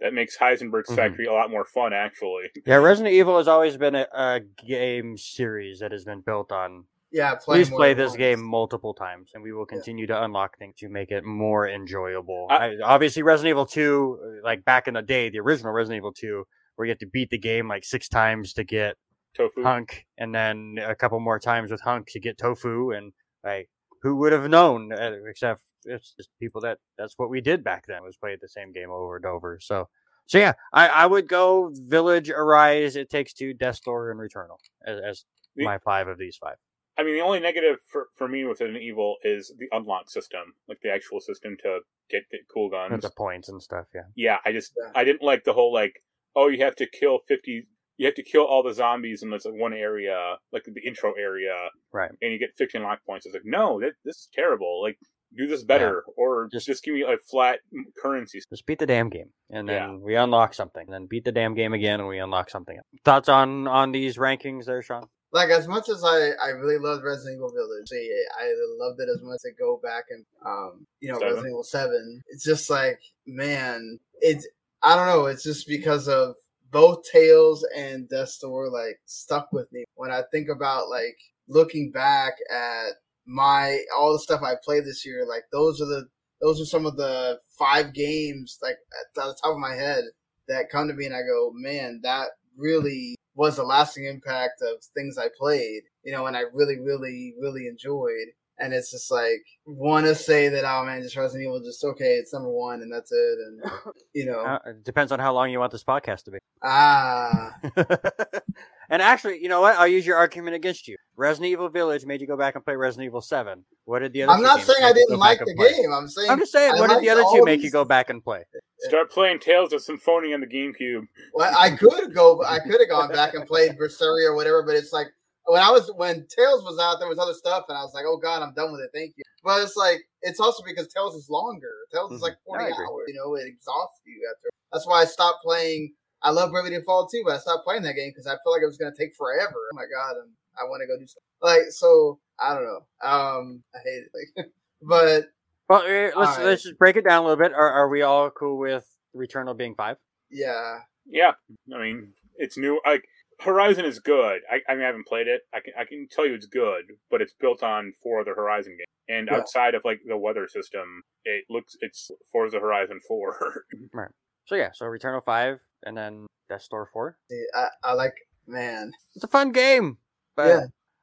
[0.01, 0.97] That makes Heisenberg's Mhm.
[0.97, 2.51] Factory a lot more fun, actually.
[2.67, 6.87] Yeah, Resident Evil has always been a, a game series that has been built on
[7.13, 8.17] Yeah, Please play this once.
[8.19, 12.49] game multiple times, and we will continue to unlock things to make it more enjoyable.
[12.51, 15.99] I- I, obviously, Resident Evil 2, uh, like back in the day, the original Resident
[15.99, 16.45] Evil 2,
[16.75, 18.97] where you have to beat the game like six times to get
[19.37, 19.63] Tofu.
[19.63, 23.13] Hunk, and then a couple more times with Hunk to get Tofu, and
[23.45, 23.69] like
[24.03, 24.93] who would have known?
[24.93, 28.49] uh, Except it's just people that that's what we did back then was play the
[28.49, 29.59] same game over and over.
[29.61, 29.89] So,
[30.27, 34.59] so yeah, I, I would go Village, Arise, It Takes Two, Death's Door, and Returnal
[34.87, 35.25] as, as
[35.57, 36.57] The- my five of these five.
[36.99, 40.53] I mean, the only negative for, for me with Resident Evil is the unlock system,
[40.69, 41.81] like the actual system to
[42.11, 43.03] get, get cool With guns.
[43.03, 43.87] the points and stuff.
[43.95, 44.93] Yeah, Yeah, I just Yeah.
[44.95, 46.03] I didn't like the whole like
[46.37, 47.67] oh you have to kill fifty
[48.03, 51.13] you have to kill all the zombies in this like, one area like the intro
[51.15, 51.55] area
[51.93, 52.11] Right.
[52.21, 53.27] and you get fifteen lock points.
[53.27, 54.83] It's like no that, this is terrible.
[54.83, 54.99] Like
[55.37, 57.61] do this better or Just- just, give me a flat
[58.03, 58.41] currency.
[58.51, 59.97] just beat the damn game, and then Yeah.
[59.97, 60.85] we unlock something.
[60.87, 62.79] And then beat the damn game again, and we unlock something.
[63.05, 65.07] Thoughts on on these rankings, there, Sean?
[65.35, 69.09] like as much as I, I really loved Resident Evil Village, I, I loved it
[69.09, 71.29] as much as I go back and um you know Seven.
[71.29, 72.23] Resident Evil Seven.
[72.29, 74.47] It's just like man, it's
[74.83, 75.27] I don't know.
[75.27, 76.35] It's just because of
[76.73, 81.19] both Tales and Death's Door like stuck with me when I think about like
[81.49, 82.95] looking back at
[83.27, 85.25] my all the stuff I played this year.
[85.29, 86.07] Like those are the
[86.41, 90.05] those are some of the five games like at the top of my head
[90.49, 94.83] that come to me and I go, man, that really was a lasting impact of
[94.95, 98.33] things I played, you know, and I really, really, really enjoyed.
[98.63, 102.15] And it's just like want to say that oh man, just Resident Evil, just okay,
[102.15, 103.63] it's number one and that's it, and
[104.15, 106.39] you know, Uh, it depends on how long you want this podcast to be.
[106.63, 107.53] ah,
[108.91, 109.77] and actually, you know what?
[109.77, 110.97] I'll use your argument against you.
[111.17, 113.65] Resident Evil Village made you go back and play Resident Evil Seven.
[113.85, 114.33] What did the other?
[114.33, 115.73] I'm two not games saying I didn't like the play?
[115.73, 115.93] game.
[115.93, 117.85] I'm saying I'm just saying, I what did the other all two make you go
[117.85, 118.45] back and play?
[118.81, 121.07] Start playing Tales of Symphonia on the GameCube.
[121.35, 122.43] Well, I could go.
[122.45, 125.09] I could have gone back and played Berseria or whatever, but it's like
[125.47, 128.05] when I was when Tales was out, there was other stuff, and I was like,
[128.07, 128.91] "Oh God, I'm done with it.
[128.95, 131.73] Thank you." But it's like it's also because Tales is longer.
[131.93, 132.23] Tales is Mhm.
[132.23, 132.87] like I 40 agree.
[132.87, 133.05] hours.
[133.09, 134.49] You know, it exhausts you after.
[134.73, 135.95] That's why I stopped playing.
[136.23, 138.63] I love Gravity Fall too, but I stopped playing that game because I felt like
[138.63, 139.57] it was going to take forever.
[139.73, 141.23] Oh my God, and I want to go do something.
[141.41, 142.87] Like so, I don't know.
[143.03, 144.11] Um, I hate it.
[144.37, 144.47] Like,
[144.83, 145.25] but
[145.69, 146.45] Well, eh, let's Alright.
[146.45, 147.53] let's just break it down a little bit.
[147.53, 148.87] Are are we all cool with
[149.17, 149.97] Returnal being five?
[150.31, 151.33] yeah, Yeah,
[151.75, 152.81] I mean it's new.
[152.87, 153.05] Like
[153.43, 154.41] Horizon is good.
[154.51, 155.43] I, I mean I haven't played it.
[155.53, 158.73] I can I can tell you it's good, but it's built on four other Horizon
[158.73, 158.87] games.
[159.09, 159.39] And Yeah.
[159.39, 163.65] outside of like the weather system, it looks it's Forza Horizon Four.
[163.93, 164.11] right.
[164.47, 167.19] So yeah, so Returnal five, and then Death's Door four.
[167.55, 168.15] I, I like
[168.47, 168.93] man.
[169.15, 169.99] It's a fun game,
[170.37, 170.61] but Yeah.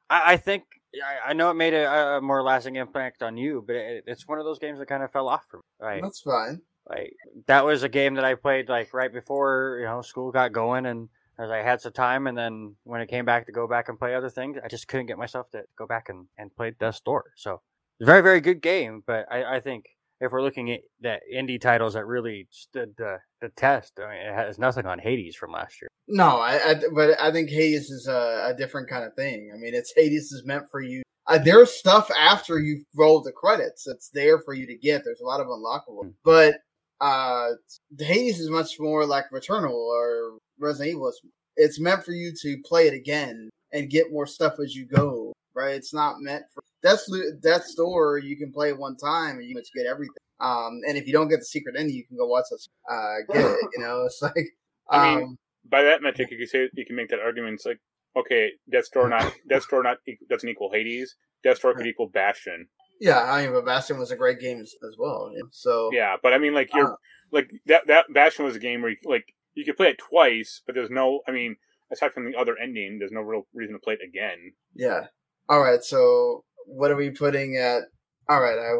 [0.08, 0.64] I, I think
[0.94, 4.26] I, I know it made a, a more lasting impact on you, but it, it's
[4.26, 5.62] one of those games that kind of fell off for me.
[5.80, 6.60] Like, That's fine.
[6.88, 7.14] like
[7.46, 10.86] that was a game that I played like right before you know school got going,
[10.86, 11.08] and
[11.42, 13.98] as I had some time, and then when it came back to go back and
[13.98, 17.02] play other things, I just couldn't get myself to go back and and play Death
[17.04, 17.24] Door.
[17.36, 17.62] So
[17.98, 19.84] it's a very very good game, but I, I think.
[20.22, 24.18] If we're looking at that indie titles that really stood the, the test, I mean,
[24.26, 25.88] it has nothing on Hades from last year.
[26.08, 29.50] No, I, I but I think Hades is a, a different kind of thing.
[29.54, 31.00] I mean, it's Hades is meant for you.
[31.26, 35.04] Uh, there's stuff after you've rolled the credits that's there for you to get.
[35.06, 36.10] There's a lot of unlockable, Hmm.
[36.22, 36.56] but
[37.00, 37.52] uh,
[37.98, 41.08] Hades is much more like Returnal or Resident Evil.
[41.08, 41.20] It's,
[41.56, 45.32] it's meant for you to play it again and get more stuff as you go.
[45.54, 45.74] Right?
[45.74, 47.00] It's not meant for Death
[47.42, 48.18] Death's Door.
[48.18, 50.14] You can play it one time and you can get everything.
[50.38, 53.16] Um, and if you don't get the secret ending, you can go watch us uh,
[53.32, 53.58] get it.
[53.76, 54.46] You know, it's like.
[54.88, 55.38] I mean, um,
[55.68, 57.54] By that metric, you can say you can make that argument.
[57.54, 57.78] It's like
[58.16, 61.16] okay, Death's Door not Death's Door not doesn't equal Hades.
[61.44, 62.66] Death's Door could equal Bastion.
[63.00, 65.30] Yeah, I mean, but Bastion was a great game as, as well.
[65.34, 65.42] yeah.
[65.50, 66.96] So Yeah, but I mean, like you're Uh.
[67.32, 67.86] like that.
[67.88, 70.90] That Bastion was a game where you, like you could play it twice, but there's
[70.90, 71.20] no.
[71.26, 71.56] I mean,
[71.92, 74.52] aside from the other ending, there's no real reason to play it again.
[74.74, 75.06] yeah.
[75.48, 75.82] All right.
[75.82, 77.82] So what are we putting at?
[78.28, 78.70] All right, I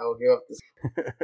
[0.00, 0.60] I will give up this.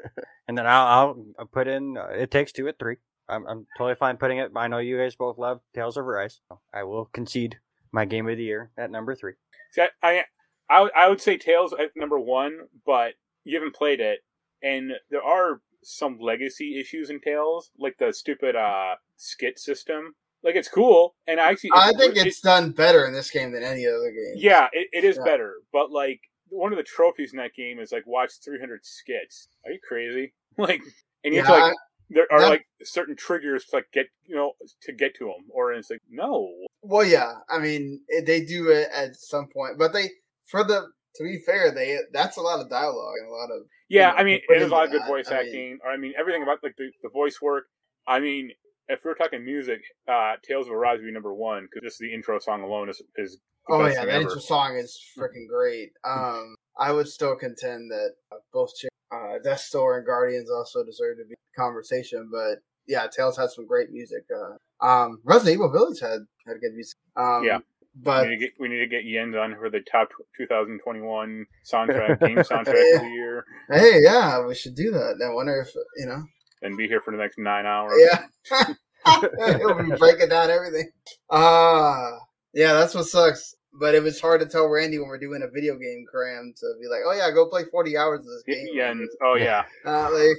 [0.49, 2.97] and then I'll, I'll I'll put in uh, it takes two at three.
[3.29, 4.53] I'm I'm totally fine putting it.
[4.55, 6.41] I know you guys both love Tales of Arise.
[6.49, 7.59] So I will concede
[7.91, 9.33] my game of the year at number three.
[9.73, 10.25] See, I, I,
[10.71, 13.15] I, would- I would say Tales at number one, but
[13.45, 14.21] you haven't played it,
[14.63, 20.15] and there are some legacy issues in Tales, like the stupid uh skit system.
[20.45, 23.53] Like it's cool, and I actually, I think it- it's done better in this game
[23.53, 24.35] than any other game.
[24.37, 25.25] yeah, it, it is Yeah.
[25.25, 29.49] better, but like one of the trophies in that game is like watch 300 skits.
[29.65, 30.35] Are you crazy?
[30.59, 30.83] Like,
[31.25, 31.75] and you Yeah, have to like
[32.11, 34.53] there are that- like certain triggers to like get you know
[34.83, 36.53] to get to them, or it's like no,
[36.83, 37.35] Well, yeah.
[37.49, 40.11] I mean, they do it at some point, but they
[40.47, 43.63] for the to be fair, they that's a lot of dialogue and a lot of
[43.89, 45.79] Yeah, you know, I mean, it is a lot of good voice I mean- acting.
[45.85, 47.65] or I mean, everything about like the, the voice work.
[48.07, 48.51] I mean,
[48.89, 52.13] if we're talking music, uh, Tales of Arise would be number one because just the
[52.13, 53.39] intro song alone is is.
[53.69, 55.93] Oh yeah, the intro song is freaking great.
[56.05, 58.73] Um, I would still contend that uh, both
[59.13, 62.59] uh, Death's Door and Guardians also deserve to be conversation, but
[62.89, 64.25] yeah, Tales had some great music.
[64.35, 66.97] Uh, um, Resident Evil Village had had good music.
[67.17, 67.59] Um, Yeah.
[67.95, 71.47] But we need, to get, we need to get Yen on for the top 2021
[71.71, 75.21] soundtrack game soundtrack of the year, hey, yeah, we should do that.
[75.25, 76.23] I wonder if you know.
[76.63, 77.95] and be here for the next nine hours.
[77.99, 78.67] Yeah.
[79.59, 80.89] He'll be breaking down everything.
[81.29, 82.19] Ah,
[82.55, 83.55] yeah, that's what sucks.
[83.81, 86.67] But it was hard to tell Randy when we're doing a video game cram to
[86.81, 88.67] be like, oh yeah, go play forty hours of this Y- game.
[88.75, 89.09] Yen.
[89.25, 89.65] Oh yeah.
[89.85, 90.37] Uh, like,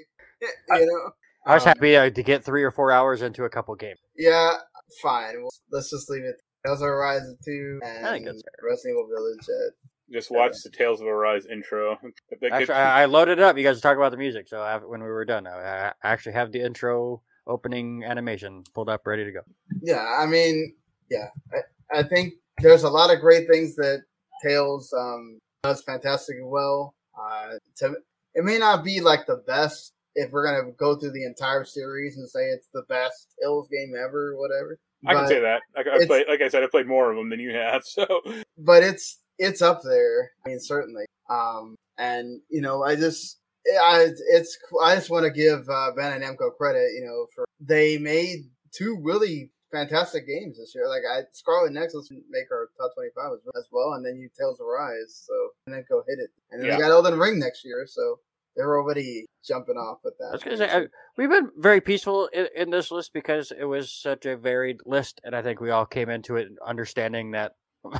[0.79, 1.11] you know.
[1.45, 3.99] I was Um, happy uh, to get three or four hours into a couple games.
[4.15, 4.53] Yeah,
[5.01, 5.41] fine.
[5.41, 6.35] Well, let's just leave it.
[6.65, 8.69] Tales of Horizon two and I think that's fair.
[8.69, 9.39] Resident Evil Village.
[9.67, 9.73] At,
[10.13, 11.97] Just watch the Tales of Arise intro.
[12.29, 13.57] That gets- Actually, I, I loaded it up.
[13.57, 14.47] You guys talk about the music.
[14.47, 18.89] So I, when we were done, I, I actually have the intro opening animation pulled
[18.89, 19.41] up, ready to go.
[19.81, 20.73] yeah, I mean,
[21.09, 24.03] yeah, I, I think there's a lot of great things that
[24.43, 26.95] Tales um, does fantastically well.
[27.19, 27.95] Uh, to,
[28.35, 32.17] it may not be like the best if we're gonna go through the entire series
[32.17, 34.79] and say it's the best Tales game ever, or whatever.
[35.05, 35.61] I can say that.
[35.75, 37.83] I, I played, like I said, I played more of them than you have.
[37.93, 38.05] So
[38.57, 40.31] but it's it's up there.
[40.45, 41.05] I mean, certainly.
[41.29, 43.39] Um, and you know, I just
[43.81, 46.91] I it's I just want to give uh, and Namco credit.
[46.95, 48.39] You know, for they made
[48.71, 50.87] two really fantastic games this year.
[50.87, 54.59] Like I Scarlet Nexus make our top twenty five as, well, and then you Tales
[54.59, 55.23] of Rise.
[55.27, 55.33] So
[55.67, 56.77] and then go hit it, and then Yeah.
[56.77, 57.85] we got Elden Ring next year.
[57.87, 58.19] So
[58.55, 60.27] they're already jumping off with that.
[60.29, 60.85] I was gonna say I,
[61.17, 65.19] we've been very peaceful in, in this list because it was such a varied list,
[65.23, 67.53] and I think we all came into it understanding that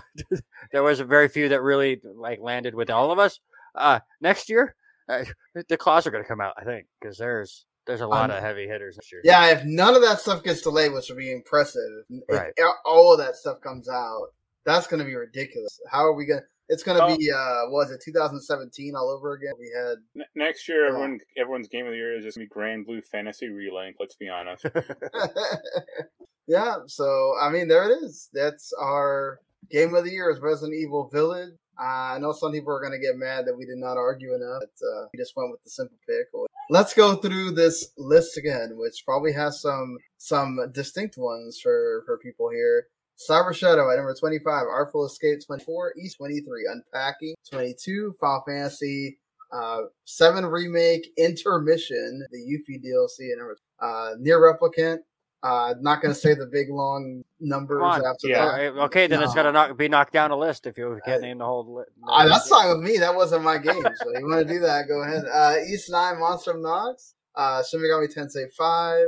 [0.72, 3.40] there was a very few that really like landed with all of us.
[3.76, 4.76] Uh, next year,
[5.10, 5.24] uh,
[5.68, 8.44] the claws are gonna come out, I think, because there's there's a lot Um, of
[8.44, 9.22] heavy hitters this year.
[9.26, 12.54] Yeah, if none of that stuff gets delayed, which would be impressive, if Right.
[12.86, 14.28] all of that stuff comes out,
[14.66, 15.78] that's going to be ridiculous.
[15.92, 16.46] How are we going to?
[16.74, 17.16] It's going to Oh.
[17.18, 19.54] be, uh, was it 2017 all over again?
[19.60, 22.50] We had, n- next year, everyone everyone's game of the year is just gonna be
[22.50, 23.94] Granblue Fantasy Relink.
[24.00, 24.66] Let's be honest.
[26.48, 26.78] yeah.
[26.88, 28.30] So I mean, there it is.
[28.34, 29.40] That's our
[29.70, 31.54] game of the year is Resident Evil Village.
[31.80, 34.36] Uh, I know some people are going to get mad that we did not argue
[34.36, 34.60] enough.
[34.62, 36.28] But, uh, we just went with the simple pick.
[36.70, 42.18] Let's go through this list again, which probably has some some distinct ones for for
[42.18, 42.88] people here.
[43.30, 49.18] Cyber Shadow at number 25, Artful Escape 24, East 23, Unpacking 22, Final Fantasy
[49.52, 55.00] uh, 7 Remake Intermission, the Yuffie DLC at number uh, Nier Replicant.
[55.44, 58.46] Uh, not going to say the big long numbers after Yeah.
[58.72, 58.82] that.
[58.84, 61.46] Okay, then it's gonna knock, be knocked down a list if you can't name the
[61.46, 61.90] whole list.
[62.08, 62.98] That's fine with me.
[62.98, 63.84] That wasn't my game.
[63.84, 64.88] So you want to do that?
[64.88, 65.26] Go ahead.
[65.30, 69.06] Uh, Ys Nine Monstrum Nox, uh, Shin Megami Tensei Five,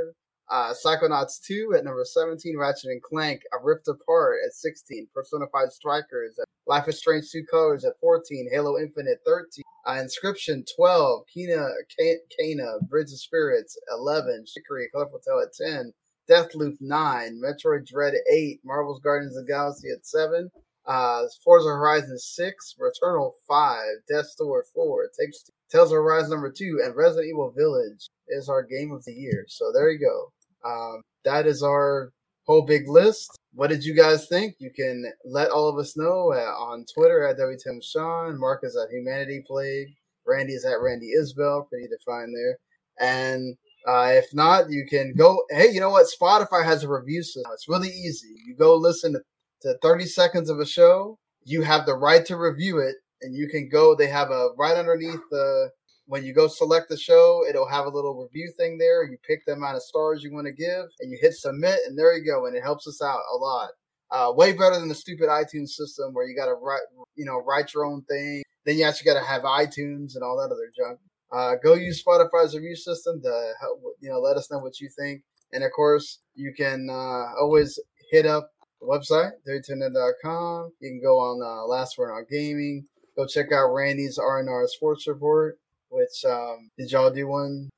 [0.50, 5.46] uh, Psychonauts Two at number seventeen, Ratchet and Clank, A Rift Apart at sixteen, Persona
[5.52, 11.24] Five Strikers, Life is Strange True Colors at fourteen, Halo Infinite thirteen, uh, Inscryption twelve,
[11.34, 11.68] Kena,
[11.98, 15.92] Ka- Kana, Bridge of Spirits eleven, Chicory Colorful Tale at ten.
[16.28, 20.50] Deathloop 9, Metroid Dread 8, Marvel's Guardians of the Galaxy at 7,
[20.86, 23.78] uh, Forza Horizon 6, Returnal 5,
[24.08, 28.64] Death's Door 4, Takes Tales of Horizon number 2, and Resident Evil Village is our
[28.64, 29.44] game of the year.
[29.48, 30.32] So there you go.
[30.66, 32.10] Um, that is our
[32.46, 33.38] whole big list.
[33.54, 34.54] What did you guys think?
[34.58, 38.92] You can let all of us know on Twitter at WTM Sean, Marc is at
[38.92, 39.88] Humanity Plague,
[40.26, 42.58] Randy is at Randy Isbelle, pretty to find there.
[42.98, 43.56] And
[43.86, 45.42] uh, if not, you can go.
[45.50, 46.06] Hey, you know what?
[46.20, 47.52] Spotify has a review system.
[47.52, 48.34] It's really easy.
[48.46, 49.20] You go listen to,
[49.62, 51.18] to 30 seconds of a show.
[51.44, 53.94] You have the right to review it, and you can go.
[53.94, 55.70] They have a right underneath the
[56.06, 59.04] when you go select the show, it'll have a little review thing there.
[59.04, 61.98] You pick the amount of stars you want to give, and you hit submit, and
[61.98, 62.46] there you go.
[62.46, 63.70] And it helps us out a lot.
[64.10, 66.82] Uh, way better than the stupid iTunes system where you got to write,
[67.16, 68.42] you know, write your own thing.
[68.64, 71.00] Then you actually got to have iTunes and all that other junk.
[71.32, 74.88] Uh, go use Spotify's review system to help, you know, let us know what you
[74.96, 75.22] think.
[75.52, 77.80] And of course, you can uh, always
[78.10, 78.50] hit up
[78.80, 80.72] the website, dirtyturnet.com.
[80.80, 82.86] You can go on uh, Last Word on Gaming.
[83.16, 85.58] Go check out Randy's R&R Sports Report,
[85.96, 87.70] which, um, did y'all do one?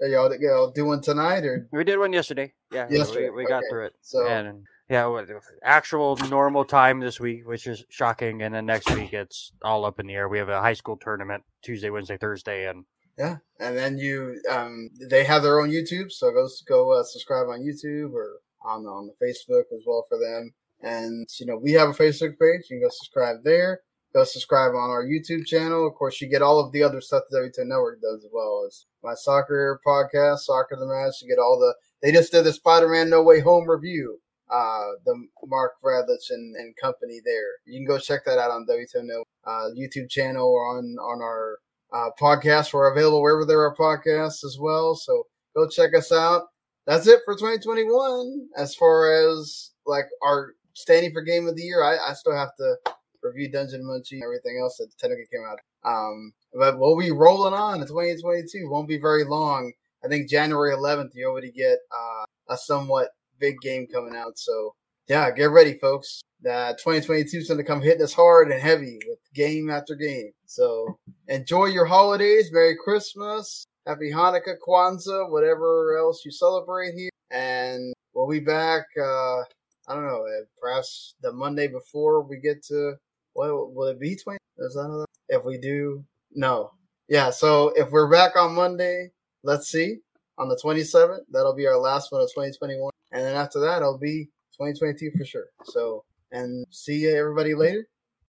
[0.00, 1.68] Are y'all, y'all do one tonight or?
[1.72, 2.52] We did one yesterday.
[2.72, 3.66] Yeah, Yesterday, we, we got okay.
[3.70, 3.92] through it.
[4.00, 5.22] So, and yeah,
[5.62, 10.00] actual normal time this week, which is shocking, and then next week it's all up
[10.00, 10.28] in the air.
[10.28, 12.84] We have a high school tournament Tuesday, Wednesday, Thursday, and
[13.18, 17.48] Yeah, and then you um they have their own YouTube, so go go uh, subscribe
[17.48, 20.52] on YouTube or on on the Facebook as well for them.
[20.80, 22.70] And you know we have a Facebook page.
[22.70, 23.80] You can go subscribe there.
[24.18, 25.86] Go subscribe on our YouTube channel.
[25.86, 28.64] Of course, you get all of the other stuff that W10 Network does as well
[28.66, 31.22] as my soccer podcast, Soccer the Match.
[31.22, 31.72] You get all the.
[32.02, 34.18] They just did the Spider-Man No Way Home review.
[34.50, 37.46] Uh, the Mark Bradlich and, and company there.
[37.64, 41.22] You can go check that out on W10 Network uh, YouTube channel or on on
[41.22, 41.58] our
[41.92, 42.72] uh, podcasts.
[42.72, 44.96] We're available wherever there are podcasts as well.
[44.96, 46.48] So go check us out.
[46.88, 51.84] That's it for 2021 as far as like our standing for game of the year.
[51.84, 52.74] I, I still have to
[53.22, 55.58] review Dungeon Munchie and everything else that technically came out.
[55.84, 58.68] Um, but we'll be rolling on in 2022.
[58.68, 59.72] Won't be very long.
[60.04, 63.08] I think January 11th, you already get uh, a somewhat
[63.38, 64.38] big game coming out.
[64.38, 64.74] So
[65.08, 66.20] yeah, get ready, folks.
[66.48, 70.30] Uh, 2022 is going to come hitting us hard and heavy with game after game.
[70.46, 72.50] So enjoy your holidays.
[72.52, 73.64] Merry Christmas.
[73.86, 77.10] Happy Hanukkah, Kwanzaa, whatever else you celebrate here.
[77.30, 78.84] And we'll be back.
[79.00, 79.40] Uh,
[79.88, 82.96] I don't know, uh, perhaps the Monday before we get to
[83.38, 84.16] will it be?
[84.16, 84.38] Twenty?
[84.58, 85.06] Is that?
[85.28, 86.04] If we do,
[86.34, 86.72] no,
[87.08, 87.30] yeah.
[87.30, 89.10] So if we're back on Monday,
[89.42, 89.98] let's see
[90.38, 91.24] on the twenty seventh.
[91.30, 94.28] That'll be our last one of twenty twenty one, and then after that, it'll be
[94.56, 95.46] twenty twenty two for sure.
[95.64, 97.86] So and see everybody later.